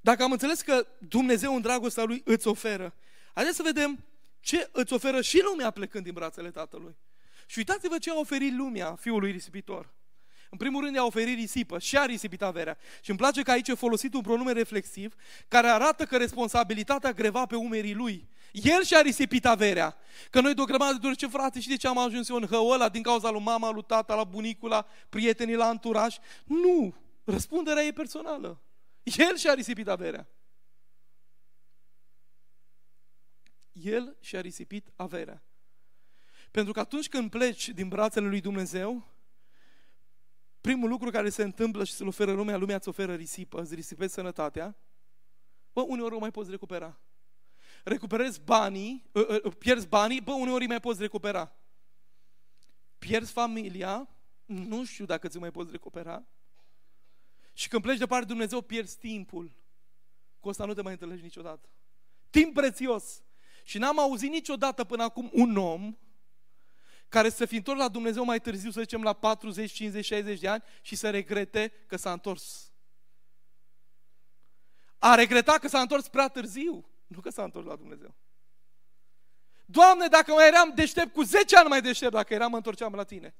Dacă 0.00 0.22
am 0.22 0.32
înțeles 0.32 0.60
că 0.60 0.86
Dumnezeu 0.98 1.54
în 1.54 1.60
dragostea 1.60 2.04
Lui 2.04 2.22
îți 2.24 2.46
oferă, 2.46 2.94
haideți 3.34 3.56
să 3.56 3.62
vedem 3.62 4.04
ce 4.40 4.68
îți 4.72 4.92
oferă 4.92 5.20
și 5.20 5.42
lumea 5.44 5.70
plecând 5.70 6.04
din 6.04 6.12
brațele 6.12 6.50
Tatălui. 6.50 6.96
Și 7.46 7.58
uitați-vă 7.58 7.98
ce 7.98 8.10
a 8.10 8.18
oferit 8.18 8.56
lumea 8.56 8.94
fiului 8.94 9.30
risipitor. 9.30 9.94
În 10.50 10.58
primul 10.58 10.82
rând 10.82 10.94
i-a 10.94 11.04
oferit 11.04 11.38
risipă 11.38 11.78
și 11.78 11.98
a 11.98 12.04
risipit 12.04 12.42
averea. 12.42 12.78
Și 13.02 13.10
îmi 13.10 13.18
place 13.18 13.42
că 13.42 13.50
aici 13.50 13.68
e 13.68 13.74
folosit 13.74 14.14
un 14.14 14.20
pronume 14.20 14.52
reflexiv 14.52 15.14
care 15.48 15.66
arată 15.66 16.04
că 16.04 16.16
responsabilitatea 16.16 17.12
greva 17.12 17.46
pe 17.46 17.56
umerii 17.56 17.94
lui. 17.94 18.28
El 18.52 18.84
și-a 18.84 19.00
risipit 19.00 19.46
averea. 19.46 19.96
Că 20.30 20.40
noi 20.40 20.54
de 20.54 20.60
o 20.60 20.64
grămadă 20.64 21.08
de 21.08 21.14
ce 21.14 21.26
frate, 21.26 21.60
și 21.60 21.68
de 21.68 21.76
ce 21.76 21.88
am 21.88 21.98
ajuns 21.98 22.28
eu 22.28 22.36
în 22.36 22.46
hăul 22.46 22.72
ăla 22.72 22.88
din 22.88 23.02
cauza 23.02 23.30
lui 23.30 23.42
mama, 23.42 23.70
lui 23.70 23.84
tata, 23.86 24.14
la 24.14 24.24
bunicul, 24.24 24.68
la 24.68 24.86
prietenii, 25.08 25.54
la 25.54 25.66
anturaj? 25.66 26.16
Nu! 26.44 26.94
Răspunderea 27.24 27.82
e 27.82 27.92
personală. 27.92 28.60
El 29.02 29.36
și-a 29.36 29.54
risipit 29.54 29.88
averea. 29.88 30.28
El 33.82 34.16
și-a 34.20 34.40
risipit 34.40 34.92
averea. 34.96 35.42
Pentru 36.50 36.72
că 36.72 36.80
atunci 36.80 37.08
când 37.08 37.30
pleci 37.30 37.68
din 37.68 37.88
brațele 37.88 38.28
lui 38.28 38.40
Dumnezeu, 38.40 39.08
primul 40.60 40.88
lucru 40.88 41.10
care 41.10 41.28
se 41.30 41.42
întâmplă 41.42 41.84
și 41.84 41.92
se-l 41.92 42.06
oferă 42.06 42.32
lumea, 42.32 42.56
lumea 42.56 42.76
îți 42.76 42.88
oferă 42.88 43.14
risipă, 43.14 43.60
îți 43.60 43.74
risipezi 43.74 44.14
sănătatea, 44.14 44.76
bă, 45.72 45.80
uneori 45.80 46.14
o 46.14 46.18
mai 46.18 46.30
poți 46.30 46.50
recupera. 46.50 47.00
Recuperezi 47.84 48.40
banii, 48.40 49.10
ă, 49.14 49.26
ă, 49.28 49.40
ă, 49.44 49.50
pierzi 49.50 49.88
banii, 49.88 50.20
bă, 50.20 50.32
uneori 50.32 50.66
mai 50.66 50.80
poți 50.80 51.00
recupera. 51.00 51.56
Pierzi 52.98 53.32
familia, 53.32 54.08
nu 54.44 54.84
știu 54.84 55.04
dacă 55.04 55.28
ți 55.28 55.38
mai 55.38 55.50
poți 55.50 55.70
recupera. 55.70 56.26
Și 57.52 57.68
când 57.68 57.82
pleci 57.82 57.98
departe 57.98 58.24
de 58.24 58.32
Dumnezeu, 58.32 58.60
pierzi 58.60 58.98
timpul. 58.98 59.52
Cu 60.40 60.48
asta 60.48 60.64
nu 60.64 60.74
te 60.74 60.82
mai 60.82 60.92
întâlnești 60.92 61.24
niciodată. 61.24 61.68
Timp 62.30 62.54
prețios. 62.54 63.22
Și 63.64 63.78
n-am 63.78 63.98
auzit 63.98 64.30
niciodată 64.30 64.84
până 64.84 65.02
acum 65.02 65.30
un 65.32 65.56
om 65.56 65.96
care 67.08 67.28
să 67.28 67.46
fi 67.46 67.56
întors 67.56 67.78
la 67.78 67.88
Dumnezeu 67.88 68.24
mai 68.24 68.40
târziu, 68.40 68.70
să 68.70 68.80
zicem 68.80 69.02
la 69.02 69.12
40, 69.12 69.72
50, 69.72 70.04
60 70.04 70.40
de 70.40 70.48
ani 70.48 70.62
și 70.82 70.96
să 70.96 71.10
regrete 71.10 71.72
că 71.86 71.96
s-a 71.96 72.12
întors. 72.12 72.72
A 74.98 75.14
regretat 75.14 75.58
că 75.58 75.68
s-a 75.68 75.80
întors 75.80 76.08
prea 76.08 76.28
târziu, 76.28 76.88
nu 77.06 77.20
că 77.20 77.30
s-a 77.30 77.42
întors 77.42 77.66
la 77.66 77.76
Dumnezeu. 77.76 78.14
Doamne, 79.64 80.06
dacă 80.06 80.32
mai 80.32 80.46
eram 80.46 80.72
deștept 80.74 81.12
cu 81.12 81.22
10 81.22 81.56
ani 81.56 81.68
mai 81.68 81.80
deștept, 81.80 82.12
dacă 82.12 82.34
eram, 82.34 82.50
mă 82.50 82.56
întorceam 82.56 82.94
la 82.94 83.04
tine 83.04 83.34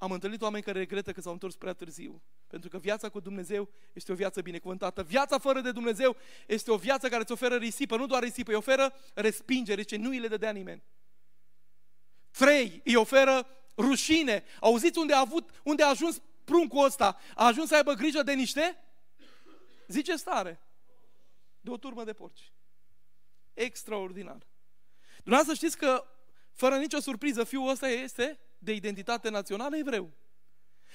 am 0.00 0.12
întâlnit 0.12 0.42
oameni 0.42 0.62
care 0.62 0.78
regretă 0.78 1.12
că 1.12 1.20
s-au 1.20 1.32
întors 1.32 1.56
prea 1.56 1.72
târziu. 1.72 2.22
Pentru 2.46 2.68
că 2.68 2.78
viața 2.78 3.08
cu 3.08 3.20
Dumnezeu 3.20 3.68
este 3.92 4.12
o 4.12 4.14
viață 4.14 4.40
binecuvântată. 4.40 5.02
Viața 5.02 5.38
fără 5.38 5.60
de 5.60 5.72
Dumnezeu 5.72 6.16
este 6.46 6.70
o 6.70 6.76
viață 6.76 7.08
care 7.08 7.22
îți 7.22 7.32
oferă 7.32 7.56
risipă, 7.56 7.96
nu 7.96 8.06
doar 8.06 8.22
risipă, 8.22 8.50
îi 8.50 8.56
oferă 8.56 8.94
respingere, 9.14 9.82
ce 9.82 9.96
nu 9.96 10.08
îi 10.08 10.18
le 10.18 10.28
dădea 10.28 10.50
nimeni. 10.50 10.82
Trei, 12.30 12.80
îi 12.84 12.94
oferă 12.94 13.46
rușine. 13.76 14.44
Auziți 14.60 14.98
unde 14.98 15.14
a, 15.14 15.18
avut, 15.18 15.50
unde 15.62 15.82
a 15.82 15.88
ajuns 15.88 16.22
pruncul 16.44 16.84
ăsta 16.84 17.18
a 17.34 17.46
ajuns 17.46 17.68
să 17.68 17.74
aibă 17.74 17.92
grijă 17.92 18.22
de 18.22 18.32
niște? 18.32 18.84
Zice 19.86 20.16
stare. 20.16 20.60
De 21.60 21.70
o 21.70 21.76
turmă 21.76 22.04
de 22.04 22.12
porci. 22.12 22.52
Extraordinar. 23.54 24.46
Dumneavoastră 25.22 25.66
știți 25.66 25.76
că, 25.76 26.06
fără 26.52 26.76
nicio 26.76 27.00
surpriză, 27.00 27.44
fiul 27.44 27.68
ăsta 27.68 27.88
este 27.88 28.38
de 28.60 28.72
identitate 28.72 29.28
națională 29.28 29.76
evreu. 29.76 30.10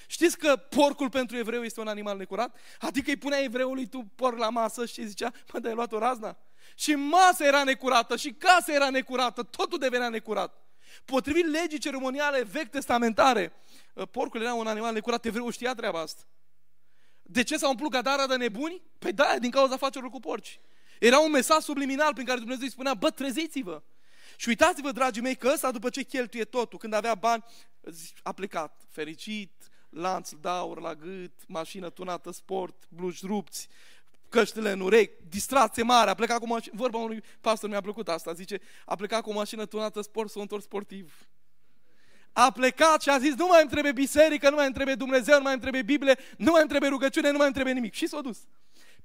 Știți 0.07 0.37
că 0.37 0.55
porcul 0.55 1.09
pentru 1.09 1.37
evreu 1.37 1.63
este 1.63 1.79
un 1.79 1.87
animal 1.87 2.17
necurat? 2.17 2.57
Adică 2.79 3.09
îi 3.09 3.17
punea 3.17 3.43
evreului 3.43 3.87
tu 3.87 4.11
porc 4.15 4.37
la 4.37 4.49
masă 4.49 4.85
și 4.85 5.07
zicea, 5.07 5.33
mă, 5.53 5.59
dar 5.59 5.69
ai 5.69 5.75
luat 5.75 5.91
o 5.91 5.97
razna? 5.97 6.37
Și 6.75 6.95
masa 6.95 7.45
era 7.45 7.63
necurată, 7.63 8.15
și 8.15 8.33
casa 8.33 8.73
era 8.73 8.89
necurată, 8.89 9.43
totul 9.43 9.77
devenea 9.77 10.09
necurat. 10.09 10.63
Potrivit 11.05 11.45
legii 11.45 11.79
ceremoniale 11.79 12.43
vechi 12.43 12.69
testamentare, 12.69 13.53
ă, 13.97 14.05
porcul 14.05 14.41
era 14.41 14.53
un 14.53 14.67
animal 14.67 14.93
necurat, 14.93 15.25
evreul 15.25 15.51
știa 15.51 15.73
treaba 15.73 15.99
asta. 15.99 16.21
De 17.21 17.43
ce 17.43 17.57
s-a 17.57 17.69
umplut 17.69 17.91
Gadara 17.91 18.27
de 18.27 18.35
nebuni? 18.35 18.81
Păi 18.99 19.13
da, 19.13 19.35
din 19.39 19.51
cauza 19.51 19.73
afacerilor 19.73 20.11
cu 20.11 20.19
porci. 20.19 20.59
Era 20.99 21.19
un 21.19 21.31
mesaj 21.31 21.61
subliminal 21.61 22.13
prin 22.13 22.25
care 22.25 22.39
Dumnezeu 22.39 22.63
îi 22.63 22.71
spunea, 22.71 22.93
bă, 22.93 23.09
treziți-vă! 23.09 23.81
Și 24.35 24.47
uitați-vă, 24.47 24.91
dragii 24.91 25.21
mei, 25.21 25.35
că 25.35 25.51
ăsta 25.53 25.71
după 25.71 25.89
ce 25.89 26.03
cheltuie 26.03 26.43
totul, 26.43 26.79
când 26.79 26.93
avea 26.93 27.15
bani, 27.15 27.43
a 28.23 28.31
plecat 28.31 28.81
fericit, 28.89 29.51
lanț 29.89 30.29
de 30.29 30.49
aur 30.49 30.81
la 30.81 30.95
gât, 30.95 31.31
mașină 31.47 31.89
tunată 31.89 32.31
sport, 32.31 32.83
bluși 32.89 33.25
rupți, 33.25 33.67
căștile 34.29 34.71
în 34.71 34.79
urechi, 34.79 35.13
distracție 35.29 35.83
mare, 35.83 36.09
a 36.09 36.13
plecat 36.13 36.39
cu 36.39 36.47
mașină, 36.47 36.75
vorba 36.77 36.97
unui 36.97 37.23
pastor 37.41 37.69
mi-a 37.69 37.81
plăcut 37.81 38.07
asta, 38.09 38.33
zice, 38.33 38.61
a 38.85 38.95
plecat 38.95 39.21
cu 39.21 39.29
o 39.29 39.33
mașină 39.33 39.65
tunată 39.65 40.01
sport, 40.01 40.29
s-a 40.29 40.41
întors 40.41 40.63
sportiv. 40.63 41.27
A 42.33 42.51
plecat 42.51 43.01
și 43.01 43.09
a 43.09 43.17
zis, 43.17 43.35
nu 43.35 43.45
mai 43.45 43.61
îmi 43.61 43.69
trebuie 43.69 43.91
biserică, 43.91 44.49
nu 44.49 44.55
mai 44.55 44.65
îmi 44.65 44.73
trebuie 44.73 44.95
Dumnezeu, 44.95 45.37
nu 45.37 45.43
mai 45.43 45.51
îmi 45.51 45.61
trebuie 45.61 45.81
Biblie, 45.81 46.17
nu 46.37 46.51
mai 46.51 46.59
îmi 46.59 46.69
trebuie 46.69 46.89
rugăciune, 46.89 47.29
nu 47.29 47.37
mai 47.37 47.45
îmi 47.45 47.53
trebuie 47.53 47.73
nimic. 47.73 47.93
Și 47.93 48.07
s-a 48.07 48.21
dus. 48.21 48.37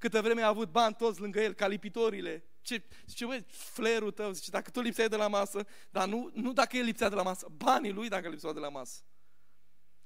Câtă 0.01 0.21
vreme 0.21 0.43
a 0.43 0.47
avut 0.47 0.71
bani 0.71 0.95
toți 0.95 1.21
lângă 1.21 1.41
el, 1.41 1.53
calipitorile. 1.53 2.45
Ce, 2.61 2.83
zice, 3.07 3.27
băi, 3.27 3.45
flerul 3.49 4.11
tău, 4.11 4.31
zice, 4.31 4.51
dacă 4.51 4.71
tu 4.71 4.81
lipseai 4.81 5.09
de 5.09 5.17
la 5.17 5.29
masă, 5.29 5.67
dar 5.91 6.09
nu, 6.09 6.31
nu 6.35 6.53
dacă 6.53 6.77
el 6.77 6.85
lipsea 6.85 7.09
de 7.09 7.15
la 7.15 7.23
masă, 7.23 7.49
banii 7.57 7.93
lui 7.93 8.09
dacă 8.09 8.29
lipseau 8.29 8.53
de 8.53 8.59
la 8.59 8.69
masă. 8.69 9.03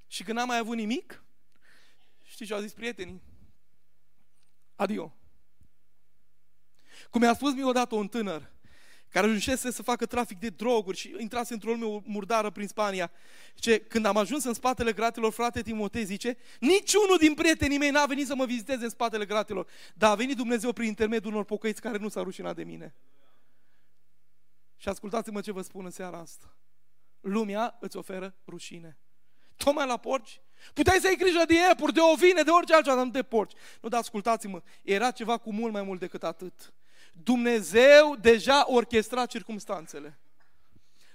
Și 0.06 0.24
când 0.24 0.38
n-a 0.38 0.44
mai 0.44 0.58
avut 0.58 0.76
nimic, 0.76 1.24
știi 2.22 2.46
ce 2.46 2.54
au 2.54 2.60
zis 2.60 2.72
prietenii? 2.72 3.22
Adio. 4.74 5.16
Cum 7.10 7.20
mi-a 7.20 7.34
spus 7.34 7.52
mie 7.52 7.64
odată 7.64 7.94
un 7.94 8.08
tânăr, 8.08 8.52
care 9.14 9.26
ajunsese 9.26 9.70
să 9.70 9.82
facă 9.82 10.06
trafic 10.06 10.38
de 10.38 10.48
droguri 10.48 10.96
și 10.96 11.14
intrase 11.18 11.52
într-o 11.52 11.72
lume 11.72 12.02
murdară 12.06 12.50
prin 12.50 12.66
Spania. 12.66 13.10
Ce, 13.54 13.78
când 13.78 14.04
am 14.04 14.16
ajuns 14.16 14.44
în 14.44 14.54
spatele 14.54 14.92
gratelor, 14.92 15.32
frate 15.32 15.62
Timotei 15.62 16.04
zice, 16.04 16.36
niciunul 16.60 17.16
din 17.18 17.34
prietenii 17.34 17.78
mei 17.78 17.90
n-a 17.90 18.06
venit 18.06 18.26
să 18.26 18.34
mă 18.34 18.44
viziteze 18.44 18.84
în 18.84 18.90
spatele 18.90 19.24
gratelor, 19.24 19.66
dar 19.94 20.10
a 20.10 20.14
venit 20.14 20.36
Dumnezeu 20.36 20.72
prin 20.72 20.86
intermediul 20.86 21.32
unor 21.32 21.44
pocăiți 21.44 21.80
care 21.80 21.98
nu 21.98 22.08
s-a 22.08 22.22
rușinat 22.22 22.56
de 22.56 22.64
mine. 22.64 22.94
Și 24.76 24.88
ascultați-mă 24.88 25.40
ce 25.40 25.52
vă 25.52 25.62
spun 25.62 25.84
în 25.84 25.90
seara 25.90 26.18
asta. 26.18 26.56
Lumea 27.20 27.76
îți 27.80 27.96
oferă 27.96 28.34
rușine. 28.46 28.98
Tocmai 29.56 29.86
la 29.86 29.96
porci. 29.96 30.40
Puteai 30.72 30.98
să 31.00 31.06
ai 31.06 31.16
grijă 31.16 31.42
de 31.46 31.54
iepuri, 31.54 31.92
de 31.92 32.00
ovine, 32.00 32.42
de 32.42 32.50
orice 32.50 32.74
altceva, 32.74 32.96
dar 32.96 33.04
nu 33.04 33.10
de 33.10 33.22
porci. 33.22 33.52
Nu, 33.80 33.88
dar 33.88 34.00
ascultați-mă, 34.00 34.62
era 34.82 35.10
ceva 35.10 35.38
cu 35.38 35.52
mult 35.52 35.72
mai 35.72 35.82
mult 35.82 36.00
decât 36.00 36.22
atât. 36.22 36.72
Dumnezeu 37.22 38.16
deja 38.20 38.64
orchestra 38.66 39.26
circumstanțele. 39.26 40.18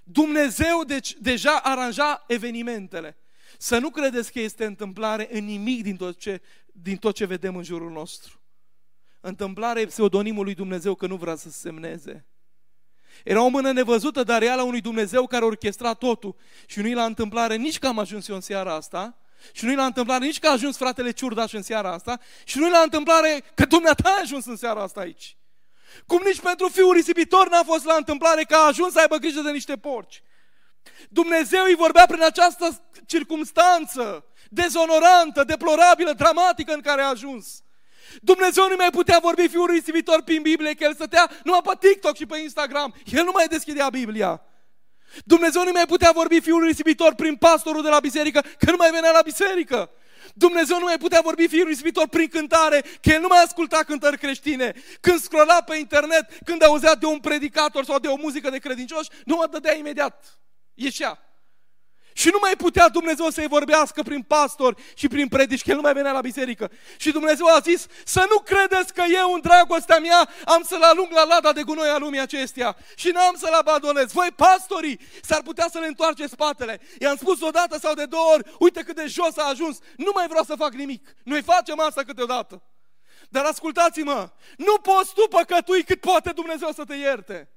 Dumnezeu 0.04 0.84
deci, 0.84 1.16
deja 1.18 1.56
aranja 1.56 2.24
evenimentele. 2.26 3.16
Să 3.58 3.78
nu 3.78 3.90
credeți 3.90 4.32
că 4.32 4.40
este 4.40 4.64
întâmplare 4.64 5.28
în 5.32 5.44
nimic 5.44 5.82
din 5.82 5.96
tot 5.96 6.18
ce, 6.18 6.40
din 6.72 6.96
tot 6.96 7.14
ce 7.14 7.24
vedem 7.24 7.56
în 7.56 7.62
jurul 7.62 7.90
nostru. 7.90 8.40
Întâmplare 9.20 9.80
e 9.80 9.86
pseudonimul 9.86 10.44
lui 10.44 10.54
Dumnezeu 10.54 10.94
că 10.94 11.06
nu 11.06 11.16
vrea 11.16 11.36
să 11.36 11.50
semneze. 11.50 12.26
Era 13.24 13.42
o 13.42 13.48
mână 13.48 13.72
nevăzută, 13.72 14.22
dar 14.22 14.40
reală 14.40 14.60
a 14.60 14.64
unui 14.64 14.80
Dumnezeu 14.80 15.26
care 15.26 15.44
orchestra 15.44 15.94
totul. 15.94 16.36
Și 16.66 16.80
nu-i 16.80 16.94
la 16.94 17.04
întâmplare 17.04 17.56
nici 17.56 17.78
că 17.78 17.86
am 17.86 17.98
ajuns 17.98 18.28
eu 18.28 18.34
în 18.34 18.40
seara 18.40 18.74
asta, 18.74 19.18
și 19.52 19.64
nu-i 19.64 19.74
la 19.74 19.84
întâmplare 19.84 20.24
nici 20.24 20.38
că 20.38 20.48
a 20.48 20.52
ajuns 20.52 20.76
fratele 20.76 21.10
Ciurdaș 21.10 21.52
în 21.52 21.62
seara 21.62 21.92
asta, 21.92 22.20
și 22.44 22.58
nu-i 22.58 22.70
la 22.70 22.78
întâmplare 22.78 23.42
că 23.54 23.64
dumneata 23.64 24.08
a 24.08 24.20
ajuns 24.20 24.44
în 24.44 24.56
seara 24.56 24.82
asta 24.82 25.00
aici. 25.00 25.36
Cum 26.06 26.22
nici 26.24 26.40
pentru 26.40 26.68
fiul 26.68 26.92
risipitor 26.92 27.48
n-a 27.48 27.62
fost 27.62 27.84
la 27.84 27.94
întâmplare 27.94 28.42
că 28.42 28.54
a 28.54 28.66
ajuns 28.66 28.92
să 28.92 28.98
aibă 28.98 29.16
grijă 29.16 29.40
de 29.40 29.50
niște 29.50 29.76
porci. 29.76 30.22
Dumnezeu 31.08 31.64
îi 31.64 31.74
vorbea 31.74 32.06
prin 32.06 32.22
această 32.22 32.82
circumstanță 33.06 34.24
dezonorantă, 34.48 35.44
deplorabilă, 35.44 36.12
dramatică 36.12 36.72
în 36.72 36.80
care 36.80 37.02
a 37.02 37.08
ajuns. 37.08 37.62
Dumnezeu 38.20 38.68
nu 38.68 38.74
mai 38.76 38.90
putea 38.90 39.18
vorbi 39.22 39.48
fiul 39.48 39.70
risipitor 39.70 40.22
prin 40.22 40.42
Biblie, 40.42 40.74
că 40.74 40.84
el 40.84 40.94
stătea 40.94 41.30
numai 41.44 41.60
pe 41.64 41.86
TikTok 41.88 42.16
și 42.16 42.26
pe 42.26 42.38
Instagram. 42.38 42.94
El 43.04 43.24
nu 43.24 43.30
mai 43.34 43.46
deschidea 43.46 43.88
Biblia. 43.88 44.42
Dumnezeu 45.24 45.64
nu 45.64 45.70
mai 45.72 45.86
putea 45.86 46.10
vorbi 46.14 46.40
fiul 46.40 46.64
risipitor 46.64 47.14
prin 47.14 47.36
pastorul 47.36 47.82
de 47.82 47.88
la 47.88 48.00
biserică, 48.00 48.40
că 48.58 48.70
nu 48.70 48.76
mai 48.76 48.90
venea 48.90 49.10
la 49.10 49.20
biserică. 49.24 49.90
Dumnezeu 50.34 50.78
nu 50.78 50.84
mai 50.84 50.98
putea 50.98 51.20
vorbi 51.22 51.48
fiul 51.48 51.66
risipitor 51.66 52.08
prin 52.08 52.28
cântare, 52.28 52.80
că 52.80 53.10
el 53.10 53.20
nu 53.20 53.26
mai 53.26 53.42
asculta 53.42 53.82
cântări 53.86 54.18
creștine. 54.18 54.74
Când 55.00 55.20
scrolla 55.20 55.62
pe 55.62 55.76
internet, 55.76 56.38
când 56.44 56.62
auzea 56.62 56.94
de 56.94 57.06
un 57.06 57.18
predicator 57.18 57.84
sau 57.84 57.98
de 57.98 58.08
o 58.08 58.16
muzică 58.16 58.50
de 58.50 58.58
credincioși, 58.58 59.10
nu 59.24 59.36
mă 59.36 59.46
dădea 59.50 59.76
imediat. 59.76 60.40
Ieșea. 60.74 61.29
Și 62.12 62.28
nu 62.32 62.38
mai 62.40 62.56
putea 62.56 62.88
Dumnezeu 62.88 63.28
să-i 63.30 63.46
vorbească 63.46 64.02
prin 64.02 64.22
pastori 64.22 64.82
și 64.94 65.08
prin 65.08 65.28
predici, 65.28 65.62
că 65.62 65.70
el 65.70 65.76
nu 65.76 65.82
mai 65.82 65.92
venea 65.92 66.12
la 66.12 66.20
biserică. 66.20 66.70
Și 66.96 67.10
Dumnezeu 67.10 67.46
a 67.46 67.58
zis, 67.58 67.86
să 68.04 68.26
nu 68.30 68.38
credeți 68.38 68.94
că 68.94 69.02
eu 69.12 69.32
în 69.32 69.40
dragostea 69.40 69.98
mea 69.98 70.28
am 70.44 70.62
să-l 70.62 70.82
alung 70.82 71.08
la 71.10 71.24
lada 71.24 71.52
de 71.52 71.62
gunoi 71.62 71.88
a 71.88 71.98
lumii 71.98 72.20
acesteia 72.20 72.76
și 72.96 73.08
n-am 73.08 73.34
să-l 73.38 73.52
abandonez. 73.52 74.12
Voi 74.12 74.28
pastorii 74.36 75.00
s-ar 75.22 75.42
putea 75.42 75.68
să 75.72 75.78
le 75.78 75.86
întoarce 75.86 76.26
spatele. 76.26 76.80
I-am 76.98 77.16
spus 77.16 77.40
odată 77.40 77.78
sau 77.78 77.94
de 77.94 78.04
două 78.04 78.32
ori, 78.32 78.54
uite 78.58 78.82
cât 78.82 78.96
de 78.96 79.06
jos 79.06 79.36
a 79.36 79.48
ajuns, 79.48 79.78
nu 79.96 80.10
mai 80.14 80.26
vreau 80.28 80.44
să 80.44 80.54
fac 80.54 80.72
nimic. 80.72 81.16
Noi 81.24 81.42
facem 81.42 81.80
asta 81.80 82.02
câteodată. 82.02 82.62
Dar 83.28 83.44
ascultați-mă, 83.44 84.30
nu 84.56 84.78
poți 84.78 85.14
tu 85.14 85.26
păcătui 85.28 85.84
cât 85.84 86.00
poate 86.00 86.30
Dumnezeu 86.30 86.70
să 86.72 86.84
te 86.84 86.94
ierte. 86.94 87.50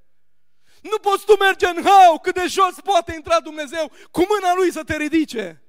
Nu 0.83 0.97
poți 0.97 1.25
tu 1.25 1.37
merge 1.37 1.67
în 1.67 1.83
hau 1.83 2.19
cât 2.19 2.33
de 2.33 2.45
jos 2.47 2.75
poate 2.83 3.13
intra 3.13 3.39
Dumnezeu 3.39 3.91
cu 4.11 4.25
mâna 4.29 4.53
Lui 4.55 4.71
să 4.71 4.83
te 4.83 4.97
ridice. 4.97 5.63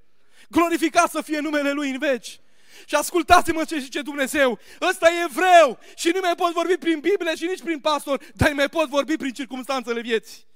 Glorificat 0.48 1.10
să 1.10 1.20
fie 1.20 1.38
numele 1.38 1.72
Lui 1.72 1.90
în 1.90 1.98
veci. 1.98 2.40
Și 2.86 2.94
ascultați-mă 2.94 3.64
ce 3.64 3.78
zice 3.78 4.02
Dumnezeu. 4.02 4.58
Ăsta 4.80 5.10
e 5.10 5.24
evreu 5.24 5.78
și 5.96 6.10
nu 6.14 6.20
mai 6.22 6.34
pot 6.34 6.52
vorbi 6.52 6.76
prin 6.76 7.00
Biblie 7.00 7.36
și 7.36 7.44
nici 7.44 7.62
prin 7.62 7.80
pastor, 7.80 8.22
dar 8.34 8.52
mai 8.52 8.68
pot 8.68 8.88
vorbi 8.88 9.16
prin 9.16 9.32
circumstanțele 9.32 10.00
vieții. 10.00 10.46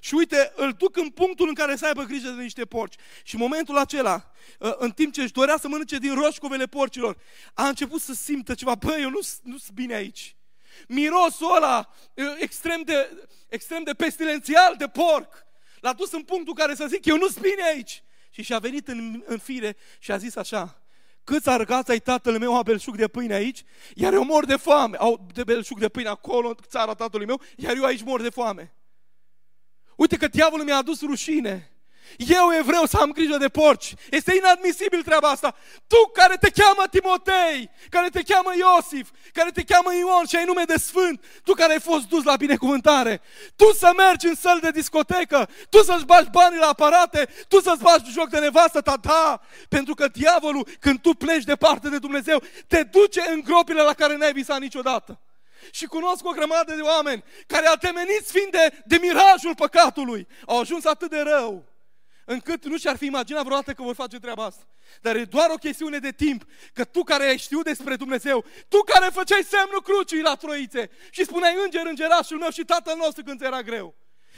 Și 0.00 0.14
uite, 0.14 0.52
îl 0.56 0.72
duc 0.72 0.96
în 0.96 1.10
punctul 1.10 1.48
în 1.48 1.54
care 1.54 1.76
să 1.76 1.86
aibă 1.86 2.02
grijă 2.02 2.28
de 2.28 2.42
niște 2.42 2.64
porci. 2.64 2.94
Și 3.22 3.34
în 3.34 3.40
momentul 3.40 3.76
acela, 3.76 4.32
ă, 4.60 4.76
în 4.78 4.90
timp 4.90 5.12
ce 5.12 5.22
își 5.22 5.32
dorea 5.32 5.56
să 5.56 5.68
mănânce 5.68 5.98
din 5.98 6.14
roșcovele 6.14 6.66
porcilor, 6.66 7.16
a 7.54 7.68
început 7.68 8.00
să 8.00 8.12
simtă 8.12 8.54
ceva. 8.54 8.74
Băi, 8.74 9.02
eu 9.02 9.10
nu 9.10 9.20
sunt 9.58 9.70
bine 9.74 9.94
aici. 9.94 10.36
Mirosul 10.88 11.54
ăla 11.56 11.94
extrem 12.38 12.82
de, 12.82 13.26
extrem 13.48 13.82
de 13.82 13.92
pestilențial 13.92 14.74
de 14.78 14.86
porc 14.86 15.44
l-a 15.80 15.92
dus 15.92 16.12
în 16.12 16.22
punctul 16.22 16.54
care 16.54 16.74
să 16.74 16.86
zic, 16.86 17.04
eu 17.04 17.16
nu-s 17.16 17.38
bine 17.38 17.62
aici. 17.62 18.02
Și 18.30 18.42
și-a 18.42 18.58
venit 18.58 18.88
în, 18.88 19.22
în 19.26 19.38
fire 19.38 19.76
și 19.98 20.12
a 20.12 20.16
zis 20.16 20.36
așa, 20.36 20.82
câți 21.24 21.48
argați 21.48 21.90
ai 21.90 21.98
tatăl 21.98 22.38
meu 22.38 22.56
a 22.56 22.62
belșug 22.62 22.96
de 22.96 23.08
pâine 23.08 23.34
aici, 23.34 23.64
iar 23.94 24.12
eu 24.12 24.24
mor 24.24 24.44
de 24.44 24.56
foame. 24.56 24.96
Au 24.96 25.26
de 25.32 25.44
belșug 25.44 25.78
de 25.78 25.88
pâine 25.88 26.08
acolo, 26.08 26.48
în 26.48 26.56
țara 26.66 26.94
tatălui 26.94 27.26
meu, 27.26 27.40
iar 27.56 27.76
eu 27.76 27.84
aici 27.84 28.02
mor 28.02 28.22
de 28.22 28.30
foame. 28.30 28.74
Uite 29.96 30.16
că 30.16 30.28
diavolul 30.28 30.64
mi-a 30.64 30.76
adus 30.76 31.00
rușine. 31.00 31.73
Eu, 32.16 32.52
evreu, 32.58 32.84
să 32.84 32.96
am 32.96 33.10
grijă 33.10 33.36
de 33.36 33.48
porci. 33.48 33.94
Este 34.10 34.34
inadmisibil 34.34 35.02
treaba 35.02 35.28
asta. 35.28 35.54
Tu 35.86 36.10
care 36.12 36.36
te 36.36 36.50
cheamă 36.50 36.82
Timotei, 36.90 37.70
care 37.88 38.08
te 38.08 38.22
cheamă 38.22 38.50
Iosif, 38.56 39.10
care 39.32 39.50
te 39.50 39.62
cheamă 39.62 39.94
Ion 39.94 40.26
și 40.28 40.36
ai 40.36 40.44
nume 40.44 40.62
de 40.66 40.78
sfânt, 40.78 41.24
tu 41.44 41.52
care 41.52 41.72
ai 41.72 41.80
fost 41.80 42.08
dus 42.08 42.24
la 42.24 42.36
binecuvântare, 42.36 43.20
tu 43.56 43.72
să 43.72 43.92
mergi 43.96 44.26
în 44.26 44.34
săl 44.34 44.58
de 44.60 44.70
discotecă, 44.70 45.48
tu 45.70 45.82
să-ți 45.82 46.04
bagi 46.04 46.30
banii 46.30 46.58
la 46.58 46.68
aparate, 46.68 47.28
tu 47.48 47.60
să-ți 47.60 47.82
bagi 47.82 48.10
joc 48.10 48.28
de 48.28 48.38
nevastă 48.38 48.80
ta, 48.80 48.96
da, 48.96 49.40
pentru 49.68 49.94
că 49.94 50.08
diavolul, 50.08 50.68
când 50.80 51.00
tu 51.00 51.14
pleci 51.14 51.44
departe 51.44 51.88
de 51.88 51.98
Dumnezeu, 51.98 52.42
te 52.66 52.82
duce 52.82 53.22
în 53.30 53.40
gropile 53.40 53.82
la 53.82 53.92
care 53.92 54.16
n-ai 54.16 54.32
visat 54.32 54.60
niciodată. 54.60 55.18
Și 55.70 55.86
cunosc 55.86 56.26
o 56.26 56.30
grămadă 56.30 56.74
de 56.74 56.80
oameni 56.80 57.24
care 57.46 57.66
atemeniți 57.66 58.32
fiind 58.32 58.50
de, 58.50 58.82
de 58.84 58.98
mirajul 59.00 59.54
păcatului, 59.54 60.26
au 60.46 60.60
ajuns 60.60 60.84
atât 60.84 61.10
de 61.10 61.20
rău 61.20 61.73
încât 62.24 62.64
nu 62.64 62.78
și-ar 62.78 62.96
fi 62.96 63.06
imaginat 63.06 63.44
vreodată 63.44 63.72
că 63.72 63.82
vor 63.82 63.94
face 63.94 64.18
treaba 64.18 64.44
asta. 64.44 64.66
Dar 65.00 65.16
e 65.16 65.24
doar 65.24 65.50
o 65.50 65.54
chestiune 65.54 65.98
de 65.98 66.10
timp, 66.10 66.44
că 66.72 66.84
tu 66.84 67.02
care 67.02 67.24
ai 67.24 67.38
știut 67.38 67.64
despre 67.64 67.96
Dumnezeu, 67.96 68.44
tu 68.68 68.78
care 68.78 69.10
făceai 69.12 69.42
semnul 69.42 69.82
crucii 69.82 70.20
la 70.20 70.34
troițe 70.34 70.90
și 71.10 71.24
spuneai 71.24 71.54
înger, 71.64 71.86
îngerașul 71.86 72.38
meu 72.38 72.50
și 72.50 72.64
tatăl 72.64 72.96
nostru 72.96 73.22
când 73.22 73.42
era 73.42 73.62
greu. 73.62 73.94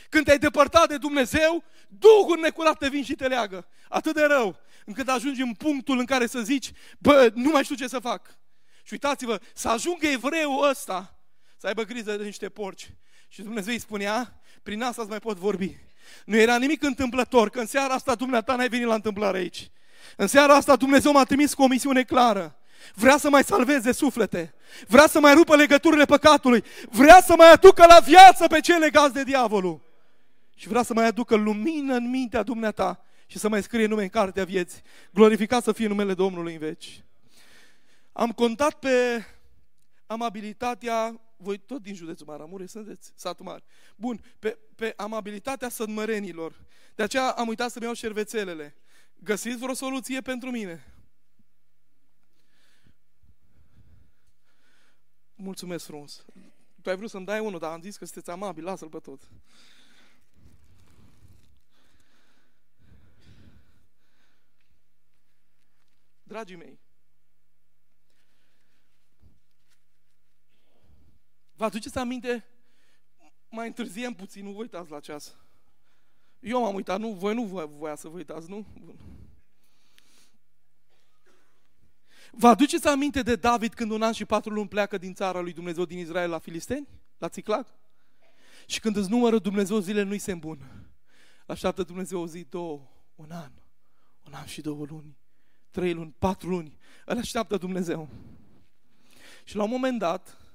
Când 0.09 0.24
te-ai 0.24 0.39
depărtat 0.39 0.89
de 0.89 0.97
Dumnezeu, 0.97 1.64
Duhul 1.89 2.39
necurat 2.41 2.78
te 2.78 2.89
vin 2.89 3.05
și 3.05 3.14
te 3.14 3.28
leagă. 3.28 3.68
Atât 3.89 4.14
de 4.14 4.22
rău, 4.22 4.59
încât 4.84 5.09
ajungi 5.09 5.41
în 5.41 5.55
punctul 5.55 5.99
în 5.99 6.05
care 6.05 6.26
să 6.26 6.41
zici, 6.41 6.72
bă, 6.99 7.30
nu 7.34 7.51
mai 7.51 7.64
știu 7.64 7.76
ce 7.76 7.87
să 7.87 7.99
fac. 7.99 8.39
Și 8.82 8.93
uitați-vă, 8.93 9.41
să 9.55 9.68
ajungă 9.68 10.07
evreul 10.07 10.68
ăsta 10.68 11.16
să 11.57 11.66
aibă 11.66 11.82
grijă 11.82 12.16
de 12.16 12.24
niște 12.24 12.49
porci. 12.49 12.91
Și 13.28 13.43
Dumnezeu 13.43 13.72
îi 13.72 13.78
spunea, 13.78 14.41
prin 14.62 14.82
asta 14.82 15.03
îți 15.03 15.11
mai 15.11 15.18
pot 15.18 15.37
vorbi. 15.37 15.76
Nu 16.25 16.37
era 16.37 16.57
nimic 16.57 16.83
întâmplător, 16.83 17.51
că 17.51 17.61
în 17.61 17.67
seara 17.67 17.95
asta 17.95 18.15
dumneata 18.15 18.57
n-ai 18.57 18.69
venit 18.69 18.87
la 18.87 18.95
întâmplare 18.95 19.39
aici. 19.39 19.71
În 20.17 20.27
seara 20.27 20.55
asta 20.55 20.77
Dumnezeu 20.77 21.13
m-a 21.13 21.25
trimis 21.25 21.55
cu 21.55 21.63
o 21.63 21.67
misiune 21.67 22.03
clară. 22.03 22.57
Vrea 22.95 23.17
să 23.17 23.31
mai 23.31 23.45
salveze 23.45 23.93
suflete. 23.93 24.55
Vrea 24.87 25.07
să 25.07 25.21
mai 25.21 25.35
rupă 25.35 25.57
legăturile 25.57 26.05
păcatului. 26.05 26.65
Vrea 26.91 27.21
să 27.21 27.35
mai 27.37 27.53
aducă 27.53 27.85
la 27.87 27.99
viață 27.99 28.47
pe 28.47 28.61
cei 28.61 28.79
legați 28.79 29.15
de 29.15 29.23
diavolul. 29.23 29.81
Și 30.57 30.69
vrea 30.69 30.83
să 30.83 30.95
mai 30.95 31.07
aducă 31.07 31.35
lumină 31.35 31.95
în 31.95 32.11
mintea 32.11 32.43
dumneata 32.43 33.05
și 33.27 33.39
să 33.39 33.49
mai 33.49 33.63
scrie 33.63 33.87
nume 33.87 34.03
în 34.03 34.09
cartea 34.09 34.45
vieții. 34.45 34.83
Glorificat 35.11 35.63
să 35.63 35.73
fie 35.73 35.87
numele 35.87 36.15
Domnului 36.15 36.53
în 36.53 36.59
veci. 36.59 37.01
Am 38.13 38.31
contat 38.31 38.73
pe 38.73 39.25
amabilitatea, 40.07 41.21
voi 41.37 41.59
tot 41.59 41.82
din 41.82 41.95
județul 41.95 42.26
Maramureș 42.26 42.70
sunteți, 42.70 43.12
satul 43.14 43.45
mare. 43.45 43.64
Bun, 43.97 44.24
pe, 44.39 44.59
pe 44.74 44.95
amabilitatea 44.97 45.68
sădmărenilor. 45.68 46.64
De 46.95 47.03
aceea 47.03 47.30
am 47.30 47.49
uitat 47.49 47.70
să-mi 47.70 47.84
iau 47.84 47.95
șervețelele. 47.95 48.76
Găsiți 49.14 49.59
vreo 49.59 49.74
soluție 49.74 50.20
pentru 50.20 50.51
mine? 50.51 50.97
Mulțumesc 55.34 55.84
frumos. 55.84 56.24
Tu 56.82 56.91
ai 56.91 56.97
vrut 56.97 57.11
să-mi 57.11 57.24
dai 57.24 57.41
unul, 57.41 57.59
dar 57.59 57.72
am 57.72 57.80
zis 57.80 57.97
că 57.97 58.05
sunteți 58.05 58.30
amabil, 58.30 58.64
lasă-l 58.64 58.89
pe 58.89 58.99
tot. 58.99 59.30
Dragii 66.22 66.57
mei, 66.57 66.78
vă 71.57 71.65
aduceți 71.65 71.99
aminte? 71.99 72.45
Mai 73.51 73.67
întârziem 73.67 74.13
puțin, 74.13 74.45
nu 74.45 74.51
vă 74.51 74.61
uitați 74.61 74.91
la 74.91 75.01
ceas. 75.01 75.35
Eu 76.41 76.61
m-am 76.61 76.75
uitat, 76.75 76.99
nu, 76.99 77.13
voi 77.13 77.35
nu 77.35 77.67
voia 77.79 77.95
să 77.95 78.09
vă 78.09 78.17
uitați, 78.17 78.49
nu? 78.49 78.67
Bun. 78.81 78.97
Vă 82.31 82.49
aduceți 82.49 82.89
aminte 82.89 83.23
de 83.23 83.37
David 83.37 83.75
când 83.75 83.91
un 83.91 84.03
an 84.03 84.13
și 84.13 84.25
patru 84.25 84.53
luni 84.53 84.69
pleacă 84.69 84.99
din 84.99 85.15
țara 85.15 85.41
lui 85.41 85.53
Dumnezeu 85.53 85.85
din 85.85 85.99
Israel 85.99 86.31
la 86.31 86.39
Filisteni? 86.39 86.89
La 87.19 87.29
Țiclac? 87.29 87.67
Și 88.67 88.81
când 88.81 88.97
îți 88.97 89.11
numără 89.11 89.39
Dumnezeu 89.39 89.79
zile, 89.79 90.03
nu-i 90.03 90.19
se 90.19 90.35
bun. 90.35 90.89
Așteaptă 91.47 91.83
Dumnezeu 91.83 92.21
o 92.21 92.27
zi, 92.27 92.47
două, 92.49 92.89
un 93.15 93.31
an, 93.31 93.53
un 94.27 94.33
an 94.33 94.47
și 94.47 94.61
două 94.61 94.85
luni, 94.89 95.17
trei 95.71 95.93
luni, 95.93 96.15
patru 96.19 96.49
luni. 96.49 96.79
Îl 97.05 97.19
așteaptă 97.19 97.57
Dumnezeu. 97.57 98.09
Și 99.45 99.57
la 99.57 99.63
un 99.63 99.71
moment 99.71 99.99
dat, 99.99 100.45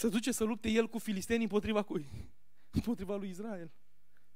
se 0.00 0.08
duce 0.08 0.32
să 0.32 0.44
lupte 0.44 0.68
el 0.68 0.88
cu 0.88 0.98
filistenii 0.98 1.42
împotriva 1.42 1.82
cui? 1.82 2.06
Împotriva 2.70 3.16
lui 3.16 3.28
Israel. 3.28 3.70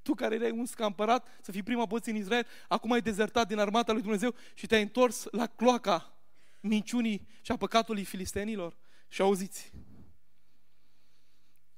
Tu 0.03 0.15
care 0.15 0.35
erai 0.35 0.51
un 0.51 0.67
scampărat 0.67 1.29
să 1.43 1.53
fii 1.53 1.63
prima 1.63 1.85
boți 1.85 2.09
în 2.09 2.17
Israel, 2.17 2.47
acum 2.69 2.93
ai 2.93 3.01
dezertat 3.01 3.49
din 3.49 3.59
armata 3.59 3.93
lui 3.93 4.03
Dumnezeu 4.03 4.35
și 4.55 4.67
te-ai 4.67 4.83
întors 4.83 5.27
la 5.31 5.47
cloaca 5.47 6.19
minciunii 6.61 7.29
și 7.41 7.53
a 7.53 7.57
păcatului 7.57 8.05
filistenilor. 8.05 8.77
Și 9.09 9.21
auziți. 9.21 9.73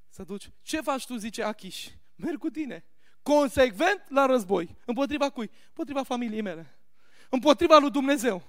Să 0.09 0.23
duci. 0.23 0.51
Ce 0.63 0.81
faci 0.81 1.07
tu, 1.07 1.17
zice 1.17 1.43
Achish? 1.43 1.89
Merg 2.17 2.39
cu 2.39 2.51
tine. 2.51 2.85
Consecvent 3.23 4.03
la 4.09 4.27
război. 4.27 4.77
Împotriva 4.85 5.31
cui? 5.31 5.51
Împotriva 5.67 6.03
familiei 6.03 6.41
mele. 6.41 6.79
Împotriva 7.31 7.79
lui 7.79 7.91
Dumnezeu. 7.91 8.43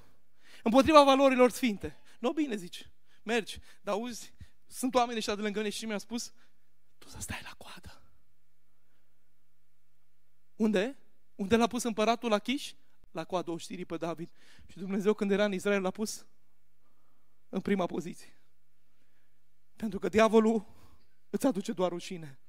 Împotriva 0.64 1.04
valorilor 1.04 1.52
sfinte. 1.52 1.98
Nu 2.20 2.32
bine, 2.32 2.56
zici. 2.56 2.90
Mergi. 3.24 3.60
Dar 3.82 3.94
auzi, 3.94 4.36
sunt 4.68 4.96
oameni 4.96 5.18
ăștia 5.18 5.36
de 5.36 5.42
lângă 5.42 5.60
mine 5.60 5.72
și 5.72 5.86
mi-a 5.86 5.98
spus, 5.98 6.34
tu 6.98 7.08
să 7.08 7.18
stai 7.20 7.40
la 7.44 7.52
coadă. 7.58 8.02
Unde? 10.56 10.98
Unde 11.36 11.56
l-a 11.56 11.68
pus 11.68 11.84
împăratul 11.84 12.30
la 12.30 12.40
Chiș? 12.40 12.74
La 13.12 13.24
coadă 13.24 13.52
oștirii 13.52 13.86
pe 13.86 13.98
David. 13.98 14.30
Și 14.68 14.78
Dumnezeu 14.78 15.14
când 15.14 15.32
era 15.32 15.46
în 15.46 15.54
Israel 15.54 15.82
l-a 15.82 15.92
pus 15.92 16.26
în 17.50 17.62
prima 17.62 17.86
poziție. 17.86 18.42
Pentru 19.76 20.00
că 20.00 20.10
diavolul 20.10 20.66
îți 21.30 21.46
aduce 21.46 21.72
doar 21.72 21.90
rușine. 21.90 22.40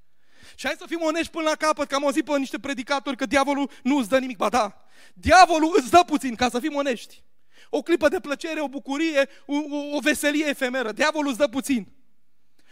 Și 0.57 0.67
hai 0.67 0.75
să 0.79 0.87
fim 0.87 1.01
onești 1.03 1.33
până 1.33 1.49
la 1.49 1.55
capăt, 1.55 1.89
că 1.89 1.95
am 1.95 2.05
auzit 2.05 2.25
pe 2.25 2.39
niște 2.39 2.59
predicatori 2.59 3.17
că 3.17 3.27
diavolul 3.27 3.71
nu 3.83 3.97
îți 3.97 4.09
dă 4.09 4.19
nimic. 4.19 4.37
Ba 4.37 4.49
da, 4.49 4.85
diavolul 5.15 5.75
îți 5.77 5.91
dă 5.91 6.03
puțin, 6.07 6.35
ca 6.35 6.49
să 6.49 6.61
fim 6.61 6.75
onești. 6.75 7.23
O 7.71 7.83
clipă 7.83 8.09
de 8.09 8.21
plăcere, 8.21 8.61
o 8.61 8.69
bucurie, 8.69 9.29
o, 9.47 9.55
o, 9.55 9.97
o 9.97 10.01
veselie 10.01 10.47
efemeră. 10.47 10.93
Diavolul 10.93 11.29
îți 11.29 11.39
dă 11.39 11.49
puțin. 11.49 11.98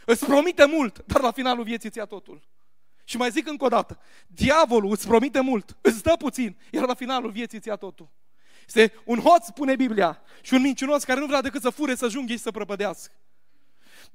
Îți 0.09 0.25
promite 0.25 0.65
mult, 0.65 1.03
dar 1.07 1.21
la 1.21 1.31
finalul 1.31 1.65
vieții 1.65 1.91
ți 1.91 1.99
ia 1.99 2.05
totul. 2.05 2.49
Și 3.05 3.17
mai 3.17 3.31
zic 3.31 3.49
încă 3.49 3.65
o 3.65 3.69
dată, 3.69 3.99
diavolul 4.27 4.91
îți 4.91 5.07
promite 5.07 5.41
mult, 5.41 5.77
îți 5.81 6.03
dă 6.03 6.15
puțin, 6.19 6.57
iar 6.71 6.87
la 6.87 6.95
finalul 6.95 7.31
vieții 7.31 7.61
ți 7.61 7.69
ia 7.69 7.77
totul. 7.77 8.11
Este 8.67 8.93
un 9.05 9.19
hoț, 9.19 9.45
spune 9.45 9.77
Biblia, 9.77 10.23
și 10.43 10.55
un 10.55 10.61
minciunos 10.61 11.05
care 11.05 11.21
nu 11.21 11.27
vrea 11.27 11.41
decât 11.41 11.63
să 11.63 11.71
fure, 11.71 11.95
să 11.95 12.09
junghi 12.09 12.33
și 12.33 12.39
să 12.39 12.51
prăpădească. 12.51 13.13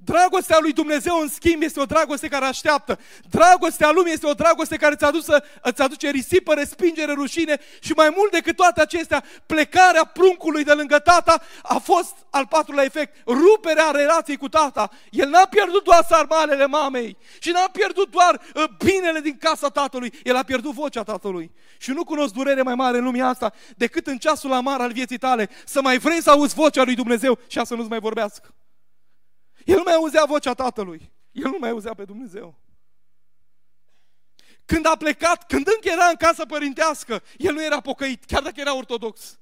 Dragostea 0.04 0.58
lui 0.60 0.72
Dumnezeu, 0.72 1.18
în 1.20 1.28
schimb, 1.28 1.62
este 1.62 1.80
o 1.80 1.84
dragoste 1.84 2.28
care 2.28 2.44
așteaptă. 2.44 2.98
Dragostea 3.30 3.90
lumii 3.90 4.12
este 4.12 4.26
o 4.26 4.34
dragoste 4.34 4.76
care 4.76 4.92
îți, 4.94 5.04
adusă, 5.04 5.44
îți 5.62 5.82
aduce 5.82 6.10
risipă, 6.10 6.54
respingere, 6.54 7.12
rușine 7.12 7.60
și 7.80 7.92
mai 7.92 8.12
mult 8.16 8.30
decât 8.30 8.56
toate 8.56 8.80
acestea, 8.80 9.24
plecarea 9.46 10.04
pruncului 10.04 10.64
de 10.64 10.72
lângă 10.72 10.98
tata 10.98 11.42
a 11.62 11.78
fost 11.78 12.14
al 12.30 12.46
patrulea 12.46 12.84
efect, 12.84 13.16
ruperea 13.26 13.90
relației 13.90 14.36
cu 14.36 14.48
tata. 14.48 14.90
El 15.10 15.28
n-a 15.28 15.46
pierdut 15.46 15.84
doar 15.84 16.04
sarmalele 16.08 16.66
mamei 16.66 17.16
și 17.38 17.50
n-a 17.50 17.68
pierdut 17.72 18.10
doar 18.10 18.40
uh, 18.54 18.64
binele 18.84 19.20
din 19.20 19.36
casa 19.38 19.68
tatălui, 19.68 20.12
el 20.22 20.36
a 20.36 20.42
pierdut 20.42 20.72
vocea 20.72 21.02
tatălui. 21.02 21.50
Și 21.78 21.90
nu 21.90 22.04
cunosc 22.04 22.32
durere 22.32 22.62
mai 22.62 22.74
mare 22.74 22.98
în 22.98 23.04
lumea 23.04 23.28
asta 23.28 23.52
decât 23.76 24.06
în 24.06 24.18
ceasul 24.18 24.52
amar 24.52 24.80
al 24.80 24.92
vieții 24.92 25.18
tale 25.18 25.48
să 25.64 25.80
mai 25.82 25.98
vrei 25.98 26.22
să 26.22 26.30
auzi 26.30 26.54
vocea 26.54 26.82
lui 26.82 26.94
Dumnezeu 26.94 27.38
și 27.46 27.60
să 27.64 27.74
nu-ți 27.74 27.88
mai 27.88 28.00
vorbească. 28.00 28.54
El 29.64 29.76
nu 29.76 29.82
mai 29.82 29.94
auzea 29.94 30.24
vocea 30.24 30.54
tatălui. 30.54 31.12
El 31.32 31.50
nu 31.50 31.56
mai 31.60 31.70
auzea 31.70 31.94
pe 31.94 32.04
Dumnezeu. 32.04 32.54
Când 34.64 34.86
a 34.86 34.96
plecat, 34.96 35.46
când 35.46 35.66
încă 35.74 35.88
era 35.88 36.04
în 36.04 36.16
casă 36.16 36.46
părintească, 36.46 37.22
el 37.36 37.52
nu 37.52 37.64
era 37.64 37.80
pocăit, 37.80 38.24
chiar 38.24 38.42
dacă 38.42 38.60
era 38.60 38.76
ortodox. 38.76 39.38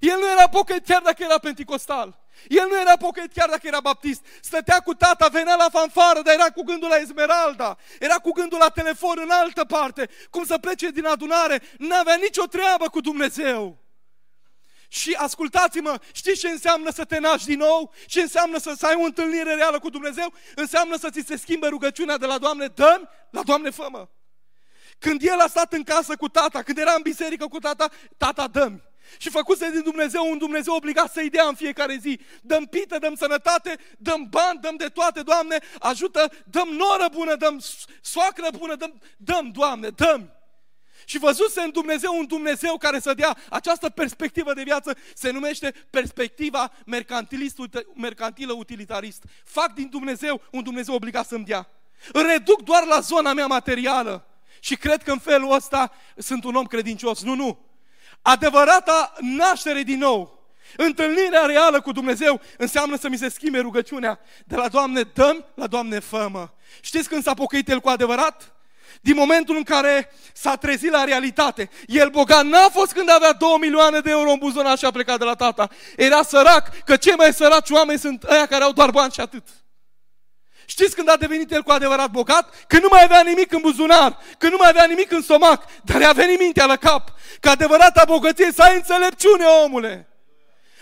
El 0.00 0.18
nu 0.18 0.30
era 0.30 0.48
pocăit 0.48 0.84
chiar 0.84 1.02
dacă 1.02 1.22
era 1.22 1.38
penticostal. 1.38 2.24
El 2.48 2.66
nu 2.68 2.80
era 2.80 2.96
pocăit 2.96 3.32
chiar 3.32 3.48
dacă 3.48 3.66
era 3.66 3.80
baptist. 3.80 4.24
Stătea 4.40 4.80
cu 4.80 4.94
tata, 4.94 5.28
venea 5.28 5.54
la 5.54 5.68
fanfară, 5.70 6.22
dar 6.22 6.34
era 6.34 6.50
cu 6.50 6.62
gândul 6.62 6.88
la 6.88 6.96
Esmeralda. 6.96 7.76
Era 8.00 8.14
cu 8.14 8.30
gândul 8.30 8.58
la 8.58 8.68
telefon 8.68 9.18
în 9.22 9.30
altă 9.30 9.64
parte. 9.64 10.08
Cum 10.30 10.44
să 10.44 10.58
plece 10.58 10.90
din 10.90 11.04
adunare. 11.04 11.62
N-avea 11.78 12.14
nicio 12.14 12.44
treabă 12.44 12.88
cu 12.88 13.00
Dumnezeu. 13.00 13.85
Și 14.96 15.12
ascultați-mă, 15.12 16.00
știți 16.12 16.40
ce 16.40 16.48
înseamnă 16.48 16.90
să 16.90 17.04
te 17.04 17.18
naști 17.18 17.46
din 17.46 17.58
nou? 17.58 17.94
Ce 18.06 18.20
înseamnă 18.20 18.58
să, 18.58 18.74
să 18.78 18.86
ai 18.86 18.94
o 18.94 19.04
întâlnire 19.04 19.54
reală 19.54 19.78
cu 19.78 19.90
Dumnezeu? 19.90 20.32
Înseamnă 20.54 20.96
să 20.96 21.10
ți 21.10 21.24
se 21.26 21.36
schimbe 21.36 21.66
rugăciunea 21.66 22.16
de 22.16 22.26
la 22.26 22.38
Doamne, 22.38 22.66
dăm 22.66 23.08
la 23.30 23.42
Doamne, 23.42 23.70
fămă. 23.70 24.10
Când 24.98 25.22
el 25.22 25.38
a 25.40 25.46
stat 25.46 25.72
în 25.72 25.82
casă 25.82 26.16
cu 26.16 26.28
tata, 26.28 26.62
când 26.62 26.78
era 26.78 26.92
în 26.92 27.02
biserică 27.02 27.46
cu 27.46 27.58
tata, 27.58 27.90
tata 28.16 28.46
dăm. 28.46 28.82
Și 29.18 29.30
făcuse 29.30 29.70
din 29.70 29.82
Dumnezeu 29.82 30.30
un 30.30 30.38
Dumnezeu 30.38 30.74
obligat 30.74 31.12
să-i 31.12 31.30
dea 31.30 31.46
în 31.46 31.54
fiecare 31.54 31.96
zi. 32.00 32.20
Dăm 32.42 32.64
pită, 32.64 32.98
dăm 32.98 33.14
sănătate, 33.14 33.78
dăm 33.98 34.26
bani, 34.30 34.60
dăm 34.60 34.76
de 34.76 34.88
toate, 34.88 35.22
Doamne, 35.22 35.58
ajută, 35.78 36.32
dăm 36.44 36.68
noră 36.68 37.08
bună, 37.10 37.34
dăm 37.34 37.60
soacră 38.00 38.48
bună, 38.58 38.74
dăm, 38.74 39.00
dăm 39.16 39.50
Doamne, 39.50 39.88
dăm. 39.88 40.30
Și 41.08 41.18
văzuse 41.18 41.60
în 41.60 41.70
Dumnezeu 41.70 42.18
un 42.18 42.26
Dumnezeu 42.26 42.76
care 42.76 42.98
să 42.98 43.14
dea 43.14 43.36
această 43.50 43.88
perspectivă 43.88 44.54
de 44.54 44.62
viață, 44.62 44.96
se 45.14 45.30
numește 45.30 45.74
perspectiva 45.90 46.72
mercantilist, 46.86 47.56
mercantilă 47.94 48.52
utilitarist. 48.52 49.22
Fac 49.44 49.74
din 49.74 49.88
Dumnezeu 49.88 50.40
un 50.50 50.62
Dumnezeu 50.62 50.94
obligat 50.94 51.26
să-mi 51.26 51.44
dea. 51.44 51.68
Reduc 52.12 52.62
doar 52.62 52.84
la 52.84 53.00
zona 53.00 53.32
mea 53.32 53.46
materială 53.46 54.26
și 54.60 54.76
cred 54.76 55.02
că 55.02 55.10
în 55.10 55.18
felul 55.18 55.52
ăsta 55.52 55.92
sunt 56.16 56.44
un 56.44 56.54
om 56.54 56.64
credincios. 56.64 57.22
Nu, 57.22 57.34
nu. 57.34 57.58
Adevărata 58.22 59.12
naștere 59.20 59.82
din 59.82 59.98
nou, 59.98 60.50
întâlnirea 60.76 61.46
reală 61.46 61.80
cu 61.80 61.92
Dumnezeu 61.92 62.40
înseamnă 62.58 62.96
să 62.96 63.08
mi 63.08 63.16
se 63.16 63.28
schimbe 63.28 63.58
rugăciunea 63.58 64.20
de 64.44 64.56
la 64.56 64.68
Doamne 64.68 65.02
dăm 65.02 65.44
la 65.54 65.66
Doamne 65.66 65.98
fămă. 65.98 66.54
Știți 66.80 67.08
când 67.08 67.22
s-a 67.22 67.34
pocăit 67.34 67.68
el 67.68 67.80
cu 67.80 67.88
adevărat? 67.88 68.55
Din 69.00 69.14
momentul 69.14 69.56
în 69.56 69.62
care 69.62 70.12
s-a 70.32 70.56
trezit 70.56 70.90
la 70.90 71.04
realitate. 71.04 71.70
El 71.86 72.08
bogat 72.08 72.44
n-a 72.44 72.68
fost 72.68 72.92
când 72.92 73.10
avea 73.10 73.32
2 73.32 73.56
milioane 73.60 74.00
de 74.00 74.10
euro 74.10 74.30
în 74.30 74.38
buzunar 74.38 74.78
și 74.78 74.84
a 74.84 74.90
plecat 74.90 75.18
de 75.18 75.24
la 75.24 75.34
tata. 75.34 75.68
Era 75.96 76.22
sărac, 76.22 76.84
că 76.84 76.96
cei 76.96 77.14
mai 77.16 77.32
săraci 77.32 77.70
oameni 77.70 77.98
sunt 77.98 78.22
ăia 78.22 78.46
care 78.46 78.64
au 78.64 78.72
doar 78.72 78.90
bani 78.90 79.12
și 79.12 79.20
atât. 79.20 79.42
Știți 80.66 80.94
când 80.94 81.08
a 81.08 81.16
devenit 81.16 81.52
el 81.52 81.62
cu 81.62 81.70
adevărat 81.70 82.10
bogat? 82.10 82.64
Când 82.66 82.82
nu 82.82 82.88
mai 82.90 83.02
avea 83.02 83.22
nimic 83.22 83.52
în 83.52 83.60
buzunar, 83.60 84.18
când 84.38 84.52
nu 84.52 84.58
mai 84.60 84.68
avea 84.68 84.84
nimic 84.84 85.10
în 85.10 85.22
stomac, 85.22 85.64
dar 85.82 86.00
i-a 86.00 86.12
venit 86.12 86.38
mintea 86.38 86.66
la 86.66 86.76
cap. 86.76 87.12
Că 87.40 87.48
adevărata 87.48 88.04
bogăție 88.06 88.52
să 88.52 88.62
ai 88.62 88.74
înțelepciune, 88.74 89.44
omule. 89.44 90.08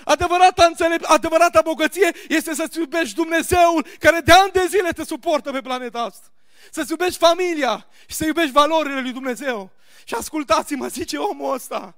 Adevărata, 0.04 0.64
înțelep, 0.64 1.04
adevărata 1.04 1.60
bogăție 1.64 2.10
este 2.28 2.54
să-ți 2.54 2.78
iubești 2.78 3.14
Dumnezeul 3.14 3.86
care 3.98 4.20
de 4.20 4.32
ani 4.32 4.50
de 4.52 4.66
zile 4.68 4.90
te 4.90 5.04
suportă 5.04 5.50
pe 5.50 5.60
planeta 5.60 5.98
asta. 5.98 6.26
Să-ți 6.70 6.90
iubești 6.90 7.18
familia 7.18 7.86
și 8.06 8.16
să 8.16 8.24
iubești 8.24 8.52
valorile 8.52 9.00
lui 9.00 9.12
Dumnezeu. 9.12 9.70
Și 10.04 10.14
ascultați-mă, 10.14 10.86
zice 10.86 11.16
omul 11.16 11.54
ăsta, 11.54 11.96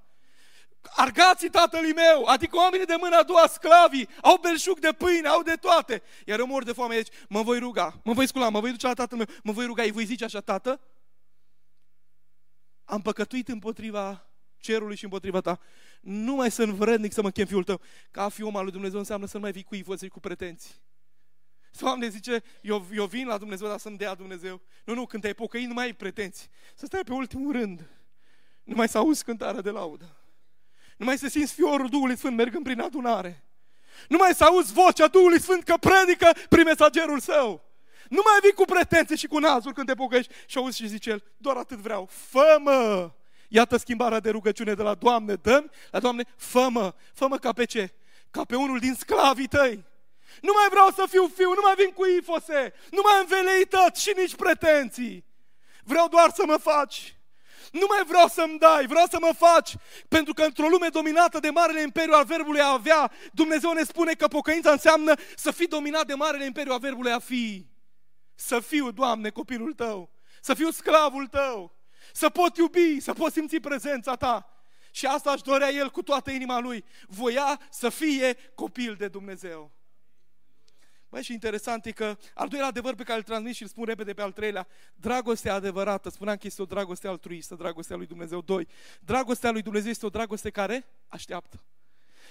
argații 0.94 1.50
tatălui 1.50 1.92
meu, 1.92 2.24
adică 2.24 2.56
oamenii 2.56 2.86
de 2.86 2.94
mâna 3.00 3.18
a 3.18 3.22
doua, 3.22 3.46
sclavii, 3.46 4.08
au 4.22 4.36
belșug 4.36 4.78
de 4.78 4.92
pâine, 4.92 5.28
au 5.28 5.42
de 5.42 5.54
toate. 5.54 6.02
Iar 6.24 6.38
eu 6.38 6.46
mor 6.46 6.64
de 6.64 6.72
foame 6.72 6.94
aici, 6.94 7.08
mă 7.28 7.42
voi 7.42 7.58
ruga, 7.58 8.00
mă 8.04 8.12
voi 8.12 8.26
scula, 8.26 8.48
mă 8.48 8.60
voi 8.60 8.70
duce 8.70 8.86
la 8.86 8.94
tatăl 8.94 9.16
meu, 9.16 9.26
mă 9.42 9.52
voi 9.52 9.66
ruga, 9.66 9.82
îi 9.82 9.90
voi 9.90 10.04
zice 10.04 10.24
așa, 10.24 10.40
tată, 10.40 10.80
am 12.84 13.02
păcătuit 13.02 13.48
împotriva 13.48 14.26
cerului 14.58 14.96
și 14.96 15.04
împotriva 15.04 15.40
ta. 15.40 15.60
Nu 16.00 16.34
mai 16.34 16.50
sunt 16.50 16.72
vrednic 16.72 17.12
să 17.12 17.22
mă 17.22 17.30
chem 17.30 17.46
fiul 17.46 17.64
tău. 17.64 17.80
Ca 18.10 18.22
a 18.22 18.28
fi 18.28 18.42
om 18.42 18.56
al 18.56 18.62
lui 18.62 18.72
Dumnezeu 18.72 18.98
înseamnă 18.98 19.26
să 19.26 19.36
nu 19.36 19.42
mai 19.42 19.52
vii 19.52 19.62
cu 19.62 19.74
ivă, 19.74 19.94
cu 20.08 20.20
pretenții. 20.20 20.74
Doamne 21.78 22.08
zice, 22.08 22.42
eu, 22.60 22.86
eu 22.92 23.06
vin 23.06 23.26
la 23.26 23.38
Dumnezeu, 23.38 23.68
dar 23.68 23.78
să-mi 23.78 23.96
dea 23.96 24.14
Dumnezeu. 24.14 24.60
Nu, 24.84 24.94
nu, 24.94 25.06
când 25.06 25.22
te-ai 25.22 25.34
pocăit, 25.34 25.66
nu 25.66 25.74
mai 25.74 25.84
ai 25.84 25.92
pretenții. 25.92 26.48
Să 26.74 26.86
stai 26.86 27.02
pe 27.04 27.12
ultimul 27.12 27.52
rând. 27.52 27.90
Nu 28.64 28.74
mai 28.74 28.88
să 28.88 28.98
auzi 28.98 29.24
cântarea 29.24 29.60
de 29.60 29.70
laudă. 29.70 30.16
Nu 30.96 31.04
mai 31.04 31.18
să 31.18 31.28
simți 31.28 31.54
fiorul 31.54 31.88
Duhului 31.88 32.16
Sfânt 32.16 32.36
mergând 32.36 32.64
prin 32.64 32.80
adunare. 32.80 33.44
Nu 34.08 34.16
mai 34.16 34.34
să 34.34 34.44
auzi 34.44 34.72
vocea 34.72 35.06
Duhului 35.06 35.40
Sfânt 35.40 35.62
că 35.62 35.74
predică 35.80 36.32
prin 36.48 36.64
mesagerul 36.64 37.20
său. 37.20 37.64
Nu 38.08 38.20
mai 38.24 38.38
vii 38.42 38.52
cu 38.52 38.64
pretenții 38.64 39.16
și 39.16 39.26
cu 39.26 39.38
nazuri 39.38 39.74
când 39.74 39.86
te 39.86 39.94
pocăiești 39.94 40.32
și 40.46 40.58
auzi 40.58 40.76
și 40.76 40.88
zice 40.88 41.10
el, 41.10 41.22
doar 41.36 41.56
atât 41.56 41.78
vreau, 41.78 42.08
fă-mă! 42.10 43.10
Iată 43.48 43.76
schimbarea 43.76 44.20
de 44.20 44.30
rugăciune 44.30 44.74
de 44.74 44.82
la 44.82 44.94
Doamne, 44.94 45.34
dăm 45.34 45.70
la 45.90 45.98
Doamne, 45.98 46.24
fă-mă, 46.36 46.94
fă-mă 47.14 47.38
ca 47.38 47.52
pe 47.52 47.64
ce? 47.64 47.92
Ca 48.30 48.44
pe 48.44 48.56
unul 48.56 48.78
din 48.78 48.94
sclavii 48.94 49.46
tăi. 49.46 49.84
Nu 50.40 50.52
mai 50.54 50.68
vreau 50.70 50.90
să 50.90 51.06
fiu 51.08 51.26
fiu, 51.26 51.48
nu 51.48 51.60
mai 51.62 51.74
vin 51.74 51.90
cu 51.90 52.06
ifose, 52.06 52.72
nu 52.90 53.00
mai 53.04 53.14
am 53.18 53.26
veleități 53.26 54.02
și 54.02 54.12
nici 54.16 54.34
pretenții. 54.34 55.24
Vreau 55.84 56.08
doar 56.08 56.30
să 56.34 56.42
mă 56.46 56.56
faci. 56.56 57.16
Nu 57.72 57.86
mai 57.88 58.04
vreau 58.06 58.28
să-mi 58.28 58.58
dai, 58.58 58.86
vreau 58.86 59.06
să 59.10 59.18
mă 59.20 59.32
faci. 59.38 59.74
Pentru 60.08 60.32
că 60.32 60.42
într-o 60.42 60.68
lume 60.68 60.88
dominată 60.88 61.38
de 61.38 61.50
marele 61.50 61.80
imperiu 61.80 62.12
al 62.12 62.24
verbului 62.24 62.60
a 62.60 62.72
avea, 62.72 63.12
Dumnezeu 63.32 63.72
ne 63.72 63.82
spune 63.82 64.12
că 64.12 64.28
pocăința 64.28 64.70
înseamnă 64.70 65.14
să 65.36 65.50
fii 65.50 65.66
dominat 65.66 66.06
de 66.06 66.14
marele 66.14 66.44
imperiu 66.44 66.72
al 66.72 66.78
verbului 66.78 67.12
a 67.12 67.18
fi. 67.18 67.66
Să 68.34 68.60
fiu, 68.60 68.90
Doamne, 68.90 69.30
copilul 69.30 69.72
tău. 69.72 70.10
Să 70.40 70.54
fiu 70.54 70.70
sclavul 70.70 71.26
tău. 71.26 71.76
Să 72.12 72.28
pot 72.28 72.56
iubi, 72.56 73.00
să 73.00 73.12
pot 73.12 73.32
simți 73.32 73.56
prezența 73.56 74.14
ta. 74.14 74.50
Și 74.90 75.06
asta 75.06 75.32
își 75.32 75.42
dorea 75.42 75.70
el 75.70 75.90
cu 75.90 76.02
toată 76.02 76.30
inima 76.30 76.58
lui. 76.58 76.84
Voia 77.06 77.60
să 77.70 77.88
fie 77.88 78.36
copil 78.54 78.94
de 78.94 79.08
Dumnezeu. 79.08 79.75
Băi, 81.08 81.22
și 81.22 81.32
interesant 81.32 81.86
e 81.86 81.92
că 81.92 82.18
al 82.34 82.48
doilea 82.48 82.68
adevăr 82.68 82.94
pe 82.94 83.02
care 83.02 83.18
îl 83.18 83.24
transmit 83.24 83.54
și 83.54 83.62
îl 83.62 83.68
spun 83.68 83.84
repede 83.84 84.14
pe 84.14 84.22
al 84.22 84.32
treilea, 84.32 84.66
dragostea 84.94 85.54
adevărată, 85.54 86.10
spuneam 86.10 86.36
că 86.36 86.46
este 86.46 86.62
o 86.62 86.64
dragoste 86.64 87.08
altruistă, 87.08 87.54
dragostea 87.54 87.96
lui 87.96 88.06
Dumnezeu. 88.06 88.40
Doi, 88.40 88.68
dragostea 89.00 89.50
lui 89.50 89.62
Dumnezeu 89.62 89.90
este 89.90 90.06
o 90.06 90.08
dragoste 90.08 90.50
care 90.50 90.86
așteaptă. 91.08 91.64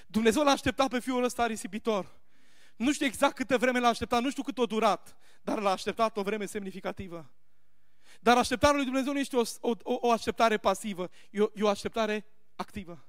Dumnezeu 0.07 0.43
l-a 0.43 0.51
așteptat 0.51 0.89
pe 0.89 0.99
fiul 0.99 1.23
ăsta 1.23 1.45
risipitor. 1.45 2.11
Nu 2.75 2.93
știu 2.93 3.05
exact 3.05 3.35
câte 3.35 3.55
vreme 3.55 3.79
l-a 3.79 3.87
așteptat, 3.87 4.21
nu 4.21 4.29
știu 4.29 4.43
cât 4.43 4.57
o 4.57 4.65
durat, 4.65 5.17
dar 5.41 5.59
l-a 5.59 5.71
așteptat 5.71 6.17
o 6.17 6.21
vreme 6.21 6.45
semnificativă. 6.45 7.31
Dar 8.19 8.37
așteptarea 8.37 8.75
lui 8.75 8.85
Dumnezeu 8.85 9.13
nu 9.13 9.19
este 9.19 9.35
o, 9.35 9.43
o, 9.61 9.75
o 9.83 10.11
așteptare 10.11 10.57
pasivă, 10.57 11.09
e 11.29 11.41
o, 11.41 11.47
e 11.53 11.63
o 11.63 11.67
așteptare 11.67 12.25
activă. 12.55 13.05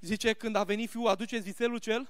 Zice, 0.00 0.32
când 0.32 0.56
a 0.56 0.64
venit 0.64 0.90
fiul, 0.90 1.08
aduceți 1.08 1.44
vițelul 1.44 1.78
cel 1.78 2.08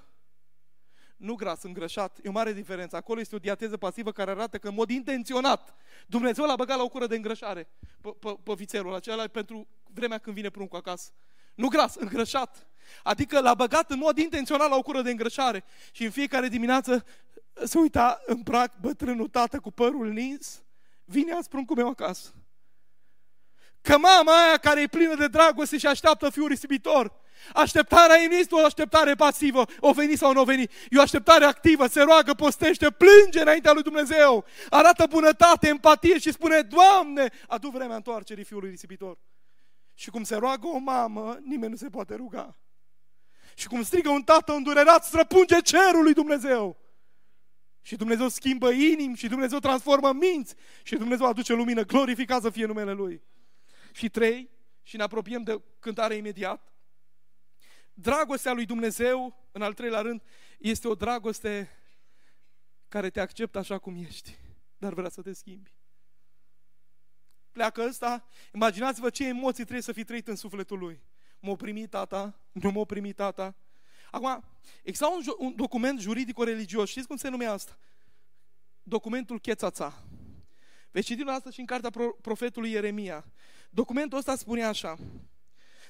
nu 1.21 1.35
gras, 1.35 1.63
îngrășat. 1.63 2.17
E 2.23 2.29
o 2.29 2.31
mare 2.31 2.53
diferență. 2.53 2.95
Acolo 2.95 3.19
este 3.19 3.35
o 3.35 3.39
diateză 3.39 3.77
pasivă 3.77 4.11
care 4.11 4.31
arată 4.31 4.57
că 4.57 4.67
în 4.67 4.73
mod 4.73 4.89
intenționat 4.89 5.75
Dumnezeu 6.07 6.45
l-a 6.45 6.55
băgat 6.55 6.77
la 6.77 6.83
o 6.83 6.87
cură 6.87 7.07
de 7.07 7.15
îngrășare 7.15 7.67
pe, 8.01 8.09
pe, 8.19 8.37
pe 8.43 8.53
vițelul 8.53 8.93
acela 8.93 9.27
pentru 9.27 9.67
vremea 9.93 10.17
când 10.17 10.35
vine 10.35 10.49
pruncul 10.49 10.77
acasă. 10.77 11.11
Nu 11.55 11.67
gras, 11.67 11.95
îngrășat. 11.95 12.67
Adică 13.03 13.39
l-a 13.39 13.53
băgat 13.53 13.91
în 13.91 13.97
mod 13.97 14.17
intențional 14.17 14.69
la 14.69 14.75
o 14.75 14.81
cură 14.81 15.01
de 15.01 15.11
îngrășare. 15.11 15.63
Și 15.91 16.03
în 16.03 16.11
fiecare 16.11 16.47
dimineață 16.47 17.05
se 17.63 17.77
uita 17.77 18.21
în 18.25 18.43
prag 18.43 18.71
bătrânul 18.79 19.27
tată 19.27 19.59
cu 19.59 19.71
părul 19.71 20.11
nins, 20.11 20.63
vine 21.05 21.33
azi 21.33 21.49
pruncul 21.49 21.75
meu 21.75 21.87
acasă. 21.87 22.33
Că 23.81 23.97
mama 23.97 24.45
aia 24.45 24.57
care 24.57 24.81
e 24.81 24.87
plină 24.87 25.15
de 25.15 25.27
dragoste 25.27 25.77
și 25.77 25.87
așteaptă 25.87 26.29
fiul 26.29 26.47
risipitor, 26.47 27.20
Așteptarea 27.53 28.19
ei 28.19 28.27
nu 28.27 28.35
este 28.35 28.55
o 28.55 28.65
așteptare 28.65 29.15
pasivă, 29.15 29.65
o 29.79 29.91
veni 29.91 30.15
sau 30.15 30.33
nu 30.33 30.41
o 30.41 30.43
veni. 30.43 30.69
E 30.89 30.97
o 30.97 31.01
așteptare 31.01 31.45
activă, 31.45 31.87
se 31.87 32.01
roagă, 32.01 32.33
postește, 32.33 32.91
plânge 32.91 33.41
înaintea 33.41 33.71
lui 33.71 33.83
Dumnezeu. 33.83 34.45
Arată 34.69 35.05
bunătate, 35.09 35.67
empatie 35.67 36.19
și 36.19 36.31
spune, 36.31 36.61
Doamne, 36.61 37.29
adu 37.47 37.69
vremea 37.69 37.95
întoarcerii 37.95 38.43
fiului 38.43 38.69
risipitor. 38.69 39.17
Și 39.93 40.09
cum 40.09 40.23
se 40.23 40.35
roagă 40.35 40.67
o 40.67 40.77
mamă, 40.77 41.37
nimeni 41.43 41.71
nu 41.71 41.77
se 41.77 41.89
poate 41.89 42.15
ruga. 42.15 42.57
Și 43.55 43.67
cum 43.67 43.83
strigă 43.83 44.09
un 44.09 44.21
tată 44.21 44.53
îndurerat, 44.53 45.05
străpunge 45.05 45.59
cerul 45.59 46.03
lui 46.03 46.13
Dumnezeu. 46.13 46.77
Și 47.81 47.95
Dumnezeu 47.95 48.27
schimbă 48.27 48.71
inimi 48.71 49.15
și 49.15 49.27
Dumnezeu 49.27 49.59
transformă 49.59 50.13
minți 50.13 50.55
și 50.83 50.95
Dumnezeu 50.95 51.25
aduce 51.25 51.53
lumină, 51.53 51.85
glorificat 51.85 52.41
să 52.41 52.49
fie 52.49 52.65
numele 52.65 52.93
Lui. 52.93 53.21
Și 53.91 54.09
trei, 54.09 54.49
și 54.83 54.97
ne 54.97 55.03
apropiem 55.03 55.43
de 55.43 55.61
cântare 55.79 56.15
imediat, 56.15 56.70
Dragostea 57.93 58.53
lui 58.53 58.65
Dumnezeu, 58.65 59.47
în 59.51 59.61
al 59.61 59.73
treilea 59.73 60.01
rând, 60.01 60.21
este 60.59 60.87
o 60.87 60.95
dragoste 60.95 61.69
care 62.87 63.09
te 63.09 63.19
acceptă 63.19 63.57
așa 63.57 63.77
cum 63.77 63.95
ești, 63.95 64.37
dar 64.77 64.93
vrea 64.93 65.09
să 65.09 65.21
te 65.21 65.33
schimbi. 65.33 65.73
Pleacă 67.51 67.81
ăsta, 67.87 68.27
imaginați-vă 68.53 69.09
ce 69.09 69.27
emoții 69.27 69.63
trebuie 69.63 69.81
să 69.81 69.91
fi 69.91 70.03
trăit 70.03 70.27
în 70.27 70.35
sufletul 70.35 70.79
lui. 70.79 71.01
M-a 71.39 71.55
primit 71.55 71.89
tata, 71.89 72.39
nu 72.51 72.71
m-a 72.71 72.83
primit 72.83 73.15
tata. 73.15 73.55
Acum, 74.11 74.43
există 74.83 75.07
un, 75.07 75.21
un 75.37 75.55
document 75.55 75.99
juridico-religios, 75.99 76.89
știți 76.89 77.07
cum 77.07 77.15
se 77.15 77.29
numea 77.29 77.51
asta? 77.51 77.77
Documentul 78.83 79.39
Chețața. 79.39 80.03
Veți 80.91 81.05
citi 81.05 81.21
asta 81.21 81.49
și 81.49 81.59
în 81.59 81.65
cartea 81.65 81.89
profetului 82.21 82.71
Ieremia. 82.71 83.25
Documentul 83.69 84.17
ăsta 84.17 84.35
spune 84.35 84.63
așa, 84.63 84.97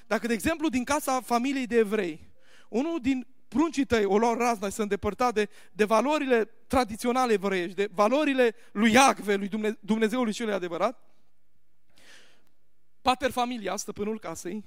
dacă, 0.06 0.26
de 0.26 0.32
exemplu, 0.32 0.68
din 0.68 0.84
casa 0.84 1.20
familiei 1.20 1.66
de 1.66 1.76
evrei, 1.76 2.30
unul 2.68 3.00
din 3.00 3.26
pruncii 3.48 3.84
tăi 3.84 4.04
o 4.04 4.18
luau 4.18 4.34
razna 4.34 4.68
și 4.68 4.74
se 4.74 4.82
îndepărta 4.82 5.32
de, 5.32 5.48
de 5.72 5.84
valorile 5.84 6.44
tradiționale 6.44 7.32
evreiești, 7.32 7.76
de 7.76 7.88
valorile 7.92 8.54
lui 8.72 8.92
Iacve, 8.92 9.34
lui 9.34 9.48
Dumne, 9.48 9.78
Dumnezeului 9.80 10.32
celui 10.32 10.52
adevărat, 10.52 11.10
pater 13.02 13.30
familia, 13.30 13.76
stăpânul 13.76 14.18
casei, 14.18 14.64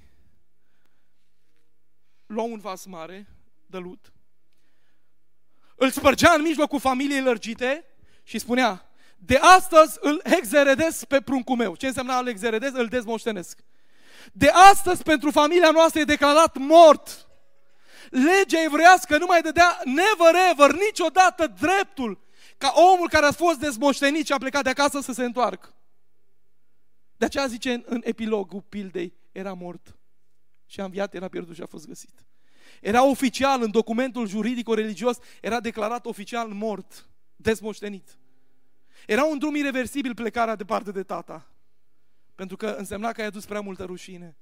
lua 2.26 2.44
un 2.44 2.60
vas 2.60 2.86
mare 2.86 3.28
de 3.66 3.78
lut, 3.78 4.14
îl 5.76 5.92
spărgea 5.92 6.34
în 6.34 6.42
mijlocul 6.42 6.80
familiei 6.80 7.22
lărgite 7.22 7.86
și 8.24 8.40
spunea, 8.40 8.90
de 9.18 9.36
astăzi 9.36 9.98
îl 10.02 10.22
exeredez 10.24 11.04
pe 11.04 11.22
pruncul 11.22 11.56
meu. 11.56 11.76
Ce 11.76 11.88
înseamnă 11.88 12.20
îl 12.20 12.28
exeredez? 12.28 12.74
Îl 12.74 12.88
dezmoștenesc. 12.88 13.60
De 14.34 14.48
astăzi 14.48 15.04
pentru 15.04 15.32
familia 15.32 15.72
noastră 15.72 16.00
e 16.00 16.04
declarat 16.04 16.58
mort. 16.58 17.28
Legea 18.10 18.64
evreiască 18.64 19.18
nu 19.18 19.26
mai 19.26 19.42
dădea 19.42 19.82
never 19.84 20.42
ever, 20.52 20.72
niciodată 20.72 21.48
dreptul 21.48 22.24
ca 22.58 22.74
omul 22.94 23.10
care 23.10 23.26
a 23.26 23.32
fost 23.32 23.60
dezmoștenit 23.60 24.26
și 24.26 24.34
a 24.34 24.38
plecat 24.38 24.64
de 24.64 24.70
acasă 24.70 25.00
să 25.00 25.12
se 25.12 25.24
întoarcă. 25.24 25.74
De 27.18 27.26
aceea 27.26 27.48
zice 27.48 27.74
în, 27.74 27.84
în 27.86 28.02
epilogul 28.04 28.62
pildei, 28.62 29.14
era 29.32 29.54
mort. 29.54 29.96
Și 30.66 30.80
a 30.80 30.84
înviat, 30.84 31.14
era 31.14 31.28
pierdut 31.28 31.56
și 31.56 31.62
a 31.62 31.66
fost 31.66 31.88
găsit. 31.88 32.26
Era 32.82 33.04
oficial, 33.04 33.62
în 33.62 33.72
documentul 33.72 34.28
juridico-religios, 34.28 35.18
era 35.42 35.60
declarat 35.60 36.06
oficial 36.06 36.48
mort, 36.48 37.08
dezmoștenit. 37.36 38.18
Era 39.06 39.24
un 39.24 39.38
drum 39.38 39.56
irreversibil 39.56 40.14
plecarea 40.14 40.56
departe 40.56 40.92
de 40.92 41.04
tata. 41.04 41.50
Pentru 42.36 42.56
că 42.56 42.68
însemna 42.68 43.12
că 43.12 43.22
ai 43.22 43.28
adus 43.28 43.46
prea 43.46 43.62
multă 43.62 43.84
rușine. 43.84 44.38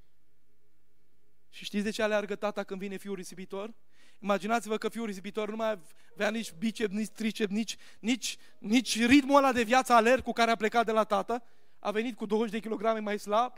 Și 1.49 1.65
știți 1.65 1.83
de 1.83 1.89
ce 1.89 2.01
aleargă 2.01 2.35
tata 2.35 2.63
când 2.63 2.79
vine 2.79 2.97
fiul 2.97 3.15
risipitor? 3.15 3.73
Imaginați-vă 4.19 4.77
că 4.77 4.89
fiul 4.89 5.05
risipitor 5.05 5.49
nu 5.49 5.55
mai 5.55 5.79
avea 6.13 6.29
nici 6.29 6.53
bicep, 6.53 6.91
nici 6.91 7.09
tricep, 7.09 7.49
nici, 7.49 7.77
nici, 7.99 8.37
nici 8.59 9.05
ritmul 9.05 9.37
ăla 9.37 9.51
de 9.51 9.63
viață 9.63 9.93
alerg 9.93 10.23
cu 10.23 10.31
care 10.31 10.51
a 10.51 10.55
plecat 10.55 10.85
de 10.85 10.91
la 10.91 11.03
tată. 11.03 11.43
A 11.79 11.91
venit 11.91 12.15
cu 12.15 12.25
20 12.25 12.51
de 12.51 12.59
kilograme 12.59 12.99
mai 12.99 13.19
slab, 13.19 13.57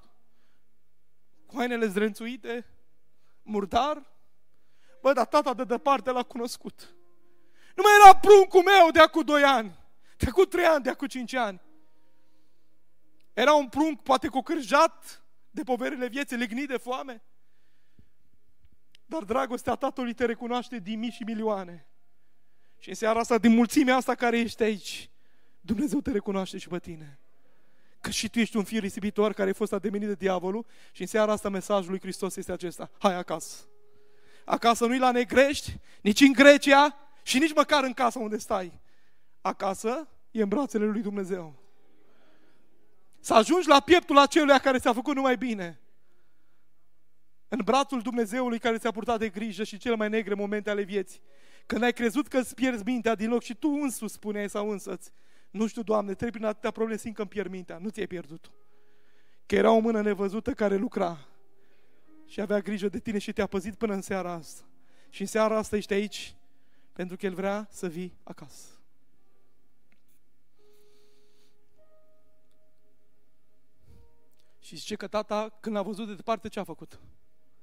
cu 1.45 1.55
hainele 1.57 1.87
zdrențuite, 1.87 2.65
murdar. 3.41 4.13
Bă, 5.01 5.13
dar 5.13 5.25
tata 5.25 5.53
de 5.53 5.63
departe 5.63 6.11
l-a 6.11 6.23
cunoscut. 6.23 6.95
Nu 7.75 7.83
mai 7.83 7.91
era 8.03 8.19
pruncul 8.19 8.63
meu 8.63 8.91
de 8.91 8.99
acum 8.99 9.23
doi 9.23 9.43
ani. 9.43 9.79
Trecut 10.17 10.49
trei 10.49 10.65
ani, 10.65 10.83
de 10.83 10.89
acum 10.89 11.07
cinci 11.07 11.33
ani. 11.33 11.61
Era 13.35 13.53
un 13.53 13.67
prunc 13.67 14.01
poate 14.01 14.27
cocârjat 14.27 15.23
de 15.51 15.63
poverile 15.63 16.07
vieții, 16.07 16.37
lignit 16.37 16.67
de 16.67 16.77
foame. 16.77 17.23
Dar 19.05 19.23
dragostea 19.23 19.75
Tatălui 19.75 20.13
te 20.13 20.25
recunoaște 20.25 20.79
din 20.79 20.99
mii 20.99 21.11
și 21.11 21.23
milioane. 21.23 21.87
Și 22.79 22.89
în 22.89 22.95
seara 22.95 23.19
asta, 23.19 23.37
din 23.37 23.51
mulțimea 23.51 23.95
asta 23.95 24.15
care 24.15 24.39
ești 24.39 24.63
aici, 24.63 25.09
Dumnezeu 25.61 26.01
te 26.01 26.11
recunoaște 26.11 26.57
și 26.57 26.67
pe 26.67 26.79
tine. 26.79 27.19
Că 28.01 28.09
și 28.09 28.29
tu 28.29 28.39
ești 28.39 28.57
un 28.57 28.63
fiu 28.63 28.79
risipitor 28.79 29.33
care 29.33 29.47
ai 29.47 29.53
fost 29.53 29.73
ademenit 29.73 30.07
de 30.07 30.13
diavolul 30.13 30.65
și 30.91 31.01
în 31.01 31.07
seara 31.07 31.31
asta 31.31 31.49
mesajul 31.49 31.89
lui 31.89 31.99
Hristos 31.99 32.35
este 32.35 32.51
acesta. 32.51 32.91
Hai 32.99 33.15
acasă. 33.15 33.63
Acasă 34.45 34.85
nu-i 34.85 34.97
la 34.97 35.11
negrești, 35.11 35.79
nici 36.01 36.21
în 36.21 36.31
Grecia 36.31 36.97
și 37.23 37.39
nici 37.39 37.53
măcar 37.53 37.83
în 37.83 37.93
casa 37.93 38.19
unde 38.19 38.37
stai. 38.37 38.79
Acasă 39.41 40.07
e 40.31 40.41
în 40.41 40.47
brațele 40.47 40.85
lui 40.85 41.01
Dumnezeu. 41.01 41.64
Să 43.25 43.33
ajungi 43.33 43.67
la 43.67 43.79
pieptul 43.79 44.17
acelui 44.17 44.59
care 44.59 44.79
ți-a 44.79 44.93
făcut 44.93 45.15
numai 45.15 45.37
bine. 45.37 45.79
În 47.47 47.59
brațul 47.63 48.01
Dumnezeului 48.01 48.59
care 48.59 48.77
ți-a 48.77 48.91
purtat 48.91 49.19
de 49.19 49.29
grijă 49.29 49.63
și 49.63 49.77
cele 49.77 49.95
mai 49.95 50.09
negre 50.09 50.33
momente 50.33 50.69
ale 50.69 50.81
vieții. 50.81 51.21
Când 51.65 51.83
ai 51.83 51.93
crezut 51.93 52.27
că 52.27 52.37
îți 52.37 52.55
pierzi 52.55 52.83
mintea 52.85 53.15
din 53.15 53.29
loc 53.29 53.41
și 53.41 53.55
tu 53.55 53.69
însuți 53.69 54.13
spuneai 54.13 54.49
sau 54.49 54.69
însăți, 54.69 55.11
nu 55.51 55.67
știu, 55.67 55.81
Doamne, 55.81 56.11
trebuie 56.11 56.31
prin 56.31 56.45
atâtea 56.45 56.71
probleme, 56.71 56.99
simt 56.99 57.15
că 57.15 57.21
îmi 57.21 57.29
pierd 57.29 57.51
mintea. 57.51 57.77
Nu 57.77 57.89
ți-ai 57.89 58.07
pierdut 58.07 58.51
Că 59.45 59.55
era 59.55 59.71
o 59.71 59.79
mână 59.79 60.01
nevăzută 60.01 60.53
care 60.53 60.75
lucra 60.75 61.27
și 62.25 62.41
avea 62.41 62.59
grijă 62.59 62.89
de 62.89 62.99
tine 62.99 63.17
și 63.17 63.33
te-a 63.33 63.47
păzit 63.47 63.75
până 63.75 63.93
în 63.93 64.01
seara 64.01 64.31
asta. 64.31 64.63
Și 65.09 65.21
în 65.21 65.27
seara 65.27 65.57
asta 65.57 65.75
ești 65.75 65.93
aici 65.93 66.35
pentru 66.93 67.15
că 67.15 67.25
El 67.25 67.33
vrea 67.33 67.67
să 67.71 67.87
vii 67.87 68.17
acasă. 68.23 68.74
Și 74.65 74.75
zice 74.75 74.95
că 74.95 75.07
tata, 75.07 75.49
când 75.59 75.75
a 75.75 75.81
văzut 75.81 76.07
de 76.07 76.15
departe, 76.15 76.47
ce 76.47 76.59
a 76.59 76.63
făcut? 76.63 76.99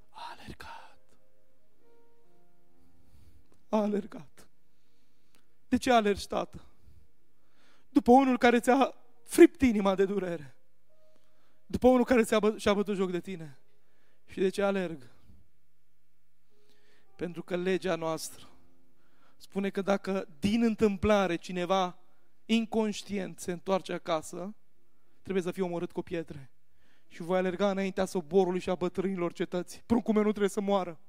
A 0.09 0.21
alergat. 0.31 0.99
A 3.69 3.77
alergat. 3.77 4.49
De 5.69 5.77
ce 5.77 5.93
alergi, 5.93 6.27
tată? 6.27 6.65
După 7.89 8.11
unul 8.11 8.39
care 8.39 8.61
ți-a 8.61 8.95
fript 9.23 9.61
inima 9.61 9.95
de 9.95 10.05
durere. 10.05 10.57
După 11.67 11.89
unul 11.89 12.05
care 12.05 12.23
ți-a 12.23 12.39
bă- 12.41 12.57
și-a 12.57 12.75
bătut 12.75 12.97
joc 12.97 13.11
de 13.11 13.21
tine. 13.21 13.59
Și 14.27 14.39
de 14.41 14.49
ce 14.49 14.63
alerg? 14.63 15.11
Pentru 17.17 17.43
că 17.43 17.57
legea 17.57 17.95
noastră 17.95 18.49
spune 19.37 19.71
că 19.71 19.83
dacă 19.83 20.29
din 20.39 20.63
întâmplare 20.63 21.37
cineva 21.37 21.99
inconștient 22.45 23.39
se 23.39 23.53
întoarce 23.53 23.93
acasă, 23.93 24.55
trebuie 25.23 25.43
să 25.43 25.51
fie 25.51 25.63
omorât 25.63 25.93
cu 25.93 26.03
pietre. 26.03 26.53
Și 27.13 27.23
voi 27.23 27.39
alerga 27.39 27.71
înaintea 27.71 28.05
soborului 28.05 28.61
și 28.61 28.71
a 28.71 28.75
bătrânilor 28.75 29.33
cetății. 29.33 29.83
Pruncul 29.87 30.15
meu 30.15 30.23
nu 30.23 30.29
trebuie 30.29 30.51
să 30.51 30.61
moară. 30.61 31.01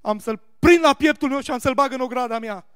Am 0.00 0.18
să-l 0.18 0.40
prind 0.58 0.82
la 0.82 0.94
pieptul 0.94 1.28
meu 1.28 1.40
și 1.40 1.50
am 1.50 1.58
să-l 1.58 1.74
bag 1.74 1.92
în 1.92 2.00
ograda 2.00 2.38
mea. 2.38 2.66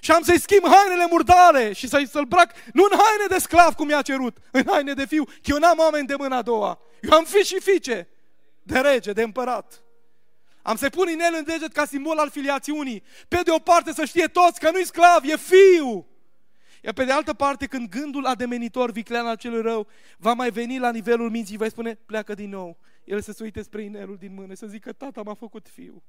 Și 0.00 0.10
am 0.10 0.22
să-i 0.22 0.40
schimb 0.40 0.64
hainele 0.66 1.06
murdare 1.10 1.72
și 1.72 1.88
să-i 1.88 2.06
să-l 2.06 2.24
brac, 2.24 2.52
nu 2.72 2.82
în 2.90 2.98
haine 2.98 3.24
de 3.28 3.38
sclav 3.38 3.74
cum 3.74 3.88
i-a 3.88 4.02
cerut, 4.02 4.36
în 4.50 4.62
haine 4.66 4.92
de 4.92 5.06
fiu, 5.06 5.24
că 5.24 5.32
eu 5.42 5.58
n-am 5.58 5.78
oameni 5.78 6.06
de 6.06 6.14
mâna 6.14 6.36
a 6.36 6.42
doua. 6.42 6.78
Eu 7.00 7.18
am 7.18 7.24
fi 7.24 7.38
și 7.38 7.60
fiice 7.60 8.08
de 8.62 8.78
rege, 8.78 9.12
de 9.12 9.22
împărat. 9.22 9.82
Am 10.62 10.76
să-i 10.76 10.90
pun 10.90 11.08
inel 11.08 11.34
în 11.38 11.44
deget 11.44 11.72
ca 11.72 11.84
simbol 11.84 12.18
al 12.18 12.30
filiațiunii. 12.30 13.02
Pe 13.28 13.40
de 13.44 13.50
o 13.50 13.58
parte 13.58 13.92
să 13.92 14.04
știe 14.04 14.26
toți 14.26 14.60
că 14.60 14.70
nu-i 14.70 14.86
sclav, 14.86 15.24
e 15.24 15.36
fiu. 15.36 16.06
Iar 16.82 16.92
pe 16.92 17.04
de 17.04 17.12
altă 17.12 17.34
parte, 17.34 17.66
când 17.66 17.88
gândul 17.88 18.26
ademenitor, 18.26 18.90
viclean 18.90 19.26
al 19.26 19.36
celui 19.36 19.62
rău, 19.62 19.86
va 20.18 20.32
mai 20.32 20.50
veni 20.50 20.78
la 20.78 20.90
nivelul 20.90 21.30
minții, 21.30 21.56
va 21.56 21.68
spune, 21.68 21.94
pleacă 21.94 22.34
din 22.34 22.48
nou. 22.48 22.78
El 23.04 23.20
să 23.20 23.32
se 23.32 23.42
uite 23.42 23.62
spre 23.62 23.82
inelul 23.82 24.16
din 24.16 24.34
mână, 24.34 24.54
să 24.54 24.66
zică, 24.66 24.92
tata 24.92 25.22
m-a 25.22 25.34
făcut 25.34 25.68
fiu. 25.68 26.02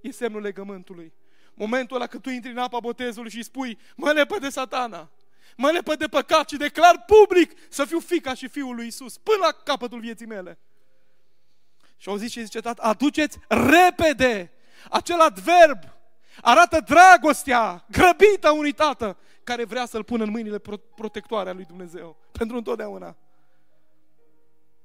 E 0.00 0.10
semnul 0.10 0.42
legământului. 0.42 1.12
Momentul 1.54 1.96
ăla 1.96 2.06
când 2.06 2.22
tu 2.22 2.30
intri 2.30 2.50
în 2.50 2.58
apa 2.58 2.80
botezului 2.80 3.30
și 3.30 3.42
spui, 3.42 3.78
mă 3.96 4.10
lepă 4.10 4.38
de 4.38 4.48
satana, 4.48 5.10
mă 5.56 5.70
lepă 5.70 5.94
de 5.94 6.06
păcat 6.06 6.48
și 6.48 6.56
declar 6.56 7.04
public 7.04 7.52
să 7.68 7.84
fiu 7.84 7.98
fica 7.98 8.34
și 8.34 8.48
fiul 8.48 8.74
lui 8.74 8.86
Isus 8.86 9.18
până 9.18 9.38
la 9.40 9.52
capătul 9.52 10.00
vieții 10.00 10.26
mele. 10.26 10.58
Și 11.96 12.08
au 12.08 12.16
zis 12.16 12.30
și 12.30 12.42
zice, 12.42 12.60
tată, 12.60 12.82
aduceți 12.82 13.38
repede 13.48 14.52
acel 14.90 15.20
adverb, 15.20 15.78
arată 16.40 16.80
dragostea 16.80 17.84
grăbită 17.90 18.50
unui 18.50 18.72
tată 18.72 19.16
care 19.44 19.64
vrea 19.64 19.86
să-l 19.86 20.04
pună 20.04 20.24
în 20.24 20.30
mâinile 20.30 20.58
protectoare 20.94 21.48
a 21.50 21.52
lui 21.52 21.64
Dumnezeu 21.64 22.16
pentru 22.38 22.56
întotdeauna. 22.56 23.16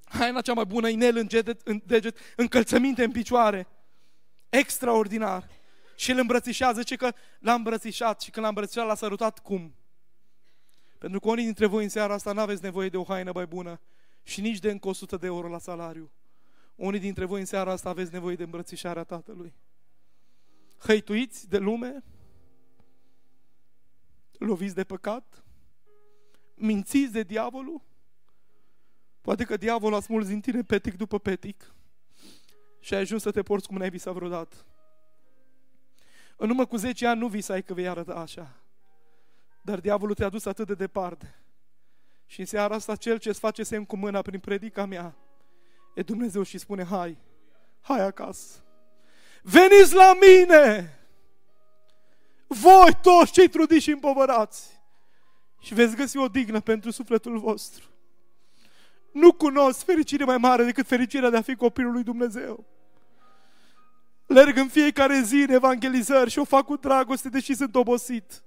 Haina 0.06 0.42
cea 0.42 0.54
mai 0.54 0.66
bună, 0.66 0.88
inel 0.88 1.18
în 1.18 1.28
deget, 1.28 1.62
în 1.68 1.82
deget, 1.86 2.18
încălțăminte 2.36 3.04
în 3.04 3.12
picioare. 3.12 3.68
Extraordinar. 4.50 5.50
Și 5.96 6.12
îl 6.12 6.20
îmbrățișează, 6.20 6.80
zice 6.80 6.96
că 6.96 7.14
l-a 7.40 7.54
îmbrățișat 7.54 8.22
și 8.22 8.32
când 8.32 8.44
l-a 8.44 8.50
îmbrățișat 8.50 8.86
l-a 8.86 8.96
sărutat 8.96 9.40
cum? 9.40 9.76
Pentru 10.98 11.20
că 11.20 11.30
unii 11.30 11.44
dintre 11.44 11.66
voi 11.66 11.84
în 11.84 11.90
seara 11.90 12.14
asta 12.14 12.32
nu 12.32 12.40
aveți 12.40 12.64
nevoie 12.64 12.90
de 12.90 12.98
o 12.98 13.04
haină 13.04 13.32
mai 13.34 13.46
bună 13.46 13.80
și 14.24 14.42
nici 14.42 14.60
de 14.60 14.72
încă 14.72 14.88
100 14.88 15.18
de 15.18 15.26
euro 15.26 15.48
la 15.48 15.60
salariu. 15.60 16.12
Unii 16.76 17.00
dintre 17.00 17.26
voi 17.26 17.40
în 17.40 17.46
seara 17.46 17.72
asta 17.72 17.90
aveți 17.90 18.14
nevoie 18.14 18.36
de 18.36 18.44
îmbrățișarea 18.44 19.04
Tatălui. 19.04 19.54
Hăituiți 20.78 21.50
de 21.50 21.58
lume, 21.58 22.04
loviți 24.38 24.76
de 24.76 24.84
păcat, 24.84 25.44
mințiți 26.56 27.12
de 27.12 27.24
diavolul, 27.24 27.82
poate 29.22 29.44
că 29.44 29.58
diavolul 29.58 29.98
a 29.98 30.02
smuls 30.02 30.28
din 30.28 30.42
tine 30.42 30.64
petic 30.64 30.96
după 30.96 31.20
petic 31.20 31.74
și 32.80 32.94
ai 32.94 33.00
ajuns 33.00 33.22
să 33.22 33.32
te 33.32 33.42
porți 33.42 33.68
cum 33.68 33.78
n-ai 33.78 33.90
visat 33.90 34.14
vreodată. 34.14 34.56
În 36.38 36.50
urmă 36.50 36.66
cu 36.66 36.76
10 36.76 37.08
ani 37.08 37.20
nu 37.20 37.28
visai 37.28 37.64
că 37.64 37.74
vei 37.74 37.88
arăta 37.88 38.14
așa. 38.14 38.56
Dar 39.62 39.80
diavolul 39.80 40.16
te-a 40.16 40.30
dus 40.30 40.46
atât 40.46 40.68
de 40.68 40.74
departe. 40.74 41.36
Și 42.26 42.40
în 42.40 42.46
seara 42.46 42.76
asta 42.76 42.96
cel 42.96 43.18
ce 43.18 43.30
îți 43.30 43.40
face 43.40 43.64
semn 43.64 43.86
cu 43.86 43.96
mâna 43.96 44.22
prin 44.22 44.40
predica 44.40 44.86
mea 44.86 45.16
e 45.96 46.02
Dumnezeu 46.02 46.44
și 46.44 46.58
spune, 46.58 46.84
hai, 46.84 47.18
hai 47.82 48.02
acasă. 48.02 48.64
Veniți 49.42 49.96
la 49.96 50.14
mine! 50.14 50.97
Voi 52.48 52.98
toți 53.02 53.32
cei 53.32 53.48
trudiți 53.48 53.84
și 53.84 53.92
împovărați 53.92 54.82
și 55.60 55.74
veți 55.74 55.96
găsi 55.96 56.18
o 56.18 56.28
dignă 56.28 56.60
pentru 56.60 56.92
sufletul 56.92 57.40
vostru. 57.40 57.86
Nu 59.12 59.34
cunosc 59.34 59.84
fericire 59.84 60.24
mai 60.24 60.38
mare 60.38 60.64
decât 60.64 60.88
fericirea 60.88 61.30
de 61.30 61.38
a 61.38 61.42
fi 61.42 61.56
copilul 61.56 61.92
lui 61.92 62.04
Dumnezeu. 62.04 62.66
Lerg 64.26 64.58
în 64.58 64.68
fiecare 64.68 65.22
zi 65.22 65.36
în 65.36 65.50
evangelizări 65.50 66.30
și 66.30 66.40
o 66.40 66.44
fac 66.44 66.66
cu 66.66 66.76
dragoste, 66.76 67.30
deși 67.30 67.54
sunt 67.54 67.76
obosit. 67.76 68.44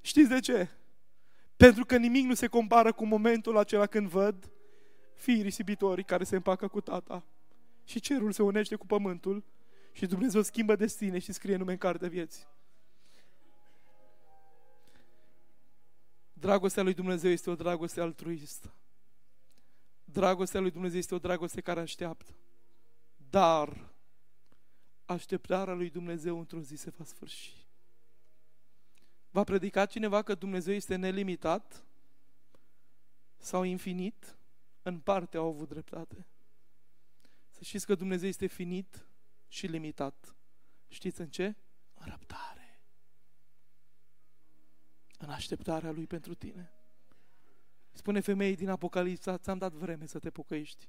Știți 0.00 0.28
de 0.28 0.40
ce? 0.40 0.68
Pentru 1.56 1.84
că 1.84 1.96
nimic 1.96 2.24
nu 2.24 2.34
se 2.34 2.46
compară 2.46 2.92
cu 2.92 3.06
momentul 3.06 3.56
acela 3.56 3.86
când 3.86 4.08
văd 4.08 4.50
fiii 5.14 5.42
risipitorii 5.42 6.04
care 6.04 6.24
se 6.24 6.36
împacă 6.36 6.68
cu 6.68 6.80
tata 6.80 7.24
și 7.84 8.00
cerul 8.00 8.32
se 8.32 8.42
unește 8.42 8.74
cu 8.74 8.86
pământul 8.86 9.44
și 9.92 10.06
Dumnezeu 10.06 10.42
schimbă 10.42 10.76
destine 10.76 11.18
și 11.18 11.32
scrie 11.32 11.56
nume 11.56 11.72
în 11.72 11.78
cartea 11.78 12.08
vieții. 12.08 12.46
Dragostea 16.32 16.82
lui 16.82 16.94
Dumnezeu 16.94 17.30
este 17.30 17.50
o 17.50 17.54
dragoste 17.54 18.00
altruistă. 18.00 18.74
Dragostea 20.04 20.60
lui 20.60 20.70
Dumnezeu 20.70 20.98
este 20.98 21.14
o 21.14 21.18
dragoste 21.18 21.60
care 21.60 21.80
așteaptă. 21.80 22.34
Dar 23.16 23.90
așteptarea 25.04 25.74
lui 25.74 25.90
Dumnezeu 25.90 26.38
într-o 26.38 26.60
zi 26.60 26.76
se 26.76 26.90
va 26.90 27.04
sfârși. 27.04 27.68
Va 29.30 29.44
predica 29.44 29.86
cineva 29.86 30.22
că 30.22 30.34
Dumnezeu 30.34 30.74
este 30.74 30.96
nelimitat 30.96 31.84
sau 33.36 33.62
infinit? 33.62 34.36
În 34.82 34.98
parte 34.98 35.36
au 35.36 35.46
avut 35.46 35.68
dreptate. 35.68 36.26
Să 37.50 37.60
știți 37.62 37.86
că 37.86 37.94
Dumnezeu 37.94 38.28
este 38.28 38.46
finit 38.46 39.06
și 39.50 39.66
limitat. 39.66 40.36
Știți 40.88 41.20
în 41.20 41.28
ce? 41.28 41.54
În 41.94 42.06
răbdare. 42.06 42.80
În 45.18 45.28
așteptarea 45.28 45.90
Lui 45.90 46.06
pentru 46.06 46.34
tine. 46.34 46.72
Spune 47.92 48.20
femeii 48.20 48.56
din 48.56 48.68
Apocalipsa, 48.68 49.38
ți-am 49.38 49.58
dat 49.58 49.72
vreme 49.72 50.06
să 50.06 50.18
te 50.18 50.30
pocăiești. 50.30 50.88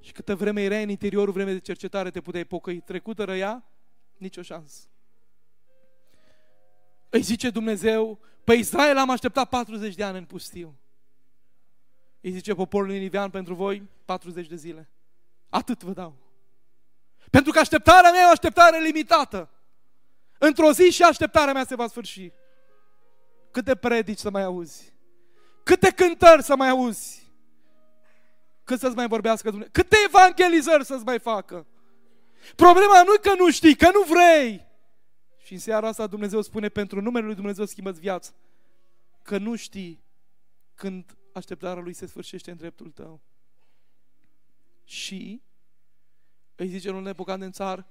Și 0.00 0.12
câtă 0.12 0.34
vreme 0.34 0.62
erai 0.62 0.82
în 0.82 0.88
interiorul, 0.88 1.32
vreme 1.32 1.52
de 1.52 1.58
cercetare, 1.58 2.10
te 2.10 2.20
puteai 2.20 2.44
pocăi. 2.44 2.80
Trecută 2.80 3.24
răia, 3.24 3.64
nicio 4.16 4.42
șansă. 4.42 4.88
Îi 7.08 7.22
zice 7.22 7.50
Dumnezeu, 7.50 8.18
pe 8.44 8.54
Israel 8.54 8.96
am 8.96 9.10
așteptat 9.10 9.48
40 9.48 9.94
de 9.94 10.04
ani 10.04 10.18
în 10.18 10.24
pustiu. 10.24 10.78
Îi 12.20 12.30
zice 12.30 12.54
poporul 12.54 12.88
Ninivean 12.88 13.30
pentru 13.30 13.54
voi 13.54 13.88
40 14.04 14.46
de 14.46 14.56
zile. 14.56 14.90
Atât 15.48 15.82
vă 15.82 15.92
dau. 15.92 16.27
Pentru 17.30 17.52
că 17.52 17.58
așteptarea 17.58 18.10
mea 18.10 18.20
e 18.20 18.26
o 18.26 18.30
așteptare 18.30 18.78
limitată. 18.78 19.50
Într-o 20.38 20.72
zi 20.72 20.90
și 20.90 21.02
așteptarea 21.02 21.52
mea 21.52 21.64
se 21.64 21.74
va 21.74 21.86
sfârși. 21.86 22.32
câte 23.50 23.74
predici 23.74 24.18
să 24.18 24.30
mai 24.30 24.42
auzi? 24.42 24.92
Câte 25.62 25.90
cântări 25.90 26.42
să 26.42 26.56
mai 26.56 26.68
auzi? 26.68 27.26
Cât 28.64 28.78
să-ți 28.78 28.94
mai 28.94 29.08
vorbească 29.08 29.48
Dumnezeu? 29.48 29.72
Câte 29.72 29.96
evangelizări 30.06 30.84
să-ți 30.84 31.04
mai 31.04 31.18
facă? 31.18 31.66
Problema 32.56 33.02
nu 33.02 33.12
e 33.12 33.18
că 33.22 33.34
nu 33.38 33.50
știi, 33.50 33.76
că 33.76 33.90
nu 33.92 34.02
vrei. 34.02 34.66
Și 35.44 35.52
în 35.52 35.58
seara 35.58 35.88
asta 35.88 36.06
Dumnezeu 36.06 36.42
spune, 36.42 36.68
pentru 36.68 37.00
numele 37.00 37.26
Lui 37.26 37.34
Dumnezeu 37.34 37.64
schimbă-ți 37.64 38.00
viața. 38.00 38.30
Că 39.22 39.38
nu 39.38 39.54
știi 39.54 40.04
când 40.74 41.16
așteptarea 41.32 41.82
Lui 41.82 41.92
se 41.92 42.06
sfârșește 42.06 42.50
în 42.50 42.56
dreptul 42.56 42.90
tău. 42.90 43.20
Și 44.84 45.42
îi 46.62 46.68
zice 46.68 46.90
lui 46.90 47.02
Nebucadențar, 47.02 47.86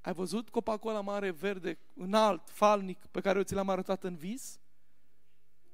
ai 0.00 0.12
văzut 0.12 0.48
copacul 0.48 0.90
ăla 0.90 1.00
mare, 1.00 1.30
verde, 1.30 1.78
înalt, 1.94 2.50
falnic, 2.50 3.06
pe 3.06 3.20
care 3.20 3.38
eu 3.38 3.44
ți 3.44 3.54
l-am 3.54 3.68
arătat 3.68 4.04
în 4.04 4.16
vis? 4.16 4.60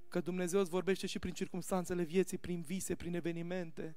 Că 0.09 0.21
Dumnezeu 0.21 0.61
îți 0.61 0.71
vorbește 0.71 1.07
și 1.07 1.19
prin 1.19 1.33
circunstanțele 1.33 2.03
vieții, 2.03 2.39
prin 2.39 2.63
vise, 2.63 2.95
prin 2.95 3.15
evenimente, 3.15 3.97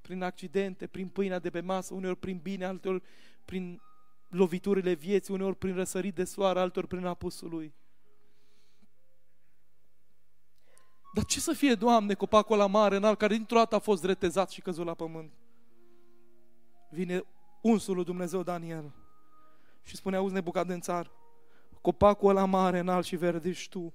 prin 0.00 0.22
accidente, 0.22 0.86
prin 0.86 1.08
pâinea 1.08 1.38
de 1.38 1.50
pe 1.50 1.60
masă, 1.60 1.94
uneori 1.94 2.18
prin 2.18 2.38
bine, 2.38 2.64
alteori 2.64 3.02
prin 3.44 3.80
loviturile 4.28 4.92
vieții, 4.92 5.34
uneori 5.34 5.56
prin 5.56 5.74
răsărit 5.74 6.14
de 6.14 6.24
soare, 6.24 6.60
alteori 6.60 6.88
prin 6.88 7.04
apusul 7.04 7.48
lui. 7.48 7.74
Dar 11.14 11.24
ce 11.24 11.40
să 11.40 11.52
fie, 11.52 11.74
Doamne, 11.74 12.14
copacul 12.14 12.56
la 12.56 12.66
mare, 12.66 12.96
înalt, 12.96 13.18
care 13.18 13.34
dintr-o 13.34 13.56
dată 13.56 13.74
a 13.74 13.78
fost 13.78 14.04
retezat 14.04 14.50
și 14.50 14.60
căzut 14.60 14.84
la 14.86 14.94
pământ? 14.94 15.32
Vine 16.94 17.24
unsul 17.60 17.94
lui 17.94 18.04
Dumnezeu 18.04 18.42
Daniel 18.42 18.92
și 19.82 19.96
spune, 19.96 20.16
auzi 20.16 20.42
țar, 20.78 21.10
copacul 21.80 22.28
ăla 22.28 22.44
mare, 22.44 22.78
înalt 22.78 23.04
și 23.04 23.16
verde 23.16 23.52
și 23.52 23.68
tu, 23.68 23.92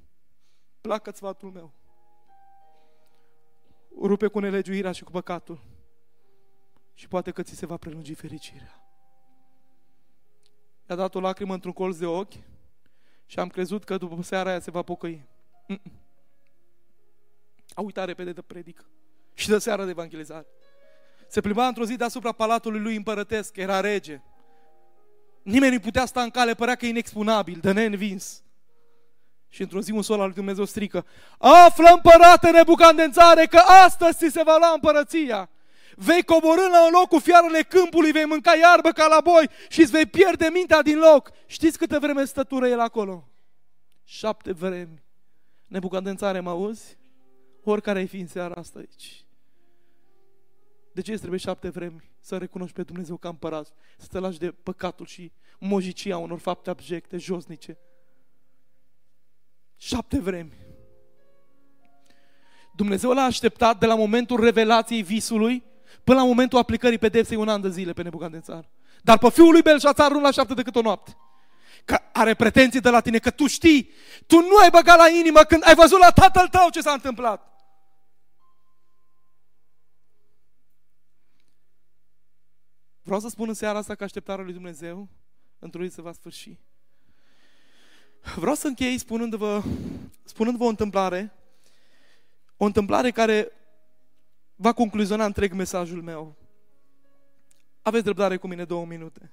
placă 0.82 1.12
sfatul 1.12 1.52
meu. 1.52 1.74
Rupe 4.02 4.28
cu 4.28 4.40
nelegiuirea 4.40 4.92
și 4.92 5.04
cu 5.04 5.12
păcatul 5.12 5.62
și 6.94 7.08
poate 7.08 7.32
că 7.32 7.44
ți 7.44 7.56
se 7.56 7.66
va 7.66 7.78
prelungi 7.78 8.14
fericirea. 8.14 8.84
I-a 10.90 10.96
dat 10.96 11.16
o 11.16 11.20
lacrimă 11.20 11.54
într-un 11.54 11.74
colț 11.74 11.98
de 11.98 12.06
ochi 12.06 12.34
și 13.26 13.40
am 13.40 13.48
crezut 13.48 13.84
că 13.84 13.98
după 13.98 14.22
seara 14.22 14.50
aia 14.50 14.60
se 14.60 14.72
va 14.72 14.82
pocăi. 14.82 15.28
Mm-mm. 15.68 15.92
A 17.74 17.82
uitat 17.82 18.06
repede 18.06 18.34
de 18.34 18.42
predică 18.42 18.86
și 19.34 19.48
de 19.48 19.58
seara 19.58 19.84
de 19.84 19.90
evangelizare. 19.90 20.48
Se 21.30 21.42
plimba 21.42 21.68
într-o 21.68 21.86
zi 21.86 21.96
deasupra 21.96 22.32
palatului 22.32 22.80
lui 22.80 22.96
împărătesc, 22.96 23.56
era 23.56 23.80
rege. 23.80 24.22
Nimeni 25.42 25.74
nu 25.74 25.80
putea 25.80 26.06
sta 26.06 26.22
în 26.22 26.30
cale, 26.30 26.54
părea 26.54 26.76
că 26.76 26.86
e 26.86 26.90
inexpunabil, 26.90 27.60
de 27.62 27.72
neînvins. 27.72 28.44
Și 29.50 29.62
într-o 29.62 29.82
zi 29.82 29.92
un 29.92 30.02
sol 30.02 30.20
al 30.20 30.26
lui 30.26 30.36
Dumnezeu 30.36 30.66
strică, 30.66 31.06
Află 31.38 31.90
împărate 31.90 32.52
nebucandențare 32.52 33.46
că 33.46 33.58
astăzi 33.58 34.18
ți 34.18 34.34
se 34.34 34.44
va 34.44 34.58
lua 34.58 34.72
împărăția. 34.74 35.50
Vei 35.96 36.24
coborâ 36.24 36.68
la 36.72 36.86
un 36.86 36.92
loc 36.92 37.08
cu 37.08 37.20
fiarele 37.20 37.62
câmpului, 37.62 38.12
vei 38.12 38.26
mânca 38.26 38.56
iarbă 38.56 38.92
ca 38.92 39.08
la 39.08 39.22
boi 39.22 39.50
și 39.70 39.82
îți 39.82 39.92
vei 39.92 40.06
pierde 40.06 40.50
mintea 40.54 40.82
din 40.82 40.98
loc. 40.98 41.32
Știți 41.46 41.78
câte 41.78 41.98
vreme 41.98 42.26
stătură 42.26 42.68
el 42.68 42.80
acolo? 42.80 43.28
Șapte 44.04 44.52
vremi. 44.52 45.04
Nebucandențare, 45.68 46.40
mă 46.40 46.50
auzi? 46.50 46.98
Oricare 47.64 48.00
ai 48.00 48.08
fi 48.08 48.20
în 48.20 48.28
seara 48.28 48.54
asta 48.58 48.80
aici. 48.80 49.24
De 51.00 51.06
ce 51.06 51.12
îți 51.12 51.20
trebuie 51.20 51.40
șapte 51.40 51.70
vremi 51.70 52.12
să 52.20 52.38
recunoști 52.38 52.76
pe 52.76 52.84
Dumnezeu 52.84 53.18
ca 53.18 53.30
împărat? 53.30 53.74
Să 53.98 54.08
te 54.12 54.20
lași 54.20 54.40
de 54.40 54.52
păcatul 54.52 55.06
și 55.06 55.32
mojicia 55.60 56.18
unor 56.18 56.40
fapte 56.40 56.70
abjecte, 56.70 57.18
josnice. 57.18 57.78
Șapte 59.78 60.20
vremi. 60.20 60.54
Dumnezeu 62.76 63.12
l-a 63.12 63.22
așteptat 63.22 63.80
de 63.80 63.86
la 63.86 63.96
momentul 63.96 64.40
revelației 64.40 65.02
visului 65.02 65.64
până 66.04 66.20
la 66.20 66.26
momentul 66.26 66.60
aplicării 66.60 66.98
pedepsei 66.98 67.38
un 67.38 67.50
an 67.50 67.62
de 67.62 67.70
zile 67.70 67.94
pe 67.94 68.04
Nebucandențar. 68.04 68.70
Dar 69.02 69.18
pe 69.18 69.30
fiul 69.30 69.52
lui 69.52 69.62
Belșațar 69.62 70.12
nu 70.12 70.20
l-așteaptă 70.20 70.54
decât 70.54 70.76
o 70.76 70.82
noapte. 70.82 71.18
Că 71.86 72.00
are 72.12 72.34
pretenții 72.34 72.82
de 72.82 72.90
la 72.90 73.00
tine, 73.00 73.18
că 73.18 73.30
tu 73.30 73.48
știi, 73.48 73.92
tu 74.28 74.36
nu 74.40 74.58
ai 74.62 74.70
băgat 74.70 74.98
la 74.98 75.08
inimă 75.08 75.40
când 75.40 75.62
ai 75.66 75.76
văzut 75.76 76.00
la 76.00 76.10
tatăl 76.12 76.48
tău 76.48 76.70
ce 76.70 76.82
s-a 76.82 76.92
întâmplat. 76.92 77.50
Vreau 83.10 83.24
să 83.24 83.30
spun 83.30 83.48
în 83.48 83.54
seara 83.54 83.78
asta 83.78 83.96
că 83.96 84.04
așteptarea 84.04 84.44
lui 84.44 84.54
Dumnezeu 84.54 85.08
într-o 85.60 85.84
zi 85.84 85.94
se 85.94 86.02
va 86.02 86.12
sfârși. 86.12 86.60
Vreau 88.36 88.56
să 88.56 88.68
închei 88.68 88.98
spunându-vă, 88.98 89.64
spunându-vă 90.24 90.64
o 90.64 90.68
întâmplare, 90.68 91.34
o 92.58 92.66
întâmplare 92.66 93.12
care 93.12 93.52
va 94.56 94.74
concluziona 94.74 95.26
întreg 95.26 95.54
mesajul 95.54 96.02
meu. 96.02 96.36
Aveți 97.82 98.06
răbdare 98.06 98.38
cu 98.38 98.48
mine 98.48 98.66
două 98.66 98.86
minute. 98.86 99.32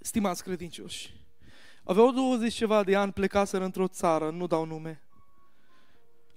Stimați 0.00 0.42
credincioși, 0.42 1.14
aveau 1.84 2.12
20 2.12 2.54
ceva 2.54 2.84
de 2.84 2.96
ani, 2.96 3.12
plecaseră 3.12 3.64
într-o 3.64 3.88
țară, 3.88 4.30
nu 4.30 4.46
dau 4.46 4.64
nume. 4.64 5.02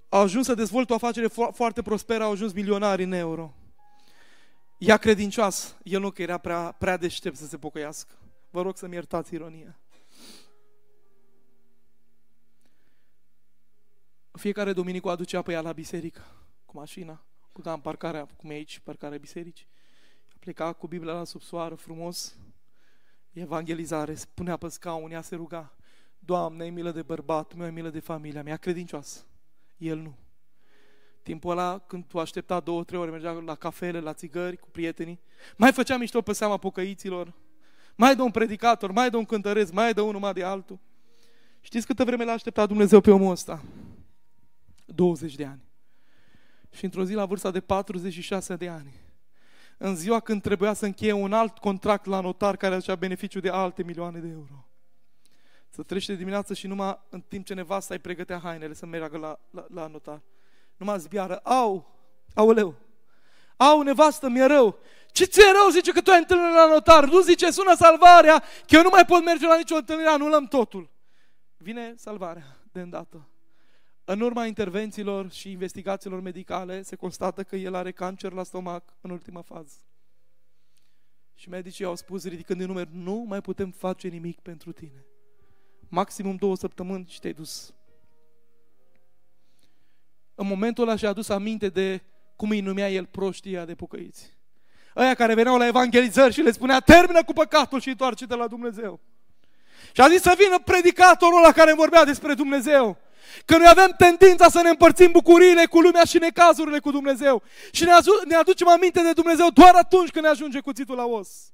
Au 0.08 0.20
ajuns 0.20 0.46
să 0.46 0.54
dezvolte 0.54 0.92
o 0.92 0.94
afacere 0.94 1.28
fo- 1.28 1.52
foarte 1.52 1.82
prosperă, 1.82 2.24
au 2.24 2.30
ajuns 2.30 2.52
milionari 2.52 3.02
în 3.02 3.12
euro. 3.12 3.54
Ea 4.78 4.96
credincioasă, 4.96 5.76
el 5.82 6.00
nu 6.00 6.10
că 6.10 6.22
era 6.22 6.38
prea, 6.38 6.72
prea 6.72 6.96
deștept 6.96 7.36
să 7.36 7.46
se 7.46 7.58
pocăiască. 7.58 8.14
Vă 8.50 8.62
rog 8.62 8.76
să-mi 8.76 8.94
iertați 8.94 9.34
ironia. 9.34 9.78
Fiecare 14.32 14.72
duminică 14.72 15.06
o 15.06 15.10
aducea 15.10 15.42
pe 15.42 15.52
ea 15.52 15.60
la 15.60 15.72
biserică, 15.72 16.22
cu 16.64 16.76
mașina, 16.76 17.24
cu 17.52 17.60
în 17.64 17.80
parcarea, 17.80 18.24
cum 18.24 18.50
e 18.50 18.54
aici, 18.54 18.78
parcarea 18.78 19.18
bisericii. 19.18 19.66
Pleca 20.38 20.72
cu 20.72 20.86
Biblia 20.86 21.12
la 21.12 21.24
subsoară, 21.24 21.74
frumos, 21.74 22.36
evangelizare, 23.32 24.14
se 24.14 24.26
punea 24.34 24.56
pe 24.56 24.68
scaun, 24.68 25.10
ea 25.10 25.22
se 25.22 25.34
ruga. 25.34 25.76
Doamne, 26.18 26.62
ai 26.62 26.70
milă 26.70 26.90
de 26.90 27.02
bărbatul 27.02 27.58
meu, 27.58 27.66
ai 27.66 27.72
milă 27.72 27.90
de 27.90 28.00
familia 28.00 28.42
mea, 28.42 28.56
credincioasă. 28.56 29.24
El 29.76 29.98
nu. 29.98 30.14
Timpul 31.24 31.50
ăla, 31.50 31.78
când 31.86 32.04
tu 32.04 32.18
aștepta 32.18 32.60
două, 32.60 32.84
trei 32.84 33.00
ore, 33.00 33.10
mergea 33.10 33.30
la 33.30 33.54
cafele, 33.54 34.00
la 34.00 34.12
țigări, 34.12 34.56
cu 34.56 34.68
prietenii, 34.70 35.20
mai 35.56 35.72
făcea 35.72 35.96
mișto 35.96 36.20
pe 36.20 36.32
seama 36.32 36.56
pocăiților, 36.56 37.32
mai 37.96 38.16
de 38.16 38.22
un 38.22 38.30
predicator, 38.30 38.90
mai 38.90 39.10
de 39.10 39.16
un 39.16 39.24
cântăresc, 39.24 39.72
mai 39.72 39.92
de 39.92 40.00
unul, 40.00 40.20
mai 40.20 40.32
de 40.32 40.42
altul. 40.42 40.78
Știți 41.60 41.86
câtă 41.86 42.04
vreme 42.04 42.24
l-a 42.24 42.32
așteptat 42.32 42.68
Dumnezeu 42.68 43.00
pe 43.00 43.10
omul 43.10 43.30
ăsta? 43.30 43.62
20 44.84 45.34
de 45.34 45.44
ani. 45.44 45.62
Și 46.70 46.84
într-o 46.84 47.04
zi, 47.04 47.14
la 47.14 47.26
vârsta 47.26 47.50
de 47.50 47.60
46 47.60 48.56
de 48.56 48.68
ani, 48.68 48.94
în 49.78 49.96
ziua 49.96 50.20
când 50.20 50.42
trebuia 50.42 50.72
să 50.72 50.84
încheie 50.84 51.12
un 51.12 51.32
alt 51.32 51.58
contract 51.58 52.04
la 52.04 52.20
notar 52.20 52.56
care 52.56 52.74
aducea 52.74 52.94
beneficiu 52.94 53.40
de 53.40 53.48
alte 53.48 53.82
milioane 53.82 54.18
de 54.18 54.28
euro. 54.28 54.68
Să 55.68 55.82
trece 55.82 56.12
de 56.12 56.18
dimineață 56.18 56.54
și 56.54 56.66
numai 56.66 56.98
în 57.08 57.20
timp 57.20 57.44
ce 57.44 57.54
nevasta 57.54 57.94
îi 57.94 58.00
pregătea 58.00 58.38
hainele 58.38 58.74
să 58.74 58.86
meargă 58.86 59.18
la, 59.18 59.38
la, 59.50 59.66
la 59.74 59.86
notar. 59.86 60.22
Numai 60.76 60.98
zbiară, 60.98 61.36
au, 61.36 61.94
auleu, 62.34 62.74
au, 63.56 63.82
nevastă, 63.82 64.28
mi-e 64.28 64.44
rău. 64.44 64.78
Ce 65.12 65.24
ți-e 65.24 65.52
rău? 65.52 65.70
Zice 65.70 65.92
că 65.92 66.00
tu 66.00 66.10
ai 66.10 66.18
întâlnire 66.18 66.52
la 66.52 66.66
notar. 66.66 67.04
Nu 67.04 67.20
zice, 67.20 67.50
sună 67.50 67.74
salvarea, 67.74 68.38
că 68.38 68.74
eu 68.74 68.82
nu 68.82 68.88
mai 68.88 69.04
pot 69.04 69.24
merge 69.24 69.46
la 69.46 69.56
nicio 69.56 69.76
întâlnire, 69.76 70.08
anulăm 70.08 70.44
totul. 70.44 70.90
Vine 71.56 71.94
salvarea 71.96 72.56
de 72.72 72.80
îndată. 72.80 73.28
În 74.04 74.20
urma 74.20 74.46
intervențiilor 74.46 75.30
și 75.30 75.50
investigațiilor 75.50 76.20
medicale 76.20 76.82
se 76.82 76.96
constată 76.96 77.42
că 77.42 77.56
el 77.56 77.74
are 77.74 77.92
cancer 77.92 78.32
la 78.32 78.42
stomac 78.42 78.96
în 79.00 79.10
ultima 79.10 79.42
fază. 79.42 79.74
Și 81.34 81.48
medicii 81.48 81.84
au 81.84 81.94
spus, 81.94 82.24
ridicând 82.24 82.58
din 82.58 82.68
număr, 82.68 82.86
nu 82.86 83.14
mai 83.14 83.40
putem 83.40 83.70
face 83.70 84.08
nimic 84.08 84.40
pentru 84.40 84.72
tine. 84.72 85.06
Maximum 85.88 86.36
două 86.36 86.56
săptămâni 86.56 87.06
și 87.08 87.20
te-ai 87.20 87.32
dus. 87.32 87.74
În 90.34 90.46
momentul 90.46 90.88
ăla 90.88 90.96
și-a 90.96 91.08
adus 91.08 91.28
aminte 91.28 91.68
de 91.68 92.02
cum 92.36 92.50
îi 92.50 92.60
numea 92.60 92.90
el 92.90 93.06
proștia 93.06 93.64
de 93.64 93.74
pocăiți. 93.74 94.32
Aia 94.94 95.14
care 95.14 95.34
veneau 95.34 95.58
la 95.58 95.66
evangelizări 95.66 96.32
și 96.32 96.40
le 96.40 96.52
spunea, 96.52 96.80
termină 96.80 97.24
cu 97.24 97.32
păcatul 97.32 97.80
și 97.80 97.88
întoarce-te 97.88 98.34
la 98.34 98.46
Dumnezeu. 98.46 99.00
Și 99.92 100.00
a 100.00 100.08
zis 100.08 100.20
să 100.20 100.34
vină 100.38 100.58
predicatorul 100.58 101.40
la 101.40 101.52
care 101.52 101.74
vorbea 101.74 102.04
despre 102.04 102.34
Dumnezeu. 102.34 102.98
Că 103.44 103.56
noi 103.56 103.66
avem 103.68 103.94
tendința 103.96 104.48
să 104.48 104.60
ne 104.62 104.68
împărțim 104.68 105.10
bucuriile 105.10 105.66
cu 105.66 105.80
lumea 105.80 106.04
și 106.04 106.18
necazurile 106.18 106.78
cu 106.78 106.90
Dumnezeu. 106.90 107.42
Și 107.72 107.84
ne, 107.84 107.90
ne 108.26 108.34
aducem 108.34 108.68
aminte 108.68 109.02
de 109.02 109.12
Dumnezeu 109.12 109.48
doar 109.50 109.74
atunci 109.74 110.10
când 110.10 110.24
ne 110.24 110.30
ajunge 110.30 110.60
cuțitul 110.60 110.96
la 110.96 111.04
os. 111.04 111.52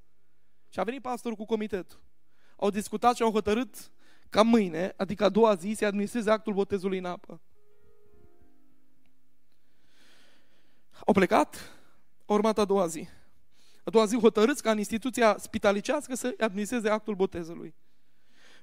Și 0.69 0.79
a 0.79 0.83
venit 0.83 1.01
pastorul 1.01 1.37
cu 1.37 1.45
comitetul. 1.45 2.01
Au 2.55 2.69
discutat 2.69 3.15
și 3.15 3.21
au 3.21 3.31
hotărât 3.31 3.75
ca 4.29 4.41
mâine, 4.41 4.93
adică 4.97 5.23
a 5.23 5.29
doua 5.29 5.55
zi, 5.55 5.73
să 5.77 5.85
administreze 5.85 6.31
actul 6.31 6.53
botezului 6.53 6.97
în 6.97 7.05
apă. 7.05 7.41
Au 11.05 11.13
plecat, 11.13 11.71
a 12.25 12.33
urmat 12.33 12.57
a 12.57 12.65
doua 12.65 12.87
zi. 12.87 13.07
A 13.83 13.89
doua 13.89 14.05
zi 14.05 14.17
hotărâți 14.17 14.63
ca 14.63 14.71
în 14.71 14.77
instituția 14.77 15.37
spitalicească 15.39 16.15
să 16.15 16.33
administreze 16.37 16.89
actul 16.89 17.15
botezului. 17.15 17.75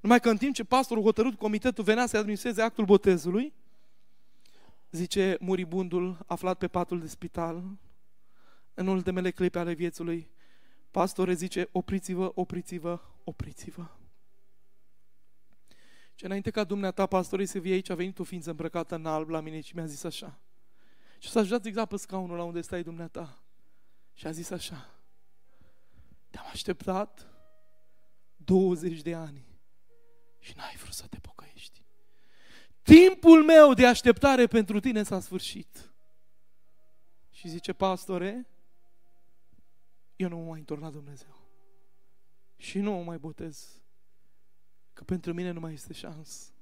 Numai 0.00 0.20
că 0.20 0.30
în 0.30 0.36
timp 0.36 0.54
ce 0.54 0.64
pastorul 0.64 1.02
hotărât 1.02 1.34
comitetul 1.34 1.84
venea 1.84 2.06
să 2.06 2.16
administreze 2.16 2.62
actul 2.62 2.84
botezului, 2.84 3.52
zice 4.90 5.36
muribundul 5.40 6.18
aflat 6.26 6.58
pe 6.58 6.68
patul 6.68 7.00
de 7.00 7.06
spital, 7.06 7.64
în 8.74 8.86
ultimele 8.86 9.30
clipe 9.30 9.58
ale 9.58 9.72
viețului, 9.72 10.30
pastore 10.90 11.32
zice, 11.32 11.68
opriți-vă, 11.72 12.32
opriți-vă, 12.34 13.00
opriți-vă. 13.24 13.86
Și 16.14 16.24
înainte 16.24 16.50
ca 16.50 16.64
dumneata, 16.64 17.06
pastorii, 17.06 17.46
să 17.46 17.58
vie 17.58 17.72
aici, 17.72 17.90
a 17.90 17.94
venit 17.94 18.18
o 18.18 18.24
ființă 18.24 18.50
îmbrăcată 18.50 18.94
în 18.94 19.06
alb 19.06 19.28
la 19.28 19.40
mine 19.40 19.60
și 19.60 19.74
mi-a 19.74 19.86
zis 19.86 20.04
așa. 20.04 20.38
Și 21.18 21.30
s-a 21.30 21.40
ajutat 21.40 21.64
exact 21.64 21.88
pe 21.88 21.96
scaunul 21.96 22.36
la 22.36 22.42
unde 22.42 22.60
stai 22.60 22.82
dumneata. 22.82 23.42
Și 24.12 24.26
a 24.26 24.30
zis 24.30 24.50
așa. 24.50 24.94
Te-am 26.30 26.46
așteptat 26.52 27.26
20 28.36 29.00
de 29.02 29.14
ani 29.14 29.46
și 30.38 30.52
n-ai 30.56 30.74
vrut 30.76 30.92
să 30.92 31.06
te 31.06 31.18
pocăiești. 31.18 31.82
Timpul 32.82 33.44
meu 33.44 33.74
de 33.74 33.86
așteptare 33.86 34.46
pentru 34.46 34.80
tine 34.80 35.02
s-a 35.02 35.20
sfârșit. 35.20 35.92
Și 37.30 37.48
zice, 37.48 37.72
pastore, 37.72 38.48
eu 40.16 40.28
nu 40.28 40.36
mă 40.36 40.44
mai 40.44 40.58
întorc 40.58 40.80
la 40.80 40.90
Dumnezeu. 40.90 41.36
Și 42.56 42.78
nu 42.78 42.92
mă 42.92 43.02
mai 43.02 43.18
botez. 43.18 43.80
Că 44.92 45.04
pentru 45.04 45.32
mine 45.32 45.50
nu 45.50 45.60
mai 45.60 45.72
este 45.72 45.92
șans. 45.92 46.52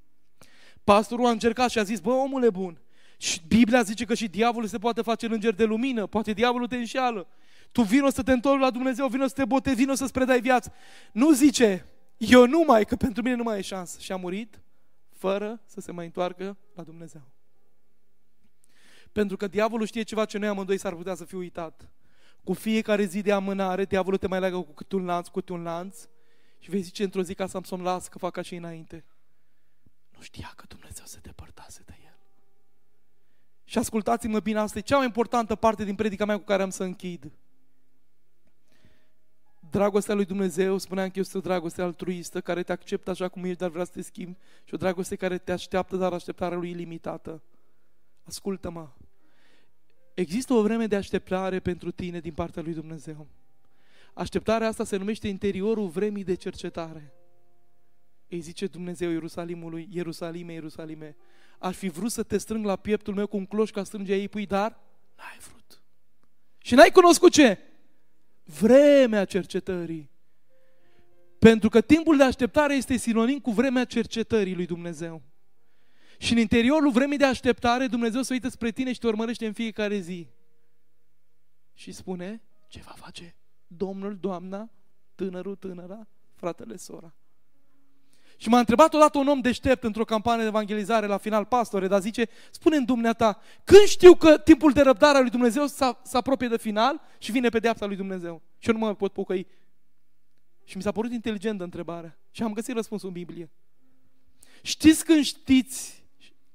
Pastorul 0.84 1.26
a 1.26 1.30
încercat 1.30 1.70
și 1.70 1.78
a 1.78 1.82
zis, 1.82 2.00
bă, 2.00 2.10
omule 2.10 2.50
bun, 2.50 2.80
și 3.16 3.40
Biblia 3.48 3.82
zice 3.82 4.04
că 4.04 4.14
și 4.14 4.28
diavolul 4.28 4.68
se 4.68 4.78
poate 4.78 5.02
face 5.02 5.26
în 5.26 5.32
înger 5.32 5.54
de 5.54 5.64
lumină, 5.64 6.06
poate 6.06 6.32
diavolul 6.32 6.66
te 6.66 6.76
înșeală. 6.76 7.26
Tu 7.72 7.82
vino 7.82 8.10
să 8.10 8.22
te 8.22 8.32
întorci 8.32 8.60
la 8.60 8.70
Dumnezeu, 8.70 9.08
vino 9.08 9.26
să 9.26 9.34
te 9.34 9.44
botezi, 9.44 9.76
vino 9.76 9.94
să-ți 9.94 10.12
predai 10.12 10.40
viață. 10.40 10.72
Nu 11.12 11.32
zice, 11.32 11.86
eu 12.16 12.46
nu 12.46 12.62
mai, 12.66 12.84
că 12.84 12.96
pentru 12.96 13.22
mine 13.22 13.34
nu 13.34 13.42
mai 13.42 13.58
e 13.58 13.60
șansă. 13.60 13.98
Și 14.00 14.12
a 14.12 14.16
murit 14.16 14.60
fără 15.12 15.60
să 15.66 15.80
se 15.80 15.92
mai 15.92 16.04
întoarcă 16.04 16.56
la 16.74 16.82
Dumnezeu. 16.82 17.22
Pentru 19.12 19.36
că 19.36 19.46
diavolul 19.46 19.86
știe 19.86 20.02
ceva 20.02 20.24
ce 20.24 20.38
noi 20.38 20.48
amândoi 20.48 20.78
s-ar 20.78 20.94
putea 20.94 21.14
să 21.14 21.24
fi 21.24 21.34
uitat. 21.34 21.90
Cu 22.44 22.52
fiecare 22.52 23.04
zi 23.04 23.22
de 23.22 23.32
amânare, 23.32 23.84
diavolul 23.84 24.18
te 24.18 24.26
mai 24.26 24.40
leagă 24.40 24.56
cu 24.56 24.72
câte 24.72 24.96
un 24.96 25.04
lanț, 25.04 25.26
cu 25.26 25.32
câte 25.32 25.52
un 25.52 25.62
lanț 25.62 26.08
și 26.58 26.70
vei 26.70 26.80
zice 26.80 27.02
într-o 27.02 27.22
zi 27.22 27.34
ca 27.34 27.46
Samson, 27.46 27.82
las 27.82 28.08
că 28.08 28.18
fac 28.18 28.32
ca 28.32 28.42
și 28.42 28.54
înainte. 28.54 29.04
Nu 30.16 30.20
știa 30.20 30.52
că 30.56 30.64
Dumnezeu 30.68 31.04
se 31.04 31.18
depărtase 31.22 31.82
de 31.86 31.94
el. 32.04 32.05
Și 33.68 33.78
ascultați-mă 33.78 34.40
bine, 34.40 34.58
asta 34.58 34.78
e 34.78 34.80
cea 34.80 34.96
mai 34.96 35.06
importantă 35.06 35.54
parte 35.54 35.84
din 35.84 35.94
predica 35.94 36.24
mea 36.24 36.36
cu 36.36 36.44
care 36.44 36.62
am 36.62 36.70
să 36.70 36.84
închid. 36.84 37.32
Dragostea 39.70 40.14
lui 40.14 40.24
Dumnezeu, 40.24 40.78
spuneam 40.78 41.10
că 41.10 41.18
este 41.18 41.38
o 41.38 41.40
dragoste 41.40 41.82
altruistă, 41.82 42.40
care 42.40 42.62
te 42.62 42.72
acceptă 42.72 43.10
așa 43.10 43.28
cum 43.28 43.44
ești, 43.44 43.58
dar 43.58 43.70
vrea 43.70 43.84
să 43.84 43.90
te 43.92 44.02
schimbi, 44.02 44.38
și 44.64 44.74
o 44.74 44.76
dragoste 44.76 45.16
care 45.16 45.38
te 45.38 45.52
așteaptă, 45.52 45.96
dar 45.96 46.12
așteptarea 46.12 46.58
lui 46.58 46.70
ilimitată. 46.70 47.42
Ascultă-mă! 48.24 48.88
Există 50.14 50.52
o 50.52 50.62
vreme 50.62 50.86
de 50.86 50.96
așteptare 50.96 51.60
pentru 51.60 51.90
tine 51.90 52.20
din 52.20 52.32
partea 52.32 52.62
lui 52.62 52.74
Dumnezeu. 52.74 53.26
Așteptarea 54.14 54.68
asta 54.68 54.84
se 54.84 54.96
numește 54.96 55.28
interiorul 55.28 55.88
vremii 55.88 56.24
de 56.24 56.34
cercetare. 56.34 57.12
Îi 58.28 58.40
zice 58.40 58.66
Dumnezeu 58.66 59.10
Ierusalimului, 59.10 59.88
Ierusalime, 59.90 60.52
Ierusalime, 60.52 61.16
aș 61.58 61.76
fi 61.76 61.88
vrut 61.88 62.10
să 62.10 62.22
te 62.22 62.38
strâng 62.38 62.64
la 62.64 62.76
pieptul 62.76 63.14
meu 63.14 63.26
cu 63.26 63.36
un 63.36 63.46
cloș 63.46 63.70
ca 63.70 63.84
strânge 63.84 64.14
ei 64.14 64.28
pui, 64.28 64.46
dar 64.46 64.80
n-ai 65.16 65.38
vrut. 65.38 65.82
Și 66.58 66.74
n-ai 66.74 66.90
cunoscut 66.90 67.32
ce? 67.32 67.58
Vremea 68.44 69.24
cercetării. 69.24 70.10
Pentru 71.38 71.68
că 71.68 71.80
timpul 71.80 72.16
de 72.16 72.22
așteptare 72.22 72.74
este 72.74 72.96
sinonim 72.96 73.38
cu 73.38 73.50
vremea 73.50 73.84
cercetării 73.84 74.54
lui 74.54 74.66
Dumnezeu. 74.66 75.22
Și 76.18 76.32
în 76.32 76.38
interiorul 76.38 76.90
vremii 76.90 77.18
de 77.18 77.24
așteptare, 77.24 77.86
Dumnezeu 77.86 78.22
se 78.22 78.32
uită 78.32 78.48
spre 78.48 78.70
tine 78.70 78.92
și 78.92 78.98
te 78.98 79.06
urmărește 79.06 79.46
în 79.46 79.52
fiecare 79.52 79.98
zi. 79.98 80.28
Și 81.74 81.92
spune, 81.92 82.42
ce 82.68 82.80
va 82.84 82.94
face 82.96 83.36
Domnul, 83.66 84.16
doamna, 84.16 84.70
tânărul, 85.14 85.56
tânăra, 85.56 86.06
fratele, 86.34 86.76
sora. 86.76 87.14
Și 88.36 88.48
m-a 88.48 88.58
întrebat 88.58 88.94
odată 88.94 89.18
un 89.18 89.28
om 89.28 89.40
deștept 89.40 89.82
într-o 89.82 90.04
campanie 90.04 90.42
de 90.42 90.48
evangelizare 90.48 91.06
la 91.06 91.16
final, 91.16 91.44
pastore, 91.44 91.88
dar 91.88 92.00
zice, 92.00 92.28
spune-mi 92.50 92.86
dumneata, 92.86 93.40
când 93.64 93.82
știu 93.86 94.14
că 94.14 94.38
timpul 94.38 94.72
de 94.72 94.82
răbdare 94.82 95.16
a 95.16 95.20
lui 95.20 95.30
Dumnezeu 95.30 95.66
se 95.66 96.16
apropie 96.16 96.48
de 96.48 96.58
final 96.58 97.00
și 97.18 97.32
vine 97.32 97.48
pedeapsa 97.48 97.86
lui 97.86 97.96
Dumnezeu? 97.96 98.42
Și 98.58 98.68
eu 98.68 98.74
nu 98.74 98.86
mă 98.86 98.94
pot 98.94 99.12
pocăi. 99.12 99.46
Și 100.64 100.76
mi 100.76 100.82
s-a 100.82 100.92
părut 100.92 101.12
inteligentă 101.12 101.64
întrebarea. 101.64 102.18
Și 102.30 102.42
am 102.42 102.52
găsit 102.52 102.74
răspunsul 102.74 103.08
în 103.08 103.14
Biblie. 103.14 103.50
Știți 104.62 105.04
când 105.04 105.24
știți 105.24 106.04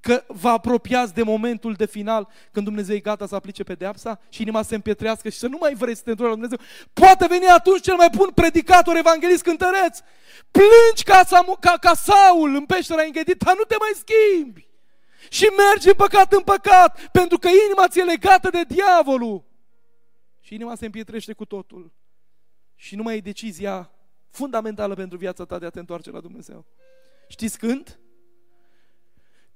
că 0.02 0.24
vă 0.28 0.50
apropiați 0.50 1.14
de 1.14 1.24
momentul 1.24 1.74
de 1.74 1.86
final 1.86 2.28
când 2.52 2.66
Dumnezeu 2.66 2.96
e 2.96 3.00
gata 3.00 3.26
să 3.26 3.36
aplice 3.36 3.64
pedeapsa 3.64 4.20
și 4.30 4.42
inima 4.42 4.62
se 4.62 4.76
împietrească 4.76 5.30
și 5.30 5.38
să 5.38 5.48
nu 5.48 5.58
mai 5.60 5.74
vrei 5.74 5.96
să 5.96 6.02
te 6.04 6.10
întorci 6.10 6.30
la 6.30 6.36
Dumnezeu. 6.36 6.60
Poate 6.94 7.28
veni 7.28 7.46
atunci 7.46 7.82
cel 7.82 7.96
mai 7.96 8.10
bun 8.16 8.30
predicator, 8.34 8.96
evanghelist, 8.96 9.44
cântăreț. 9.44 10.00
Plângi 10.52 11.04
ca, 11.04 11.24
Samu, 11.24 11.58
ca, 11.60 11.78
ca 11.80 11.94
Saul 11.94 12.56
în 12.56 12.66
peștera 12.66 13.02
înghedit, 13.02 13.38
dar 13.38 13.56
nu 13.56 13.64
te 13.64 13.76
mai 13.80 13.92
schimbi. 13.94 14.68
Și 15.30 15.48
mergi 15.58 15.88
în 15.88 15.94
păcat 15.94 16.34
în 16.34 16.42
păcat, 16.42 17.10
pentru 17.12 17.38
că 17.38 17.48
inima 17.66 17.88
ți-e 17.88 18.04
legată 18.04 18.50
de 18.50 18.64
diavolul. 18.68 19.44
Și 20.40 20.54
inima 20.54 20.76
se 20.76 20.86
împietrește 20.86 21.34
cu 21.34 21.46
totul. 21.46 21.94
Și 22.76 22.96
nu 22.96 23.04
mai 23.04 23.18
e 23.18 23.20
decizia 23.20 23.92
fundamentală 24.30 24.94
pentru 24.94 25.18
viața 25.18 25.46
ta 25.46 25.60
de 25.60 25.66
a 25.66 25.70
te 25.70 25.80
întoarce 25.80 26.12
la 26.12 26.20
Dumnezeu. 26.20 26.66
Știți 27.28 27.58
când? 27.58 28.00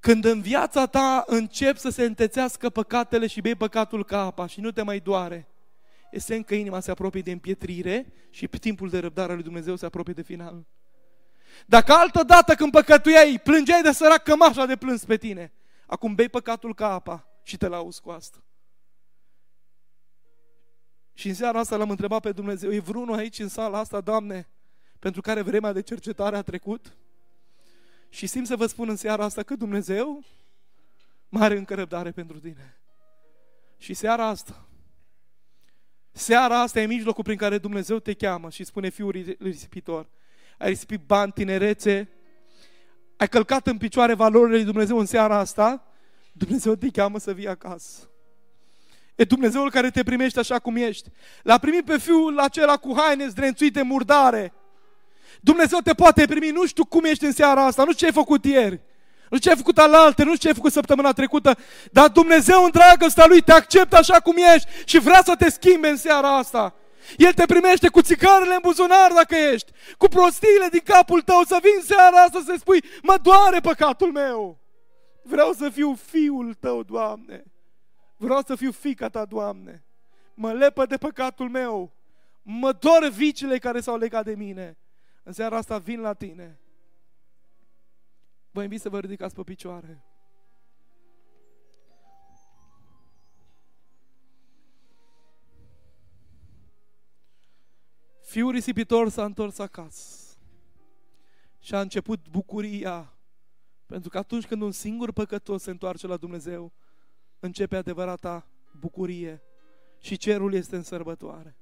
Când 0.06 0.26
în 0.26 0.42
viața 0.42 0.86
ta 0.86 1.24
încep 1.28 1.78
să 1.78 1.90
se 1.90 2.04
întețească 2.04 2.70
păcatele 2.70 3.28
și 3.28 3.42
bei 3.42 3.56
păcatul 3.56 4.06
ca 4.06 4.20
apa 4.20 4.48
și 4.48 4.60
nu 4.60 4.72
te 4.72 4.82
mai 4.82 5.00
doare, 5.00 5.48
este 6.12 6.42
că 6.42 6.56
inima 6.56 6.80
se 6.80 6.92
apropie 6.92 7.22
de 7.22 7.32
împietrire 7.32 8.14
și 8.30 8.48
pe 8.48 8.58
timpul 8.58 8.90
de 8.90 9.00
răbdare 9.00 9.30
al 9.30 9.36
lui 9.36 9.44
Dumnezeu 9.44 9.76
se 9.76 9.86
apropie 9.86 10.14
de 10.14 10.22
final. 10.22 10.66
Dacă 11.66 11.92
altă 11.94 12.24
dată 12.24 12.54
când 12.54 12.72
păcătuiai, 12.72 13.40
plângeai 13.44 13.82
de 13.82 13.92
sărac 13.92 14.24
cămașa 14.24 14.66
de 14.66 14.76
plâns 14.76 15.06
pe 15.06 15.18
tine, 15.18 15.54
acum 15.86 16.16
bei 16.16 16.30
păcatul 16.30 16.74
ca 16.74 16.94
apa 16.94 17.28
și 17.44 17.58
te 17.58 17.68
lauzi 17.68 18.02
cu 18.02 18.10
asta. 18.10 18.44
Și 21.14 21.28
în 21.28 21.34
seara 21.34 21.60
asta 21.60 21.76
l-am 21.76 21.90
întrebat 21.90 22.22
pe 22.22 22.32
Dumnezeu, 22.32 22.72
e 22.72 22.80
vreunul 22.80 23.16
aici 23.16 23.40
în 23.40 23.50
sala 23.50 23.80
asta, 23.80 24.02
Doamne, 24.02 24.50
pentru 25.00 25.22
care 25.22 25.42
vremea 25.42 25.72
de 25.72 25.82
cercetare 25.82 26.38
a 26.38 26.42
trecut? 26.42 26.96
Și 28.16 28.28
simt 28.28 28.48
să 28.48 28.56
vă 28.56 28.66
spun 28.66 28.90
în 28.90 28.96
seara 28.96 29.24
asta 29.24 29.44
că 29.44 29.56
Dumnezeu 29.56 30.24
mai 31.30 31.46
are 31.46 31.58
încă 31.58 31.74
răbdare 31.74 32.12
pentru 32.12 32.40
tine. 32.40 32.78
Și 33.78 33.94
seara 33.94 34.26
asta, 34.26 34.66
seara 36.12 36.60
asta 36.60 36.82
e 36.82 36.86
mijlocul 36.86 37.24
prin 37.24 37.38
care 37.38 37.58
Dumnezeu 37.58 38.00
te 38.00 38.14
cheamă 38.14 38.50
și 38.50 38.64
spune 38.64 38.90
fiul 38.90 39.36
risipitor. 39.40 40.10
Ai 40.58 40.70
risipit 40.70 41.02
bani, 41.06 41.32
tinerețe, 41.32 42.10
ai 43.18 43.30
călcat 43.30 43.68
în 43.68 43.78
picioare 43.78 44.14
valorile 44.14 44.56
lui 44.56 44.66
Dumnezeu 44.66 44.98
în 44.98 45.06
seara 45.06 45.38
asta, 45.38 45.88
Dumnezeu 46.32 46.76
te 46.76 46.90
cheamă 46.90 47.20
să 47.20 47.34
vii 47.34 47.48
acasă. 47.48 48.10
E 49.16 49.24
Dumnezeul 49.24 49.72
care 49.72 49.90
te 49.90 50.04
primește 50.04 50.40
așa 50.40 50.60
cum 50.60 50.76
ești. 50.76 51.10
L-a 51.44 51.58
primit 51.58 51.86
pe 51.86 51.98
fiul 51.98 52.40
acela 52.40 52.78
cu 52.78 52.94
haine 52.98 53.28
zdrențuite 53.28 53.82
murdare, 53.82 54.54
Dumnezeu 55.46 55.80
te 55.80 55.94
poate 55.94 56.26
primi, 56.26 56.50
nu 56.50 56.66
știu 56.66 56.86
cum 56.86 57.04
ești 57.04 57.26
în 57.26 57.32
seara 57.32 57.66
asta, 57.66 57.84
nu 57.84 57.92
știu 57.92 58.08
ce 58.08 58.14
ai 58.14 58.24
făcut 58.24 58.46
ieri, 58.46 58.82
nu 59.30 59.38
știu 59.38 59.40
ce 59.40 59.50
ai 59.50 59.56
făcut 59.56 59.78
alaltă, 59.78 60.24
nu 60.24 60.30
știu 60.30 60.42
ce 60.42 60.48
ai 60.48 60.54
făcut 60.54 60.72
săptămâna 60.72 61.12
trecută, 61.12 61.58
dar 61.92 62.08
Dumnezeu 62.08 62.64
în 62.64 62.70
dragostea 62.72 63.26
Lui 63.26 63.42
te 63.42 63.52
acceptă 63.52 63.96
așa 63.96 64.20
cum 64.20 64.36
ești 64.54 64.70
și 64.86 65.00
vrea 65.00 65.22
să 65.24 65.36
te 65.36 65.50
schimbe 65.50 65.88
în 65.88 65.98
seara 65.98 66.38
asta. 66.38 66.76
El 67.18 67.34
te 67.34 67.46
primește 67.46 67.88
cu 67.88 68.02
țigarele 68.02 68.54
în 68.54 68.60
buzunar 68.62 69.12
dacă 69.12 69.36
ești, 69.36 69.72
cu 69.98 70.08
prostiile 70.08 70.68
din 70.72 70.82
capul 70.84 71.22
tău, 71.22 71.44
să 71.44 71.60
vin 71.62 71.82
seara 71.84 72.18
asta 72.18 72.42
să 72.46 72.56
spui, 72.60 72.84
mă 73.02 73.18
doare 73.22 73.60
păcatul 73.60 74.12
meu. 74.12 74.60
Vreau 75.24 75.54
să 75.54 75.70
fiu 75.70 75.98
fiul 76.06 76.54
tău, 76.54 76.84
Doamne. 76.84 77.44
Vreau 78.18 78.42
să 78.48 78.56
fiu 78.56 78.72
fica 78.72 79.10
ta, 79.10 79.26
Doamne. 79.26 79.84
Mă 80.34 80.52
lepă 80.52 80.86
de 80.86 80.98
păcatul 80.98 81.50
meu. 81.50 81.92
Mă 82.42 82.72
dor 82.72 83.10
vicile 83.10 83.58
care 83.58 83.80
s-au 83.80 83.98
legat 83.98 84.24
de 84.24 84.36
mine. 84.36 84.78
În 85.28 85.34
seara 85.34 85.58
asta 85.58 85.78
vin 85.78 86.00
la 86.00 86.14
tine. 86.14 86.60
Vă 88.52 88.64
invit 88.64 88.82
să 88.82 88.90
vă 88.90 89.00
ridicați 89.00 89.36
pe 89.36 89.44
picioare. 89.44 90.04
Fiul 98.22 98.52
risipitor 98.52 99.10
s-a 99.10 99.26
întors 99.26 99.60
acasă 99.60 100.38
și 101.60 101.76
a 101.76 101.82
început 101.82 102.30
bucuria, 102.30 103.14
pentru 103.86 104.10
că 104.10 104.18
atunci 104.18 104.48
când 104.48 104.62
un 104.62 104.72
singur 104.72 105.12
păcătos 105.12 105.62
se 105.62 105.70
întoarce 105.70 106.08
la 106.08 106.18
Dumnezeu, 106.18 106.74
începe 107.40 107.76
adevărata 107.76 108.48
bucurie 108.80 109.42
și 110.00 110.18
cerul 110.18 110.54
este 110.54 110.76
în 110.76 110.84
sărbătoare. 110.84 111.58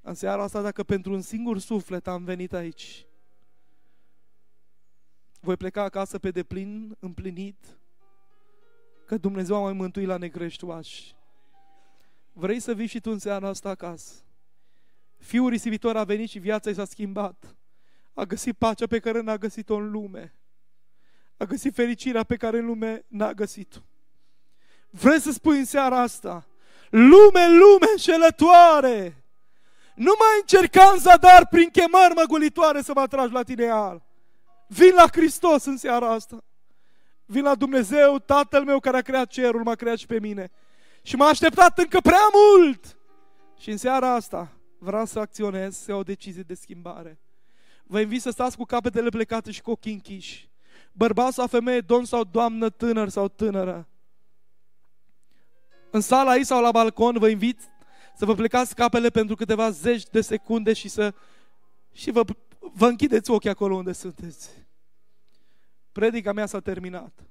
În 0.00 0.14
seara 0.14 0.42
asta, 0.42 0.62
dacă 0.62 0.82
pentru 0.82 1.12
un 1.12 1.20
singur 1.20 1.58
suflet 1.58 2.06
am 2.06 2.24
venit 2.24 2.52
aici, 2.52 3.06
voi 5.40 5.56
pleca 5.56 5.82
acasă 5.82 6.18
pe 6.18 6.30
deplin, 6.30 6.96
împlinit, 6.98 7.78
că 9.06 9.16
Dumnezeu 9.16 9.56
a 9.56 9.60
mai 9.60 9.72
mântuit 9.72 10.06
la 10.06 10.16
negreștoași. 10.16 11.14
Vrei 12.32 12.60
să 12.60 12.74
vii 12.74 12.86
și 12.86 13.00
tu 13.00 13.10
în 13.10 13.18
seara 13.18 13.48
asta 13.48 13.68
acasă? 13.68 14.14
Fiul 15.18 15.50
risivitor 15.50 15.96
a 15.96 16.04
venit 16.04 16.28
și 16.28 16.38
viața 16.38 16.70
i 16.70 16.74
s-a 16.74 16.84
schimbat. 16.84 17.56
A 18.14 18.24
găsit 18.24 18.56
pacea 18.56 18.86
pe 18.86 18.98
care 18.98 19.20
n-a 19.20 19.36
găsit-o 19.36 19.74
în 19.74 19.90
lume. 19.90 20.34
A 21.36 21.44
găsit 21.44 21.74
fericirea 21.74 22.22
pe 22.22 22.36
care 22.36 22.58
în 22.58 22.66
lume 22.66 23.04
n-a 23.08 23.32
găsit-o. 23.32 23.78
Vrei 24.90 25.20
să 25.20 25.32
spui 25.32 25.58
în 25.58 25.64
seara 25.64 26.00
asta, 26.00 26.46
lume, 26.90 27.48
lume 27.48 27.86
înșelătoare, 27.92 29.19
nu 30.00 30.12
mai 30.18 30.38
încerca 30.40 30.90
în 30.92 30.98
zadar 30.98 31.46
prin 31.46 31.68
chemări 31.68 32.14
măgulitoare 32.14 32.82
să 32.82 32.92
mă 32.94 33.00
atragi 33.00 33.32
la 33.32 33.42
tine 33.42 33.68
al. 33.68 34.02
Vin 34.66 34.94
la 34.94 35.06
Hristos 35.12 35.64
în 35.64 35.76
seara 35.76 36.10
asta. 36.10 36.44
Vin 37.24 37.42
la 37.42 37.54
Dumnezeu, 37.54 38.18
Tatăl 38.18 38.64
meu 38.64 38.80
care 38.80 38.96
a 38.96 39.00
creat 39.00 39.28
cerul, 39.28 39.62
m-a 39.62 39.74
creat 39.74 39.98
și 39.98 40.06
pe 40.06 40.20
mine. 40.20 40.50
Și 41.02 41.16
m-a 41.16 41.26
așteptat 41.26 41.78
încă 41.78 42.00
prea 42.00 42.28
mult. 42.32 42.96
Și 43.58 43.70
în 43.70 43.76
seara 43.76 44.14
asta 44.14 44.52
vreau 44.78 45.04
să 45.04 45.18
acționez, 45.18 45.76
să 45.76 45.90
iau 45.90 46.00
o 46.00 46.02
decizie 46.02 46.42
de 46.42 46.54
schimbare. 46.54 47.20
Vă 47.84 48.00
invit 48.00 48.20
să 48.20 48.30
stați 48.30 48.56
cu 48.56 48.64
capetele 48.64 49.08
plecate 49.08 49.50
și 49.50 49.62
cu 49.62 49.70
ochii 49.70 49.92
închiși. 49.92 50.50
Bărbat 50.92 51.32
sau 51.32 51.46
femeie, 51.46 51.80
domn 51.80 52.04
sau 52.04 52.24
doamnă, 52.24 52.70
tânăr 52.70 53.08
sau 53.08 53.28
tânără. 53.28 53.88
În 55.90 56.00
sala 56.00 56.30
aici 56.30 56.46
sau 56.46 56.62
la 56.62 56.70
balcon 56.70 57.18
vă 57.18 57.28
invit 57.28 57.60
să 58.20 58.26
vă 58.26 58.34
plecați 58.34 58.74
capele 58.74 59.10
pentru 59.10 59.34
câteva 59.34 59.70
zeci 59.70 60.02
de 60.02 60.20
secunde 60.20 60.72
și 60.72 60.88
să 60.88 61.14
și 61.92 62.10
vă, 62.10 62.24
vă 62.58 62.86
închideți 62.86 63.30
ochii 63.30 63.50
acolo 63.50 63.74
unde 63.74 63.92
sunteți. 63.92 64.50
Predica 65.92 66.32
mea 66.32 66.46
s-a 66.46 66.60
terminat. 66.60 67.24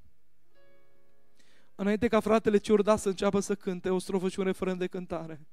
Înainte 1.76 2.08
ca 2.08 2.20
fratele 2.20 2.58
Ciurda 2.58 2.96
să 2.96 3.10
înceapă 3.10 3.40
să 3.40 3.56
cânte 3.56 3.90
o 3.90 4.00
strofă 4.00 4.30
și 4.30 4.40
un 4.40 4.46
referen 4.46 4.78
de 4.78 4.88
cântare. 4.88 5.48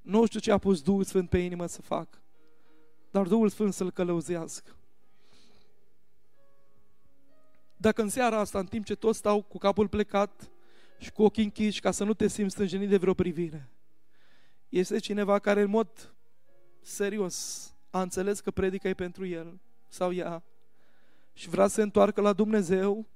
Nu 0.00 0.26
știu 0.26 0.40
ce 0.40 0.52
a 0.52 0.58
pus 0.58 0.82
Duhul 0.82 1.04
Sfânt 1.04 1.28
pe 1.28 1.38
inimă 1.38 1.66
să 1.66 1.82
fac, 1.82 2.22
dar 3.10 3.26
Duhul 3.26 3.48
Sfânt 3.48 3.74
să-l 3.74 3.90
călăuzească. 3.90 4.76
Dacă 7.76 8.02
în 8.02 8.08
seara 8.08 8.38
asta, 8.38 8.58
în 8.58 8.66
timp 8.66 8.84
ce 8.84 8.94
toți 8.94 9.18
stau 9.18 9.42
cu 9.42 9.58
capul 9.58 9.88
plecat 9.88 10.50
și 10.98 11.12
cu 11.12 11.22
ochii 11.22 11.44
închiși 11.44 11.80
ca 11.80 11.90
să 11.90 12.04
nu 12.04 12.14
te 12.14 12.28
simți 12.28 12.54
stânjenit 12.54 12.88
de 12.88 12.96
vreo 12.96 13.14
privire, 13.14 13.68
este 14.78 14.98
cineva 14.98 15.38
care 15.38 15.60
în 15.60 15.70
mod 15.70 16.14
serios 16.80 17.66
a 17.90 18.00
înțeles 18.00 18.40
că 18.40 18.50
predica 18.50 18.88
e 18.88 18.94
pentru 18.94 19.26
el 19.26 19.60
sau 19.88 20.12
ea 20.12 20.42
și 21.32 21.48
vrea 21.48 21.66
să 21.66 21.74
se 21.74 21.82
întoarcă 21.82 22.20
la 22.20 22.32
Dumnezeu, 22.32 23.06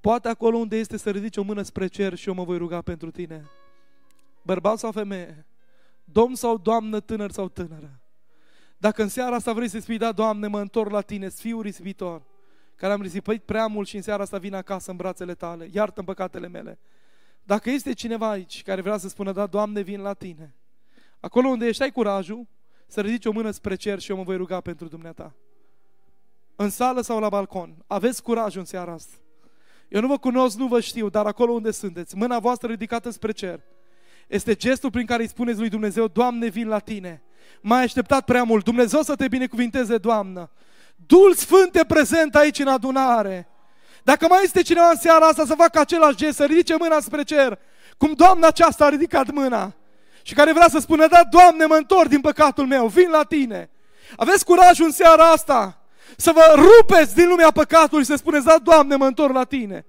poate 0.00 0.28
acolo 0.28 0.56
unde 0.56 0.76
este 0.76 0.96
să 0.96 1.10
ridice 1.10 1.40
o 1.40 1.42
mână 1.42 1.62
spre 1.62 1.86
cer 1.86 2.14
și 2.14 2.28
eu 2.28 2.34
mă 2.34 2.44
voi 2.44 2.58
ruga 2.58 2.82
pentru 2.82 3.10
tine. 3.10 3.44
Bărbat 4.42 4.78
sau 4.78 4.92
femeie, 4.92 5.46
domn 6.04 6.34
sau 6.34 6.58
doamnă, 6.58 7.00
tânăr 7.00 7.30
sau 7.30 7.48
tânără. 7.48 8.00
Dacă 8.78 9.02
în 9.02 9.08
seara 9.08 9.34
asta 9.34 9.52
vrei 9.52 9.68
să 9.68 9.78
spui, 9.78 9.98
da, 9.98 10.12
Doamne, 10.12 10.46
mă 10.46 10.60
întorc 10.60 10.90
la 10.90 11.00
Tine, 11.00 11.28
fiul 11.28 11.62
risipitor, 11.62 12.22
care 12.74 12.92
am 12.92 13.02
risipit 13.02 13.42
prea 13.42 13.66
mult 13.66 13.88
și 13.88 13.96
în 13.96 14.02
seara 14.02 14.22
asta 14.22 14.38
vin 14.38 14.54
acasă 14.54 14.90
în 14.90 14.96
brațele 14.96 15.34
Tale, 15.34 15.68
iartă 15.72 16.02
păcatele 16.02 16.48
mele. 16.48 16.78
Dacă 17.46 17.70
este 17.70 17.92
cineva 17.92 18.30
aici 18.30 18.62
care 18.62 18.80
vrea 18.80 18.96
să 18.96 19.08
spună, 19.08 19.32
da, 19.32 19.46
Doamne, 19.46 19.80
vin 19.80 20.00
la 20.00 20.12
Tine, 20.12 20.54
acolo 21.20 21.48
unde 21.48 21.66
ești, 21.66 21.82
ai 21.82 21.90
curajul 21.90 22.46
să 22.86 23.00
ridici 23.00 23.26
o 23.26 23.32
mână 23.32 23.50
spre 23.50 23.74
cer 23.74 23.98
și 23.98 24.10
eu 24.10 24.16
mă 24.16 24.22
voi 24.22 24.36
ruga 24.36 24.60
pentru 24.60 24.88
dumneata. 24.88 25.34
În 26.56 26.70
sală 26.70 27.00
sau 27.00 27.20
la 27.20 27.28
balcon, 27.28 27.74
aveți 27.86 28.22
curajul 28.22 28.60
în 28.60 28.66
seara 28.66 28.92
asta. 28.92 29.16
Eu 29.88 30.00
nu 30.00 30.06
vă 30.06 30.18
cunosc, 30.18 30.56
nu 30.56 30.66
vă 30.66 30.80
știu, 30.80 31.08
dar 31.08 31.26
acolo 31.26 31.52
unde 31.52 31.70
sunteți, 31.70 32.16
mâna 32.16 32.38
voastră 32.38 32.68
ridicată 32.68 33.10
spre 33.10 33.32
cer, 33.32 33.60
este 34.28 34.54
gestul 34.54 34.90
prin 34.90 35.06
care 35.06 35.22
îi 35.22 35.28
spuneți 35.28 35.58
lui 35.58 35.68
Dumnezeu, 35.68 36.08
Doamne, 36.08 36.48
vin 36.48 36.68
la 36.68 36.78
Tine. 36.78 37.22
M-ai 37.60 37.82
așteptat 37.82 38.24
prea 38.24 38.42
mult. 38.42 38.64
Dumnezeu 38.64 39.02
să 39.02 39.14
te 39.14 39.28
binecuvinteze, 39.28 39.98
Doamnă. 39.98 40.50
Dul 41.06 41.34
Sfânt 41.34 41.74
e 41.74 41.84
prezent 41.84 42.34
aici 42.34 42.58
în 42.58 42.66
adunare. 42.66 43.48
Dacă 44.10 44.26
mai 44.28 44.40
este 44.42 44.62
cineva 44.62 44.88
în 44.90 44.96
seara 44.96 45.26
asta 45.26 45.44
să 45.46 45.54
facă 45.54 45.80
același 45.80 46.16
gest, 46.16 46.36
să 46.36 46.44
ridice 46.44 46.74
mâna 46.78 47.00
spre 47.00 47.22
cer, 47.22 47.58
cum 47.98 48.12
Doamna 48.12 48.46
aceasta 48.46 48.84
a 48.84 48.88
ridicat 48.88 49.30
mâna 49.30 49.74
și 50.22 50.34
care 50.34 50.52
vrea 50.52 50.68
să 50.68 50.78
spună, 50.78 51.06
da, 51.06 51.20
Doamne, 51.30 51.64
mă 51.64 51.74
întorc 51.74 52.08
din 52.08 52.20
păcatul 52.20 52.66
meu, 52.66 52.86
vin 52.86 53.10
la 53.10 53.22
Tine. 53.22 53.70
Aveți 54.16 54.44
curajul 54.44 54.84
în 54.84 54.92
seara 54.92 55.30
asta 55.30 55.82
să 56.16 56.32
vă 56.34 56.54
rupeți 56.54 57.14
din 57.14 57.28
lumea 57.28 57.50
păcatului 57.50 58.04
și 58.04 58.10
să 58.10 58.16
spuneți, 58.16 58.44
da, 58.44 58.56
Doamne, 58.62 58.96
mă 58.96 59.06
întorc 59.06 59.34
la 59.34 59.44
Tine. 59.44 59.86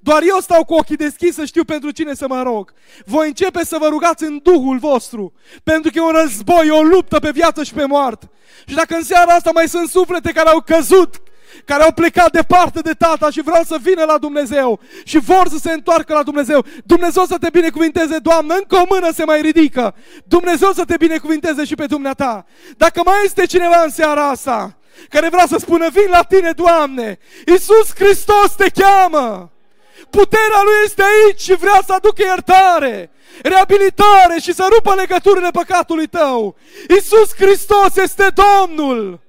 Doar 0.00 0.22
eu 0.22 0.38
stau 0.40 0.64
cu 0.64 0.74
ochii 0.74 0.96
deschiși 0.96 1.32
să 1.32 1.44
știu 1.44 1.64
pentru 1.64 1.90
cine 1.90 2.14
să 2.14 2.28
mă 2.28 2.42
rog. 2.42 2.72
Voi 3.04 3.26
începe 3.26 3.64
să 3.64 3.76
vă 3.80 3.88
rugați 3.88 4.24
în 4.24 4.40
Duhul 4.42 4.78
vostru, 4.78 5.32
pentru 5.64 5.90
că 5.90 5.98
e 5.98 6.02
un 6.02 6.20
război, 6.22 6.66
e 6.66 6.70
o 6.70 6.82
luptă 6.82 7.18
pe 7.18 7.30
viață 7.30 7.62
și 7.62 7.74
pe 7.74 7.84
moarte. 7.84 8.30
Și 8.66 8.74
dacă 8.74 8.94
în 8.94 9.02
seara 9.02 9.34
asta 9.34 9.50
mai 9.54 9.68
sunt 9.68 9.88
suflete 9.88 10.32
care 10.32 10.48
au 10.48 10.60
căzut, 10.60 11.22
care 11.64 11.82
au 11.82 11.92
plecat 11.92 12.32
departe 12.32 12.80
de 12.80 12.92
tata 12.92 13.30
și 13.30 13.42
vreau 13.42 13.62
să 13.62 13.76
vină 13.82 14.04
la 14.04 14.18
Dumnezeu 14.18 14.80
și 15.04 15.18
vor 15.18 15.48
să 15.48 15.58
se 15.58 15.72
întoarcă 15.72 16.14
la 16.14 16.22
Dumnezeu. 16.22 16.64
Dumnezeu 16.84 17.24
să 17.24 17.36
te 17.38 17.48
binecuvinteze, 17.52 18.18
Doamne, 18.18 18.54
încă 18.54 18.76
o 18.76 18.84
mână 18.88 19.12
se 19.12 19.24
mai 19.24 19.40
ridică. 19.40 19.94
Dumnezeu 20.24 20.72
să 20.72 20.84
te 20.84 20.96
binecuvinteze 20.96 21.64
și 21.64 21.74
pe 21.74 21.86
dumneata. 21.86 22.46
Dacă 22.76 23.00
mai 23.04 23.16
este 23.24 23.46
cineva 23.46 23.82
în 23.82 23.90
seara 23.90 24.28
asta 24.28 24.78
care 25.08 25.28
vrea 25.28 25.46
să 25.46 25.56
spună, 25.58 25.88
vin 25.90 26.08
la 26.10 26.22
tine, 26.22 26.50
Doamne, 26.50 27.18
Iisus 27.46 27.94
Hristos 27.94 28.54
te 28.56 28.68
cheamă. 28.68 29.52
Puterea 30.10 30.62
Lui 30.64 30.74
este 30.84 31.02
aici 31.02 31.40
și 31.40 31.54
vrea 31.54 31.80
să 31.86 31.92
aducă 31.92 32.22
iertare, 32.22 33.10
reabilitare 33.42 34.38
și 34.40 34.52
să 34.52 34.68
rupă 34.74 34.94
legăturile 34.94 35.50
păcatului 35.50 36.06
tău. 36.06 36.56
Iisus 36.88 37.34
Hristos 37.34 37.96
este 37.96 38.32
Domnul! 38.34 39.20